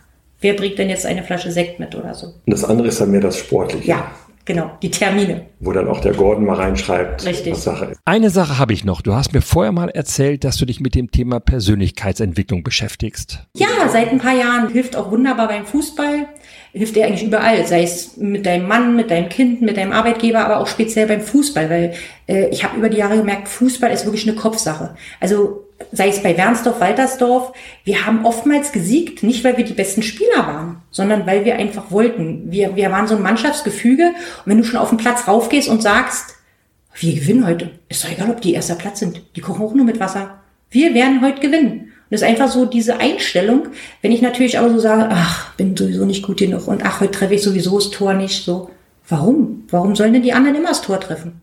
Wer 0.44 0.52
bringt 0.52 0.78
denn 0.78 0.90
jetzt 0.90 1.06
eine 1.06 1.22
Flasche 1.22 1.50
Sekt 1.50 1.80
mit 1.80 1.94
oder 1.94 2.12
so? 2.12 2.26
Und 2.26 2.34
das 2.44 2.64
andere 2.64 2.88
ist 2.88 3.00
dann 3.00 3.10
mehr 3.10 3.22
das 3.22 3.38
Sportliche. 3.38 3.88
Ja, 3.88 4.10
genau, 4.44 4.72
die 4.82 4.90
Termine. 4.90 5.46
Wo 5.60 5.72
dann 5.72 5.88
auch 5.88 6.00
der 6.00 6.12
Gordon 6.12 6.44
mal 6.44 6.56
reinschreibt, 6.56 7.24
Richtig. 7.24 7.54
was 7.54 7.64
Sache 7.64 7.86
ist. 7.86 8.00
Eine 8.04 8.28
Sache 8.28 8.58
habe 8.58 8.74
ich 8.74 8.84
noch. 8.84 9.00
Du 9.00 9.14
hast 9.14 9.32
mir 9.32 9.40
vorher 9.40 9.72
mal 9.72 9.88
erzählt, 9.88 10.44
dass 10.44 10.58
du 10.58 10.66
dich 10.66 10.80
mit 10.80 10.94
dem 10.94 11.10
Thema 11.10 11.40
Persönlichkeitsentwicklung 11.40 12.62
beschäftigst. 12.62 13.38
Ja, 13.56 13.88
seit 13.90 14.12
ein 14.12 14.18
paar 14.18 14.36
Jahren 14.36 14.68
hilft 14.68 14.96
auch 14.96 15.10
wunderbar 15.10 15.48
beim 15.48 15.64
Fußball. 15.64 16.26
Hilft 16.74 16.96
dir 16.96 17.06
eigentlich 17.06 17.24
überall, 17.24 17.64
sei 17.66 17.84
es 17.84 18.16
mit 18.16 18.46
deinem 18.46 18.66
Mann, 18.66 18.96
mit 18.96 19.10
deinem 19.10 19.28
Kind, 19.28 19.62
mit 19.62 19.76
deinem 19.76 19.92
Arbeitgeber, 19.92 20.44
aber 20.44 20.58
auch 20.58 20.66
speziell 20.66 21.06
beim 21.06 21.20
Fußball, 21.20 21.70
weil 21.70 21.94
äh, 22.26 22.48
ich 22.48 22.64
habe 22.64 22.76
über 22.76 22.88
die 22.88 22.96
Jahre 22.96 23.16
gemerkt, 23.16 23.46
Fußball 23.46 23.92
ist 23.92 24.04
wirklich 24.06 24.26
eine 24.28 24.36
Kopfsache. 24.36 24.96
Also 25.20 25.64
sei 25.92 26.08
es 26.08 26.20
bei 26.20 26.36
Wernsdorf, 26.36 26.80
Waltersdorf, 26.80 27.52
wir 27.84 28.04
haben 28.06 28.24
oftmals 28.24 28.72
gesiegt, 28.72 29.22
nicht 29.22 29.44
weil 29.44 29.56
wir 29.56 29.64
die 29.64 29.72
besten 29.72 30.02
Spieler 30.02 30.38
waren, 30.38 30.82
sondern 30.90 31.26
weil 31.26 31.44
wir 31.44 31.56
einfach 31.56 31.92
wollten. 31.92 32.50
Wir, 32.50 32.74
wir 32.74 32.90
waren 32.90 33.06
so 33.06 33.14
ein 33.14 33.22
Mannschaftsgefüge 33.22 34.08
und 34.08 34.46
wenn 34.46 34.58
du 34.58 34.64
schon 34.64 34.80
auf 34.80 34.88
den 34.88 34.98
Platz 34.98 35.28
raufgehst 35.28 35.68
und 35.68 35.80
sagst, 35.80 36.34
wir 36.96 37.14
gewinnen 37.14 37.46
heute. 37.46 37.70
Ist 37.88 38.04
doch 38.04 38.10
egal, 38.10 38.30
ob 38.30 38.40
die 38.40 38.54
erster 38.54 38.74
Platz 38.74 39.00
sind. 39.00 39.22
Die 39.36 39.40
kochen 39.40 39.64
auch 39.64 39.74
nur 39.74 39.84
mit 39.84 40.00
Wasser. 40.00 40.40
Wir 40.70 40.94
werden 40.94 41.20
heute 41.22 41.40
gewinnen. 41.40 41.92
Das 42.14 42.22
ist 42.22 42.28
einfach 42.28 42.48
so 42.48 42.64
diese 42.64 42.98
Einstellung. 42.98 43.66
Wenn 44.00 44.12
ich 44.12 44.22
natürlich 44.22 44.56
aber 44.56 44.70
so 44.70 44.78
sage, 44.78 45.08
ach, 45.10 45.52
bin 45.56 45.76
sowieso 45.76 46.04
nicht 46.04 46.22
gut 46.22 46.36
genug 46.36 46.68
und 46.68 46.84
ach, 46.84 47.00
heute 47.00 47.10
treffe 47.10 47.34
ich 47.34 47.42
sowieso 47.42 47.76
das 47.76 47.90
Tor 47.90 48.14
nicht, 48.14 48.44
so. 48.44 48.70
Warum? 49.08 49.64
Warum 49.68 49.96
sollen 49.96 50.12
denn 50.12 50.22
die 50.22 50.32
anderen 50.32 50.54
immer 50.54 50.68
das 50.68 50.82
Tor 50.82 51.00
treffen? 51.00 51.40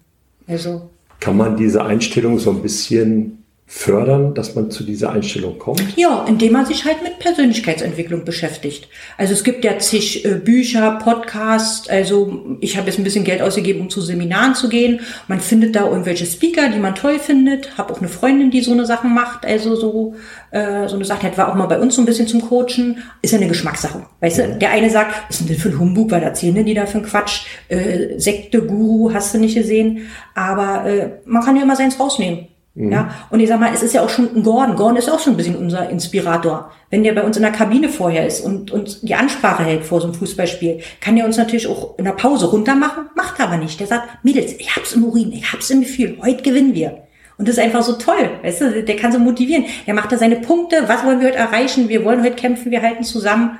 Also, 0.47 0.89
Kann 1.19 1.35
man 1.35 1.57
diese 1.57 1.83
Einstellung 1.83 2.39
so 2.39 2.51
ein 2.51 2.61
bisschen 2.61 3.40
fördern, 3.73 4.33
dass 4.33 4.53
man 4.53 4.69
zu 4.69 4.83
dieser 4.83 5.13
Einstellung 5.13 5.57
kommt? 5.57 5.97
Ja, 5.97 6.25
indem 6.27 6.51
man 6.51 6.65
sich 6.65 6.83
halt 6.83 7.01
mit 7.03 7.19
Persönlichkeitsentwicklung 7.19 8.25
beschäftigt. 8.25 8.89
Also 9.17 9.33
es 9.33 9.45
gibt 9.45 9.63
ja 9.63 9.79
zig 9.79 10.25
äh, 10.25 10.35
Bücher, 10.35 10.99
Podcasts. 11.01 11.87
Also 11.87 12.57
ich 12.59 12.75
habe 12.75 12.87
jetzt 12.87 12.99
ein 12.99 13.05
bisschen 13.05 13.23
Geld 13.23 13.41
ausgegeben, 13.41 13.79
um 13.79 13.89
zu 13.89 14.01
Seminaren 14.01 14.55
zu 14.55 14.67
gehen. 14.67 14.99
Man 15.29 15.39
findet 15.39 15.77
da 15.77 15.87
irgendwelche 15.87 16.25
Speaker, 16.25 16.67
die 16.67 16.79
man 16.79 16.95
toll 16.95 17.17
findet. 17.17 17.77
Habe 17.77 17.93
auch 17.93 17.99
eine 17.99 18.09
Freundin, 18.09 18.51
die 18.51 18.61
so 18.61 18.73
eine 18.73 18.85
Sachen 18.85 19.13
macht. 19.13 19.45
Also 19.45 19.75
so 19.77 20.15
äh, 20.51 20.89
so 20.89 20.95
eine 20.95 21.05
Sache. 21.05 21.31
Die 21.31 21.37
war 21.37 21.49
auch 21.49 21.55
mal 21.55 21.67
bei 21.67 21.79
uns 21.79 21.95
so 21.95 22.01
ein 22.01 22.05
bisschen 22.05 22.27
zum 22.27 22.41
Coachen. 22.41 23.01
Ist 23.21 23.31
ja 23.31 23.37
eine 23.37 23.47
Geschmackssache. 23.47 24.05
Weißt 24.19 24.37
du, 24.37 24.57
der 24.59 24.71
eine 24.71 24.89
sagt, 24.89 25.15
was 25.29 25.39
ist 25.39 25.49
denn 25.49 25.57
für 25.57 25.69
ein 25.69 25.79
Humbug? 25.79 26.11
Was 26.11 26.21
erzählen 26.21 26.55
denn 26.55 26.65
die 26.65 26.73
da 26.73 26.85
für 26.85 26.97
ein 26.97 27.05
Quatsch? 27.05 27.45
Äh, 27.69 28.19
Sekte, 28.19 28.61
Guru, 28.63 29.13
hast 29.13 29.33
du 29.33 29.39
nicht 29.39 29.55
gesehen. 29.55 30.09
Aber 30.35 30.85
äh, 30.85 31.09
man 31.25 31.41
kann 31.41 31.55
ja 31.55 31.63
immer 31.63 31.77
seins 31.77 31.97
rausnehmen. 31.97 32.50
Ja, 32.73 33.13
und 33.29 33.41
ich 33.41 33.49
sag 33.49 33.59
mal, 33.59 33.73
es 33.73 33.83
ist 33.83 33.93
ja 33.93 34.01
auch 34.01 34.09
schon 34.09 34.33
ein 34.33 34.43
Gordon. 34.43 34.77
Gordon 34.77 34.95
ist 34.95 35.09
auch 35.09 35.19
schon 35.19 35.33
ein 35.33 35.37
bisschen 35.37 35.57
unser 35.57 35.89
Inspirator. 35.89 36.71
Wenn 36.89 37.03
der 37.03 37.11
bei 37.11 37.23
uns 37.23 37.35
in 37.35 37.43
der 37.43 37.51
Kabine 37.51 37.89
vorher 37.89 38.25
ist 38.25 38.39
und 38.39 38.71
uns 38.71 39.01
die 39.01 39.13
Ansprache 39.13 39.63
hält 39.63 39.83
vor 39.83 39.99
so 39.99 40.07
einem 40.07 40.13
Fußballspiel, 40.13 40.79
kann 41.01 41.17
der 41.17 41.25
uns 41.25 41.35
natürlich 41.35 41.67
auch 41.67 41.97
in 41.97 42.05
der 42.05 42.13
Pause 42.13 42.49
runter 42.49 42.75
machen, 42.75 43.09
macht 43.13 43.39
er 43.39 43.49
aber 43.49 43.57
nicht. 43.57 43.77
Der 43.81 43.87
sagt, 43.87 44.23
Mädels, 44.23 44.53
ich 44.53 44.73
hab's 44.73 44.93
im 44.93 45.03
Urin, 45.03 45.33
ich 45.33 45.51
hab's 45.51 45.69
im 45.69 45.81
Gefühl, 45.81 46.17
heute 46.21 46.43
gewinnen 46.43 46.73
wir. 46.73 47.03
Und 47.37 47.47
das 47.47 47.57
ist 47.57 47.63
einfach 47.63 47.83
so 47.83 47.93
toll, 47.93 48.29
weißt 48.43 48.61
du, 48.61 48.83
der 48.83 48.95
kann 48.95 49.11
so 49.11 49.19
motivieren. 49.19 49.65
Der 49.85 49.93
macht 49.93 50.11
da 50.11 50.17
seine 50.17 50.37
Punkte, 50.37 50.83
was 50.87 51.03
wollen 51.03 51.19
wir 51.19 51.27
heute 51.27 51.39
erreichen, 51.39 51.89
wir 51.89 52.05
wollen 52.05 52.23
heute 52.23 52.35
kämpfen, 52.35 52.71
wir 52.71 52.81
halten 52.81 53.03
zusammen. 53.03 53.59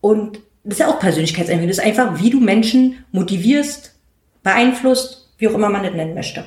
Und 0.00 0.40
das 0.64 0.74
ist 0.74 0.80
ja 0.80 0.88
auch 0.88 0.98
Persönlichkeitsentwicklung. 0.98 1.68
Das 1.68 1.78
ist 1.78 1.84
einfach, 1.84 2.22
wie 2.22 2.30
du 2.30 2.40
Menschen 2.40 3.04
motivierst, 3.12 3.94
beeinflusst, 4.42 5.25
wie 5.38 5.48
auch 5.48 5.54
immer 5.54 5.68
man 5.68 5.82
das 5.82 5.94
nennen 5.94 6.14
möchte. 6.14 6.44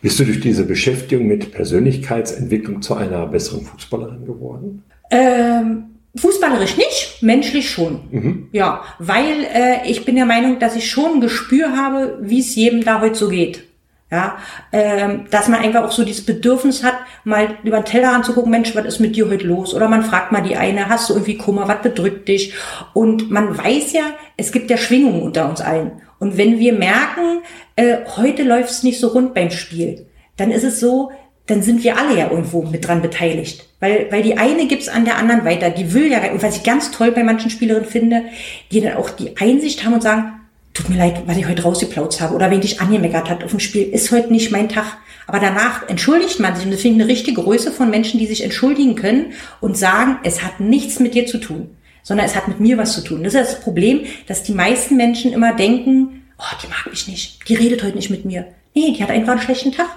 Bist 0.00 0.18
du 0.18 0.24
durch 0.24 0.40
diese 0.40 0.64
Beschäftigung 0.64 1.26
mit 1.26 1.52
Persönlichkeitsentwicklung 1.52 2.82
zu 2.82 2.94
einer 2.94 3.26
besseren 3.26 3.64
Fußballerin 3.64 4.24
geworden? 4.24 4.84
Ähm, 5.10 5.84
fußballerisch 6.16 6.76
nicht, 6.76 7.18
menschlich 7.22 7.70
schon. 7.70 8.48
Ja, 8.52 8.82
weil 8.98 9.44
äh, 9.52 9.88
ich 9.88 10.04
bin 10.04 10.16
der 10.16 10.26
Meinung, 10.26 10.58
dass 10.58 10.76
ich 10.76 10.90
schon 10.90 11.14
ein 11.14 11.20
Gespür 11.20 11.76
habe, 11.76 12.18
wie 12.20 12.40
es 12.40 12.54
jedem 12.54 12.84
da 12.84 13.00
heute 13.00 13.16
so 13.16 13.28
geht. 13.28 13.64
Ja, 14.10 14.38
ähm, 14.72 15.26
dass 15.30 15.48
man 15.48 15.60
einfach 15.60 15.84
auch 15.84 15.92
so 15.92 16.02
dieses 16.02 16.24
Bedürfnis 16.24 16.82
hat, 16.82 16.94
mal 17.24 17.58
über 17.62 17.80
den 17.80 17.84
Tellerrand 17.84 18.24
zu 18.24 18.32
gucken, 18.32 18.50
Mensch, 18.50 18.74
was 18.74 18.86
ist 18.86 19.00
mit 19.00 19.16
dir 19.16 19.28
heute 19.28 19.46
los? 19.46 19.74
Oder 19.74 19.86
man 19.86 20.02
fragt 20.02 20.32
mal 20.32 20.40
die 20.40 20.56
eine, 20.56 20.88
hast 20.88 21.10
du 21.10 21.12
irgendwie 21.12 21.36
Kummer, 21.36 21.68
was 21.68 21.82
bedrückt 21.82 22.26
dich? 22.26 22.54
Und 22.94 23.30
man 23.30 23.58
weiß 23.58 23.92
ja, 23.92 24.04
es 24.38 24.50
gibt 24.50 24.70
ja 24.70 24.78
Schwingungen 24.78 25.20
unter 25.20 25.46
uns 25.50 25.60
allen. 25.60 26.00
Und 26.18 26.36
wenn 26.36 26.58
wir 26.58 26.72
merken, 26.72 27.42
äh, 27.76 27.98
heute 28.16 28.42
läuft 28.42 28.70
es 28.70 28.82
nicht 28.82 29.00
so 29.00 29.08
rund 29.08 29.34
beim 29.34 29.50
Spiel, 29.50 30.06
dann 30.36 30.50
ist 30.50 30.64
es 30.64 30.80
so, 30.80 31.10
dann 31.46 31.62
sind 31.62 31.82
wir 31.82 31.96
alle 31.98 32.16
ja 32.16 32.30
irgendwo 32.30 32.62
mit 32.62 32.86
dran 32.86 33.02
beteiligt. 33.02 33.66
Weil, 33.80 34.08
weil 34.10 34.22
die 34.22 34.36
eine 34.36 34.66
gibt's 34.66 34.88
an 34.88 35.04
der 35.04 35.16
anderen 35.16 35.44
weiter, 35.44 35.70
die 35.70 35.94
will 35.94 36.10
ja, 36.10 36.30
und 36.30 36.42
was 36.42 36.56
ich 36.56 36.62
ganz 36.62 36.90
toll 36.90 37.12
bei 37.12 37.24
manchen 37.24 37.50
Spielerinnen 37.50 37.88
finde, 37.88 38.22
die 38.70 38.80
dann 38.80 38.96
auch 38.96 39.10
die 39.10 39.36
Einsicht 39.38 39.84
haben 39.84 39.94
und 39.94 40.02
sagen, 40.02 40.32
tut 40.74 40.90
mir 40.90 40.98
leid, 40.98 41.22
was 41.26 41.36
ich 41.36 41.48
heute 41.48 41.62
rausgeplautzt 41.62 42.20
habe 42.20 42.34
oder 42.34 42.50
wenn 42.50 42.60
dich 42.60 42.80
angemeckert 42.80 43.30
hat 43.30 43.44
auf 43.44 43.50
dem 43.50 43.60
Spiel, 43.60 43.82
ist 43.82 44.12
heute 44.12 44.32
nicht 44.32 44.52
mein 44.52 44.68
Tag. 44.68 44.98
Aber 45.26 45.40
danach 45.40 45.88
entschuldigt 45.88 46.40
man 46.40 46.54
sich 46.54 46.64
und 46.64 46.70
das 46.70 46.80
finde 46.80 46.96
ich 46.96 47.02
eine 47.02 47.12
richtige 47.12 47.42
Größe 47.42 47.72
von 47.72 47.90
Menschen, 47.90 48.18
die 48.18 48.26
sich 48.26 48.44
entschuldigen 48.44 48.94
können 48.94 49.32
und 49.60 49.76
sagen, 49.76 50.18
es 50.24 50.42
hat 50.42 50.60
nichts 50.60 51.00
mit 51.00 51.14
dir 51.14 51.26
zu 51.26 51.38
tun, 51.38 51.70
sondern 52.08 52.24
es 52.24 52.34
hat 52.34 52.48
mit 52.48 52.58
mir 52.58 52.78
was 52.78 52.94
zu 52.94 53.02
tun. 53.02 53.22
Das 53.22 53.34
ist 53.34 53.52
das 53.52 53.60
Problem, 53.60 54.06
dass 54.26 54.42
die 54.42 54.52
meisten 54.52 54.96
Menschen 54.96 55.30
immer 55.34 55.52
denken, 55.52 56.22
oh, 56.38 56.56
die 56.62 56.66
mag 56.68 56.86
mich 56.90 57.06
nicht, 57.06 57.46
die 57.50 57.54
redet 57.54 57.82
heute 57.84 57.96
nicht 57.96 58.08
mit 58.08 58.24
mir. 58.24 58.46
Nee, 58.74 58.92
die 58.96 59.02
hat 59.02 59.10
einfach 59.10 59.32
einen 59.32 59.42
schlechten 59.42 59.72
Tag. 59.72 59.90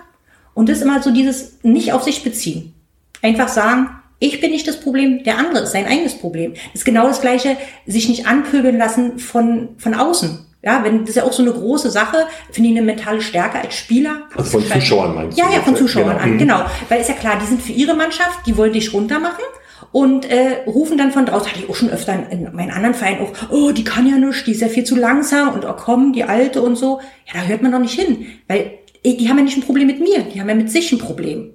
Und 0.53 0.67
das 0.67 0.79
ist 0.79 0.83
immer 0.83 1.01
so 1.01 1.11
dieses 1.11 1.59
nicht 1.63 1.93
auf 1.93 2.03
sich 2.03 2.21
beziehen. 2.21 2.73
Einfach 3.21 3.47
sagen, 3.47 3.89
ich 4.19 4.41
bin 4.41 4.51
nicht 4.51 4.67
das 4.67 4.81
Problem, 4.81 5.23
der 5.23 5.37
andere 5.37 5.63
ist 5.63 5.71
sein 5.71 5.85
eigenes 5.87 6.15
Problem. 6.15 6.53
Das 6.73 6.81
ist 6.81 6.85
genau 6.85 7.07
das 7.07 7.21
Gleiche, 7.21 7.55
sich 7.87 8.09
nicht 8.09 8.27
anpöbeln 8.27 8.77
lassen 8.77 9.17
von, 9.17 9.69
von 9.77 9.93
außen. 9.93 10.47
Ja, 10.63 10.83
wenn, 10.83 10.99
das 11.01 11.11
ist 11.11 11.15
ja 11.15 11.23
auch 11.23 11.31
so 11.31 11.41
eine 11.43 11.53
große 11.53 11.89
Sache, 11.91 12.27
finde 12.51 12.69
ich 12.71 12.75
eine 12.77 12.85
mentale 12.85 13.21
Stärke 13.21 13.59
als 13.61 13.73
Spieler. 13.73 14.23
Also 14.35 14.59
von 14.59 14.67
Zuschauern 14.67 15.15
meinst 15.15 15.37
du 15.37 15.41
Ja, 15.41 15.49
ja, 15.53 15.61
von 15.61 15.73
ne? 15.73 15.79
Zuschauern 15.79 16.09
Genau. 16.09 16.19
an, 16.23 16.31
Mhm. 16.33 16.37
genau. 16.37 16.65
Weil 16.89 16.99
ist 16.99 17.07
ja 17.07 17.15
klar, 17.15 17.39
die 17.41 17.47
sind 17.47 17.61
für 17.61 17.71
ihre 17.71 17.95
Mannschaft, 17.95 18.45
die 18.45 18.57
wollen 18.57 18.73
dich 18.73 18.93
runter 18.93 19.19
machen 19.19 19.43
und 19.91 20.29
äh, 20.29 20.63
rufen 20.65 20.97
dann 20.97 21.11
von 21.11 21.25
draußen, 21.25 21.49
hatte 21.49 21.59
ich 21.59 21.69
auch 21.69 21.75
schon 21.75 21.89
öfter 21.89 22.13
in, 22.13 22.45
in 22.45 22.55
meinen 22.55 22.71
anderen 22.71 22.93
Vereinen 22.93 23.21
auch, 23.21 23.51
oh, 23.51 23.71
die 23.71 23.83
kann 23.83 24.07
ja 24.07 24.17
nicht, 24.17 24.47
die 24.47 24.51
ist 24.51 24.61
ja 24.61 24.67
viel 24.67 24.83
zu 24.83 24.95
langsam 24.95 25.49
und 25.49 25.65
oh 25.65 25.73
komm, 25.77 26.13
die 26.13 26.23
Alte 26.23 26.61
und 26.61 26.75
so. 26.75 26.99
Ja, 27.27 27.41
da 27.41 27.47
hört 27.47 27.61
man 27.61 27.71
doch 27.71 27.79
nicht 27.79 27.99
hin, 27.99 28.25
weil 28.47 28.79
die 29.03 29.29
haben 29.29 29.37
ja 29.37 29.43
nicht 29.43 29.57
ein 29.57 29.63
Problem 29.63 29.87
mit 29.87 29.99
mir, 29.99 30.21
die 30.21 30.39
haben 30.39 30.49
ja 30.49 30.55
mit 30.55 30.71
sich 30.71 30.91
ein 30.91 30.99
Problem. 30.99 31.53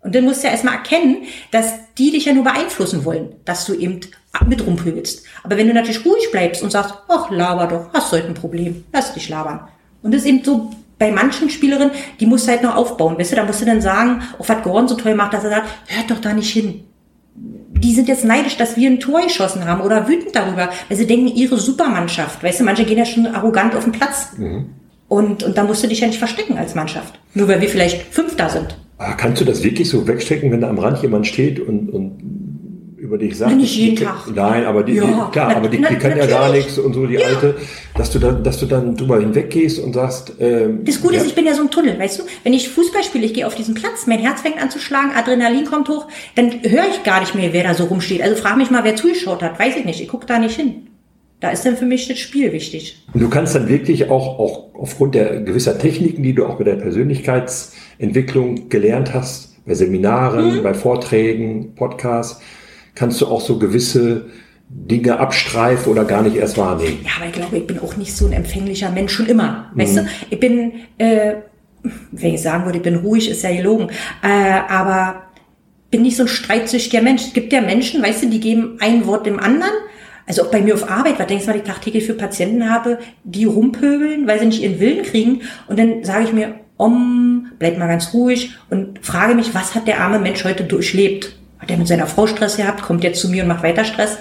Und 0.00 0.14
dann 0.14 0.24
musst 0.24 0.42
du 0.42 0.46
ja 0.46 0.52
erstmal 0.52 0.74
erkennen, 0.74 1.24
dass 1.50 1.74
die 1.96 2.12
dich 2.12 2.26
ja 2.26 2.32
nur 2.32 2.44
beeinflussen 2.44 3.04
wollen, 3.04 3.34
dass 3.44 3.64
du 3.66 3.74
eben 3.74 4.00
mit 4.46 4.64
rumpöbelst. 4.64 5.24
Aber 5.42 5.56
wenn 5.56 5.66
du 5.66 5.74
natürlich 5.74 6.04
ruhig 6.04 6.30
bleibst 6.30 6.62
und 6.62 6.70
sagst, 6.70 6.94
ach, 7.08 7.30
laber 7.30 7.66
doch, 7.66 7.92
hast 7.92 8.12
du 8.12 8.16
heute 8.16 8.28
ein 8.28 8.34
Problem, 8.34 8.84
lass 8.92 9.14
dich 9.14 9.28
labern. 9.28 9.68
Und 10.02 10.14
das 10.14 10.22
ist 10.22 10.28
eben 10.28 10.44
so 10.44 10.70
bei 10.98 11.10
manchen 11.10 11.50
Spielerinnen, 11.50 11.92
die 12.20 12.26
musst 12.26 12.46
du 12.46 12.50
halt 12.50 12.62
noch 12.62 12.76
aufbauen, 12.76 13.18
weißt 13.18 13.32
du, 13.32 13.36
da 13.36 13.44
musst 13.44 13.60
du 13.60 13.66
dann 13.66 13.80
sagen, 13.80 14.22
auch 14.38 14.48
was 14.48 14.62
Gordon 14.62 14.88
so 14.88 14.94
toll 14.94 15.14
macht, 15.14 15.32
dass 15.32 15.44
er 15.44 15.50
sagt, 15.50 15.68
hört 15.86 16.10
doch 16.10 16.20
da 16.20 16.32
nicht 16.32 16.52
hin. 16.52 16.84
Die 17.78 17.94
sind 17.94 18.08
jetzt 18.08 18.24
neidisch, 18.24 18.56
dass 18.56 18.76
wir 18.76 18.88
ein 18.88 19.00
Tor 19.00 19.22
geschossen 19.22 19.64
haben 19.64 19.80
oder 19.80 20.08
wütend 20.08 20.34
darüber, 20.34 20.70
weil 20.88 20.96
sie 20.96 21.06
denken, 21.06 21.28
ihre 21.28 21.58
Supermannschaft. 21.58 22.42
Weißt 22.42 22.60
du, 22.60 22.64
manche 22.64 22.84
gehen 22.84 22.98
ja 22.98 23.04
schon 23.04 23.26
arrogant 23.26 23.74
auf 23.74 23.84
den 23.84 23.92
Platz. 23.92 24.32
Und, 25.08 25.42
und 25.42 25.56
da 25.56 25.64
musst 25.64 25.82
du 25.82 25.88
dich 25.88 26.00
ja 26.00 26.06
nicht 26.06 26.18
verstecken 26.18 26.58
als 26.58 26.74
Mannschaft. 26.74 27.18
Nur 27.34 27.48
weil 27.48 27.60
wir 27.60 27.68
vielleicht 27.68 28.02
Fünfter 28.12 28.48
sind. 28.50 28.76
Ah, 28.98 29.12
kannst 29.12 29.40
du 29.40 29.44
das 29.44 29.62
wirklich 29.62 29.88
so 29.88 30.06
wegstecken, 30.08 30.50
wenn 30.50 30.60
da 30.60 30.68
am 30.68 30.78
Rand 30.78 31.02
jemand 31.02 31.26
steht 31.26 31.60
und, 31.60 31.88
und 31.88 32.47
über 33.08 33.18
dich 33.18 33.36
sagt? 33.38 33.56
Nicht 33.56 33.74
jeden 33.74 33.96
die- 33.96 34.04
Tag. 34.04 34.24
Nein, 34.34 34.64
aber 34.66 34.82
die, 34.82 34.92
Ja, 34.94 35.04
die 35.04 35.32
klar, 35.32 35.56
aber 35.56 35.68
die, 35.68 35.78
na- 35.78 35.88
die 35.88 35.96
kann 35.96 36.16
ja 36.16 36.26
gar 36.26 36.40
natürlich. 36.46 36.66
nichts 36.66 36.78
und 36.78 36.92
so 36.92 37.06
die 37.06 37.14
Ja. 37.14 37.26
alte, 37.26 37.56
dass 37.96 38.10
du 38.10 38.18
dann, 38.18 38.44
dass 38.44 38.60
du 38.60 38.66
dann 38.66 38.96
drüber 38.96 39.18
hinweggehst 39.18 39.78
und 39.80 39.94
sagst, 39.94 40.34
ähm, 40.38 40.84
Das 40.84 41.00
Gute 41.00 41.14
ja, 41.14 41.20
ist, 41.22 41.26
ich 41.26 41.34
bin 41.34 41.46
ja 41.46 41.54
so 41.54 41.62
ein 41.62 41.70
Tunnel, 41.70 41.98
weißt 41.98 42.18
du? 42.20 42.22
Wenn 42.44 42.52
ich 42.52 42.68
Fußball 42.68 43.02
spiele, 43.02 43.24
ich 43.24 43.32
gehe 43.34 43.46
auf 43.46 43.54
diesen 43.54 43.74
Platz, 43.74 44.06
mein 44.06 44.18
Herz 44.20 44.42
fängt 44.42 44.60
an 44.62 44.70
zu 44.70 44.78
schlagen, 44.78 45.12
Adrenalin 45.16 45.64
kommt 45.64 45.88
hoch, 45.88 46.06
dann 46.34 46.50
höre 46.62 46.86
ich 46.90 47.02
gar 47.02 47.20
nicht 47.20 47.34
mehr, 47.34 47.52
wer 47.52 47.64
da 47.64 47.74
so 47.74 47.84
rumsteht. 47.84 48.20
Also 48.22 48.36
frag 48.36 48.56
mich 48.58 48.70
mal, 48.70 48.84
wer 48.84 48.94
zugeschaut 48.94 49.42
hat. 49.42 49.58
Weiß 49.58 49.76
ich 49.76 49.84
nicht. 49.86 50.00
Ich 50.02 50.08
gucke 50.08 50.26
da 50.26 50.38
nicht 50.38 50.54
hin. 50.56 50.84
Da 51.40 51.50
ist 51.50 51.64
dann 51.64 51.76
für 51.76 51.86
mich 51.86 52.08
das 52.08 52.18
Spiel 52.18 52.52
wichtig. 52.52 53.02
Und 53.14 53.20
du 53.22 53.28
kannst 53.30 53.54
dann 53.54 53.68
wirklich 53.68 54.10
auch, 54.10 54.38
auch 54.40 54.64
aufgrund 54.74 55.14
der 55.14 55.40
gewisser 55.40 55.78
Techniken, 55.78 56.22
die 56.24 56.34
du 56.34 56.44
auch 56.44 56.58
mit 56.58 56.66
der 56.66 56.74
Persönlichkeitsentwicklung 56.76 58.68
gelernt 58.68 59.14
hast, 59.14 59.64
bei 59.66 59.74
Seminaren, 59.74 60.62
bei 60.62 60.74
Vorträgen, 60.74 61.74
Podcasts, 61.74 62.40
kannst 62.98 63.20
du 63.20 63.26
auch 63.26 63.40
so 63.40 63.58
gewisse 63.58 64.26
Dinge 64.68 65.18
abstreifen 65.18 65.90
oder 65.90 66.04
gar 66.04 66.22
nicht 66.22 66.36
erst 66.36 66.58
wahrnehmen. 66.58 66.98
Ja, 67.04 67.12
aber 67.16 67.26
ich 67.26 67.32
glaube, 67.32 67.56
ich 67.56 67.66
bin 67.66 67.78
auch 67.78 67.96
nicht 67.96 68.14
so 68.14 68.26
ein 68.26 68.32
empfänglicher 68.32 68.90
Mensch 68.90 69.12
schon 69.12 69.26
immer. 69.26 69.70
Weißt 69.74 69.96
du? 69.96 70.06
Ich 70.28 70.40
bin, 70.40 70.72
äh, 70.98 71.36
wenn 72.10 72.34
ich 72.34 72.42
sagen 72.42 72.64
würde, 72.64 72.78
ich 72.78 72.84
bin 72.84 72.96
ruhig, 72.96 73.30
ist 73.30 73.42
ja 73.42 73.54
gelogen. 73.54 73.88
Äh, 74.22 74.60
aber 74.68 75.22
bin 75.90 76.02
nicht 76.02 76.16
so 76.16 76.24
ein 76.24 76.28
streitsüchtiger 76.28 77.00
Mensch. 77.00 77.22
Es 77.22 77.32
gibt 77.32 77.52
ja 77.52 77.62
Menschen, 77.62 78.02
weißt 78.02 78.24
du, 78.24 78.28
die 78.28 78.40
geben 78.40 78.76
ein 78.80 79.06
Wort 79.06 79.24
dem 79.24 79.38
anderen. 79.38 79.72
Also 80.26 80.42
auch 80.42 80.50
bei 80.50 80.60
mir 80.60 80.74
auf 80.74 80.90
Arbeit, 80.90 81.18
was 81.18 81.28
denkst 81.28 81.46
du, 81.46 81.50
was 81.50 81.56
ich 81.56 81.62
tagtäglich 81.62 82.04
für 82.04 82.12
Patienten 82.12 82.68
habe, 82.68 82.98
die 83.24 83.46
rumpöbeln, 83.46 84.26
weil 84.26 84.38
sie 84.38 84.46
nicht 84.46 84.62
ihren 84.62 84.80
Willen 84.80 85.02
kriegen. 85.02 85.40
Und 85.68 85.78
dann 85.78 86.04
sage 86.04 86.24
ich 86.24 86.32
mir, 86.34 86.56
om, 86.76 87.52
bleib 87.58 87.78
mal 87.78 87.86
ganz 87.86 88.12
ruhig 88.12 88.50
und 88.68 88.98
frage 89.00 89.34
mich, 89.34 89.54
was 89.54 89.74
hat 89.74 89.86
der 89.86 90.00
arme 90.00 90.18
Mensch 90.18 90.44
heute 90.44 90.64
durchlebt? 90.64 91.37
Hat 91.58 91.70
er 91.70 91.76
mit 91.76 91.88
seiner 91.88 92.06
Frau 92.06 92.26
Stress 92.26 92.56
gehabt? 92.56 92.82
Kommt 92.82 93.04
er 93.04 93.12
zu 93.12 93.28
mir 93.28 93.42
und 93.42 93.48
macht 93.48 93.62
weiter 93.62 93.84
Stress? 93.84 94.18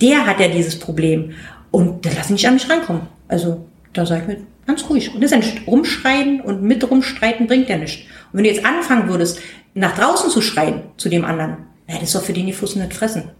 Der 0.00 0.26
hat 0.26 0.40
ja 0.40 0.48
dieses 0.48 0.78
Problem. 0.78 1.32
Und 1.70 2.04
das 2.04 2.14
lasse 2.14 2.26
ich 2.26 2.32
nicht 2.32 2.48
an 2.48 2.54
mich 2.54 2.68
rankommen. 2.68 3.02
Also 3.28 3.66
da 3.92 4.06
sage 4.06 4.22
ich 4.22 4.28
mir 4.28 4.46
ganz 4.66 4.88
ruhig. 4.88 5.14
Und 5.14 5.22
das 5.22 5.32
ist 5.32 5.66
rumschreien 5.66 6.40
und 6.40 6.62
mit 6.62 6.88
rumstreiten 6.88 7.46
bringt 7.46 7.68
ja 7.68 7.76
nichts. 7.76 8.02
Und 8.32 8.38
wenn 8.38 8.44
du 8.44 8.50
jetzt 8.50 8.64
anfangen 8.64 9.08
würdest, 9.08 9.40
nach 9.74 9.96
draußen 9.96 10.30
zu 10.30 10.40
schreien 10.40 10.82
zu 10.96 11.08
dem 11.08 11.24
anderen, 11.24 11.58
na, 11.86 11.94
das 11.94 12.04
ist 12.04 12.14
doch 12.14 12.22
für 12.22 12.32
den 12.32 12.46
die 12.46 12.52
Fuß 12.52 12.76
nicht 12.76 12.94
fressen. 12.94 13.30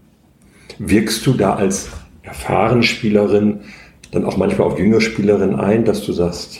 Wirkst 0.77 1.25
du 1.25 1.33
da 1.33 1.55
als 1.55 1.89
erfahrene 2.23 2.83
Spielerin 2.83 3.61
dann 4.11 4.25
auch 4.25 4.37
manchmal 4.37 4.67
auf 4.67 4.79
jüngere 4.79 5.01
Spielerinnen 5.01 5.59
ein, 5.59 5.85
dass 5.85 6.05
du 6.05 6.13
sagst, 6.13 6.59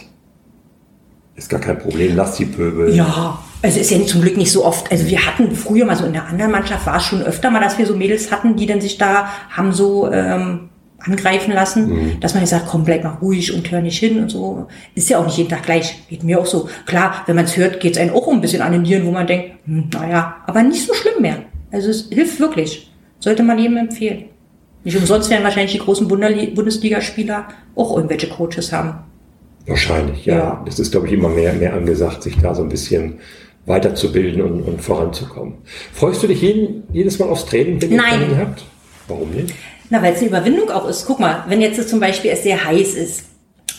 ist 1.36 1.50
gar 1.50 1.60
kein 1.60 1.80
Problem, 1.80 2.16
lass 2.16 2.38
die 2.38 2.46
Pöbel. 2.46 2.94
Ja, 2.96 3.40
also 3.62 3.80
ist 3.80 3.92
ja 3.92 4.04
zum 4.06 4.22
Glück 4.22 4.38
nicht 4.38 4.52
so 4.52 4.66
oft. 4.66 4.92
Also 4.92 5.06
wir 5.08 5.26
hatten 5.26 5.56
früher 5.56 5.86
mal 5.86 5.96
so 5.96 6.06
in 6.06 6.14
der 6.14 6.28
anderen 6.28 6.52
Mannschaft 6.52 6.86
war 6.86 6.98
es 6.98 7.04
schon 7.04 7.22
öfter 7.22 7.52
mal, 7.52 7.62
dass 7.62 7.78
wir 7.78 7.86
so 7.86 7.96
Mädels 7.96 8.32
hatten, 8.32 8.56
die 8.56 8.66
dann 8.66 8.82
sich 8.82 8.98
da 8.98 9.28
haben 9.50 9.72
so 9.72 10.12
ähm, 10.12 10.70
angreifen 11.00 11.54
lassen, 11.54 12.18
dass 12.20 12.34
man 12.34 12.44
jetzt 12.44 12.52
sagt, 12.52 12.68
komm, 12.68 12.84
bleib 12.86 13.04
mal 13.04 13.18
ruhig 13.22 13.54
und 13.54 13.70
hör 13.72 13.82
nicht 13.82 13.98
hin 14.00 14.20
und 14.22 14.30
so. 14.30 14.68
Ist 14.96 15.10
ja 15.10 15.18
auch 15.18 15.26
nicht 15.26 15.38
jeden 15.38 15.50
Tag 15.50 15.64
gleich. 15.64 16.08
Geht 16.10 16.24
mir 16.24 16.40
auch 16.40 16.46
so. 16.46 16.70
Klar, 16.86 17.24
wenn 17.26 17.36
man 17.36 17.46
es 17.46 17.58
hört, 17.58 17.80
geht 17.80 17.94
es 17.94 17.98
einem 18.00 18.14
auch 18.14 18.28
ein 18.28 18.42
bisschen 18.42 18.62
an 18.62 18.72
den 18.72 18.84
Nieren, 18.84 19.06
wo 19.06 19.12
man 19.12 19.26
denkt, 19.28 19.52
hm, 19.66 19.90
naja, 19.94 20.38
aber 20.46 20.62
nicht 20.64 20.86
so 20.86 20.94
schlimm 20.94 21.22
mehr. 21.22 21.38
Also 21.72 21.90
es 21.90 22.08
hilft 22.12 22.40
wirklich. 22.40 22.92
Sollte 23.20 23.44
man 23.44 23.58
jedem 23.58 23.78
empfehlen. 23.78 24.26
Nicht 24.84 24.98
umsonst 24.98 25.30
werden 25.30 25.44
wahrscheinlich 25.44 25.74
die 25.74 25.80
großen 25.80 26.08
Bundesli- 26.08 26.54
Bundesligaspieler 26.56 27.48
auch 27.76 27.96
irgendwelche 27.96 28.28
Coaches 28.30 28.72
haben. 28.72 28.96
Wahrscheinlich, 29.68 30.26
ja. 30.26 30.36
Ja. 30.36 30.62
Das 30.66 30.80
ist, 30.80 30.92
glaube 30.92 31.08
ich, 31.08 31.14
immer 31.14 31.30
mehr, 31.30 31.54
mehr 31.54 31.74
angesagt, 31.74 32.24
sich 32.24 32.38
da 32.40 32.56
so 32.56 32.64
ein 32.64 32.70
bisschen 32.70 33.20
weiterzubilden 33.66 34.42
und, 34.42 34.64
und 34.64 34.82
voranzukommen. 34.82 35.56
Freust 35.94 36.24
du 36.24 36.28
dich 36.28 36.42
jeden, 36.42 36.84
jedes 36.92 37.20
Mal 37.20 37.30
aufs 37.30 37.46
Training, 37.46 37.82
wenn 37.82 37.92
ihr 37.92 37.98
Nein. 37.98 38.20
Training 38.20 38.38
habt? 38.38 38.66
Warum 39.08 39.32
nicht? 39.32 39.54
Na, 39.90 40.02
weil 40.02 40.14
es 40.14 40.20
eine 40.20 40.30
Überwindung 40.30 40.70
auch 40.72 40.88
ist. 40.88 41.06
Guck 41.06 41.20
mal, 41.20 41.44
wenn 41.48 41.62
jetzt 41.62 41.88
zum 41.90 42.00
Beispiel 42.00 42.32
es 42.32 42.44
sehr 42.44 42.64
heiß 42.64 42.96
ist 42.96 43.26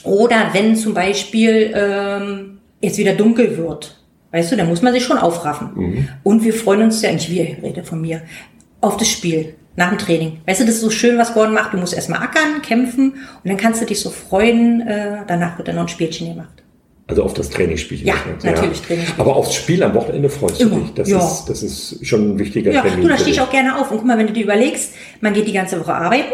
oder 0.05 0.51
wenn 0.53 0.77
zum 0.77 0.95
Beispiel 0.95 1.73
ähm, 1.75 2.59
es 2.81 2.99
wieder 2.99 3.15
dunkel 3.15 3.57
wird, 3.57 3.99
weißt 4.31 4.53
du, 4.53 4.57
dann 4.57 4.69
muss 4.69 4.83
man 4.83 4.93
sich 4.93 5.05
schon 5.05 5.19
aufraffen. 5.19 6.09
Und 6.23 6.45
wir 6.45 6.53
freuen 6.53 6.83
uns 6.83 7.03
ja, 7.03 7.13
nicht 7.13 7.31
wir, 7.31 7.45
ich 7.45 7.63
rede 7.63 7.83
von 7.83 8.01
mir, 8.01 8.23
auf 8.81 8.97
das 8.97 9.09
Spiel 9.09 9.55
nach 9.77 9.89
dem 9.89 9.99
Training. 9.99 10.41
Weißt 10.47 10.61
du, 10.61 10.65
das 10.65 10.77
ist 10.77 10.81
so 10.83 10.91
schön, 10.91 11.19
was 11.19 11.35
Gordon 11.35 11.55
macht. 11.55 11.73
Du 11.73 11.79
musst 11.79 11.95
erstmal 11.95 12.21
ackern, 12.21 12.61
kämpfen 12.63 13.13
und 13.13 13.49
dann 13.49 13.57
kannst 13.57 13.81
du 13.81 13.87
dich 13.87 14.01
so 14.01 14.11
freuen. 14.11 14.83
Äh, 14.83 15.19
danach 15.27 15.57
wird 15.57 15.69
dann 15.69 15.77
noch 15.77 15.83
ein 15.83 15.89
Spielchen 15.89 16.29
gemacht. 16.29 16.63
Also 17.09 17.25
auf 17.25 17.35
das 17.35 17.51
Trainingsspielchen. 17.51 18.07
Ja, 18.07 18.15
wahrscheinlich, 18.15 18.45
natürlich, 18.45 18.81
Trainingsspiel. 18.83 19.21
Aber 19.21 19.37
aufs 19.37 19.55
Spiel 19.55 19.83
am 19.83 19.93
Wochenende 19.95 20.29
freust 20.31 20.61
Immer, 20.61 20.77
du 20.77 20.81
dich. 20.83 20.95
Das, 20.95 21.09
ja. 21.09 21.19
ist, 21.19 21.45
das 21.47 21.63
ist 21.63 22.07
schon 22.07 22.31
ein 22.35 22.39
wichtiger 22.39 22.73
Ja, 22.73 22.83
Termin. 22.83 23.03
du, 23.03 23.09
da 23.09 23.17
stehe 23.19 23.33
ich 23.33 23.41
auch 23.41 23.51
gerne 23.51 23.77
auf. 23.79 23.91
Und 23.91 23.99
guck 23.99 24.07
mal, 24.07 24.17
wenn 24.19 24.29
du 24.29 24.33
dir 24.33 24.45
überlegst, 24.45 24.95
man 25.21 25.33
geht 25.35 25.47
die 25.49 25.53
ganze 25.53 25.79
Woche 25.81 25.93
arbeiten, 25.95 26.33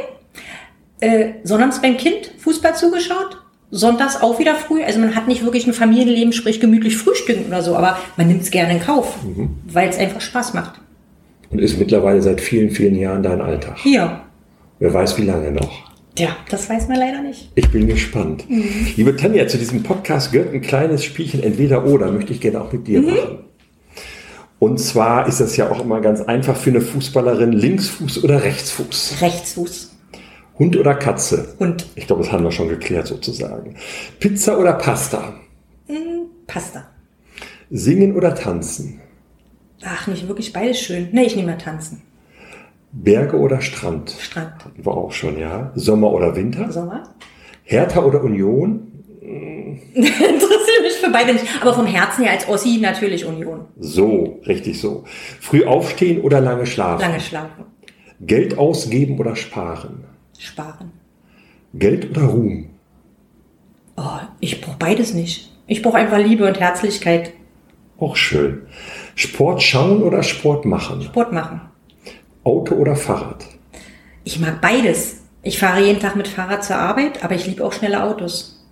äh, 1.00 1.31
sonnabends 1.44 1.81
beim 1.81 1.96
Kind 1.96 2.33
Fußball 2.38 2.76
zugeschaut, 2.76 3.38
sonntags 3.70 4.20
auch 4.20 4.38
wieder 4.38 4.54
früh. 4.54 4.83
Also 4.83 4.98
man 5.00 5.14
hat 5.16 5.26
nicht 5.26 5.42
wirklich 5.44 5.66
ein 5.66 5.72
Familienleben, 5.72 6.33
sprich 6.33 6.61
gemütlich 6.61 6.96
frühstücken 6.96 7.46
oder 7.48 7.62
so, 7.62 7.74
aber 7.76 7.98
man 8.16 8.28
nimmt 8.28 8.42
es 8.42 8.50
gerne 8.50 8.74
in 8.74 8.81
Kauf, 8.81 9.16
Mhm. 9.24 9.50
weil 9.66 9.88
es 9.88 9.98
einfach 9.98 10.20
Spaß 10.20 10.54
macht. 10.54 10.74
Und 11.50 11.61
ist 11.61 11.78
mittlerweile 11.78 12.20
seit 12.20 12.40
vielen, 12.42 12.70
vielen 12.70 12.94
Jahren 12.94 13.22
dein 13.22 13.40
Alltag. 13.40 13.78
Hier. 13.78 14.20
Wer 14.81 14.92
weiß, 14.92 15.16
wie 15.18 15.22
lange 15.24 15.50
noch. 15.50 15.88
Ja, 16.18 16.37
das 16.50 16.68
weiß 16.68 16.88
man 16.88 16.98
leider 16.98 17.22
nicht. 17.22 17.52
Ich 17.54 17.70
bin 17.70 17.87
gespannt. 17.87 18.44
Liebe 18.96 19.14
Tanja, 19.14 19.46
zu 19.46 19.57
diesem 19.57 19.85
Podcast 19.85 20.33
gehört 20.33 20.52
ein 20.52 20.61
kleines 20.61 21.04
Spielchen 21.04 21.42
entweder 21.44 21.85
oder, 21.87 22.11
möchte 22.11 22.33
ich 22.33 22.40
gerne 22.40 22.61
auch 22.61 22.72
mit 22.72 22.88
dir 22.88 23.02
machen. 23.02 23.44
Und 24.59 24.81
zwar 24.81 25.28
ist 25.28 25.38
das 25.38 25.57
ja 25.57 25.70
auch 25.70 25.81
immer 25.81 26.00
ganz 26.00 26.20
einfach 26.20 26.57
für 26.57 26.70
eine 26.70 26.81
Fußballerin, 26.81 27.52
Linksfuß 27.52 28.24
oder 28.24 28.42
Rechtsfuß. 28.42 29.18
Rechtsfuß. 29.20 29.94
Hund 30.59 30.76
oder 30.76 30.96
Katze? 30.96 31.54
Hund. 31.61 31.87
Ich 31.94 32.09
glaube, 32.09 32.24
das 32.24 32.33
haben 32.33 32.42
wir 32.42 32.50
schon 32.50 32.68
geklärt 32.68 33.07
sozusagen. 33.07 33.76
Pizza 34.18 34.59
oder 34.59 34.72
Pasta? 34.72 35.35
Pasta. 36.48 36.90
Singen 37.70 38.16
oder 38.16 38.35
tanzen? 38.35 39.00
Ach, 39.85 40.09
nicht 40.09 40.26
wirklich 40.26 40.52
beides 40.52 40.81
schön. 40.81 41.11
Nee, 41.12 41.26
ich 41.26 41.37
nehme 41.37 41.52
mal 41.52 41.59
tanzen. 41.59 42.02
Berge 42.92 43.38
oder 43.38 43.61
Strand? 43.61 44.11
Strand. 44.11 44.55
Wir 44.77 44.92
auch 44.92 45.12
schon, 45.12 45.38
ja. 45.38 45.72
Sommer 45.74 46.12
oder 46.12 46.35
Winter? 46.35 46.70
Sommer. 46.72 47.03
Hertha 47.64 48.01
oder 48.03 48.22
Union? 48.22 48.92
Interessiert 49.94 50.83
mich 50.83 50.94
für 50.94 51.11
beide 51.11 51.35
nicht. 51.35 51.44
Aber 51.61 51.74
vom 51.74 51.87
Herzen 51.87 52.24
her 52.24 52.33
als 52.33 52.48
Ossi 52.48 52.79
natürlich 52.81 53.27
Union. 53.27 53.66
So, 53.79 54.40
richtig 54.46 54.81
so. 54.81 55.05
Früh 55.40 55.64
aufstehen 55.64 56.22
oder 56.22 56.40
lange 56.40 56.66
schlafen? 56.66 57.03
Lange 57.03 57.20
schlafen. 57.20 57.64
Geld 58.20 58.57
ausgeben 58.57 59.18
oder 59.18 59.37
sparen? 59.37 60.05
Sparen. 60.38 60.92
Geld 61.74 62.11
oder 62.11 62.22
Ruhm? 62.27 62.70
Oh, 63.96 64.18
ich 64.40 64.61
brauche 64.61 64.79
beides 64.79 65.12
nicht. 65.12 65.53
Ich 65.66 65.83
brauche 65.83 65.98
einfach 65.98 66.18
Liebe 66.18 66.46
und 66.46 66.59
Herzlichkeit. 66.59 67.33
Auch 67.98 68.16
schön. 68.16 68.62
Sport 69.14 69.62
schauen 69.62 70.03
oder 70.03 70.22
Sport 70.22 70.64
machen? 70.64 71.03
Sport 71.03 71.33
machen. 71.33 71.61
Auto 72.49 72.77
oder 72.77 72.97
Fahrrad? 72.97 73.45
Ich 74.25 74.41
mag 74.41 74.63
beides. 74.63 75.17
Ich 75.43 75.59
fahre 75.59 75.85
jeden 75.85 76.01
Tag 76.01 76.17
mit 76.17 76.27
Fahrrad 76.27 76.65
zur 76.65 76.77
Arbeit, 76.77 77.23
aber 77.23 77.35
ich 77.35 77.47
liebe 77.47 77.63
auch 77.63 77.75
schnelle 77.75 78.03
Autos. 78.03 78.65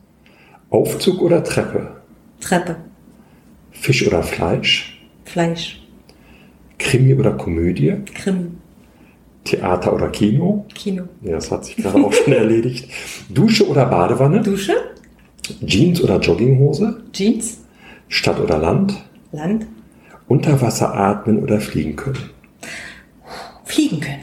Aufzug 0.70 1.20
oder 1.20 1.44
Treppe? 1.44 1.96
Treppe, 2.40 2.76
Fisch 3.72 4.06
oder 4.06 4.22
Fleisch? 4.22 4.98
Fleisch, 5.26 5.86
Krimi 6.78 7.14
oder 7.14 7.32
Komödie? 7.32 7.96
Krimi, 8.14 8.46
Theater 9.44 9.92
oder 9.94 10.08
Kino? 10.08 10.64
Kino, 10.74 11.04
Ja, 11.20 11.32
das 11.32 11.50
hat 11.50 11.66
sich 11.66 11.76
gerade 11.76 12.02
auch 12.02 12.12
schon 12.14 12.32
erledigt. 12.32 12.90
Dusche 13.28 13.68
oder 13.68 13.84
Badewanne? 13.86 14.40
Dusche, 14.40 14.72
Jeans 15.66 16.02
oder 16.02 16.18
Jogginghose? 16.18 17.02
Jeans, 17.12 17.58
Stadt 18.08 18.40
oder 18.40 18.56
Land? 18.58 18.94
Land, 19.32 19.66
Unter 20.28 20.60
Wasser 20.62 20.94
atmen 20.94 21.42
oder 21.42 21.60
fliegen 21.60 21.94
können? 21.94 22.30
Fliegen 23.76 24.00
können. 24.00 24.22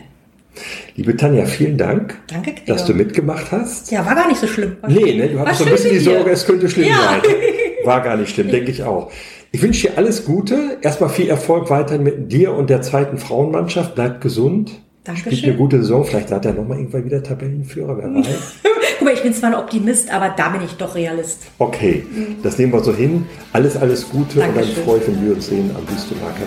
Liebe 0.96 1.16
Tanja, 1.18 1.46
vielen 1.46 1.78
Dank, 1.78 2.16
Danke, 2.28 2.54
dass 2.68 2.86
du 2.86 2.94
mitgemacht 2.94 3.52
hast. 3.52 3.92
Ja, 3.92 4.06
war 4.06 4.13
gar 4.13 4.28
nicht 4.28 4.39
so 4.39 4.46
schlimm. 4.48 4.78
War 4.82 4.89
Nee, 4.92 5.16
ne, 5.16 5.30
du 5.30 5.39
hattest 5.39 5.60
so 5.60 5.66
ein 5.66 5.72
bisschen 5.72 5.92
die. 5.94 6.00
Sorge, 6.00 6.30
es 6.30 6.46
könnte 6.46 6.70
schlimm 6.70 6.89
Ja. 6.89 7.00
sein. 7.04 7.22
War 7.86 8.00
gar 8.02 8.16
nicht 8.16 8.34
schlimm, 8.34 8.50
denke 8.50 8.72
ich 8.72 8.82
auch. 8.84 9.12
Ich 9.52 9.62
wünsche 9.62 9.88
dir 9.89 9.98
alles 9.98 10.24
Gute. 10.26 10.78
Erstmal 10.82 11.10
viel 11.10 11.28
Erfolg 11.28 11.70
weiterhin 11.70 12.04
mit 12.04 12.32
dir 12.32 12.54
und 12.54 12.70
der 12.70 12.82
zweiten 12.82 13.18
Frauenmannschaft. 13.18 13.94
Bleibt 13.96 14.22
gesund. 14.22 14.72
Dankeschön. 15.04 15.32
Spielt 15.34 15.46
eine 15.46 15.56
gute 15.58 15.78
Saison. 15.82 16.06
Vielleicht 16.06 16.30
seid 16.30 16.46
ihr 16.46 16.54
nochmal 16.54 16.78
irgendwann 16.78 17.04
wieder 17.04 17.22
Tabellenführer, 17.22 17.97
wer 17.97 18.14
weiß. 18.14 18.28
Guck 18.99 19.06
mal, 19.06 19.14
ich 19.16 19.22
bin 19.24 19.34
zwar 19.34 19.49
ein 19.49 19.56
Optimist, 19.56 20.10
aber 20.14 20.34
da 20.38 20.47
bin 20.49 20.62
ich 20.64 20.72
doch 20.78 20.95
Realist. 20.95 21.41
Okay, 21.58 22.06
das 22.41 22.58
nehmen 22.58 22.72
wir 22.72 22.80
so 22.84 22.95
hin. 22.95 23.26
Alles, 23.51 23.76
alles 23.76 24.10
Gute 24.10 24.39
und 24.39 24.47
Dankeschön. 24.56 24.76
dann 24.76 24.84
freue 24.86 24.99
ich 24.99 25.08
mich, 25.10 25.18
wenn 25.18 25.26
wir 25.28 25.34
uns 25.36 25.47
sehen 25.47 25.72
am 25.76 25.93
Wüstenmarkt. 25.93 26.38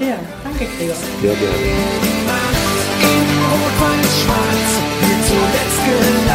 Ja, 0.00 0.16
danke, 0.44 0.64
Gregor. 0.78 0.94
Sehr 1.20 1.34
gerne. 1.34 2.15
Rot, 3.50 3.74
Weiß, 3.80 4.20
Schwarz, 4.20 4.70
wir 5.02 5.18
zuletzt 5.28 5.80
gehört. 5.84 6.25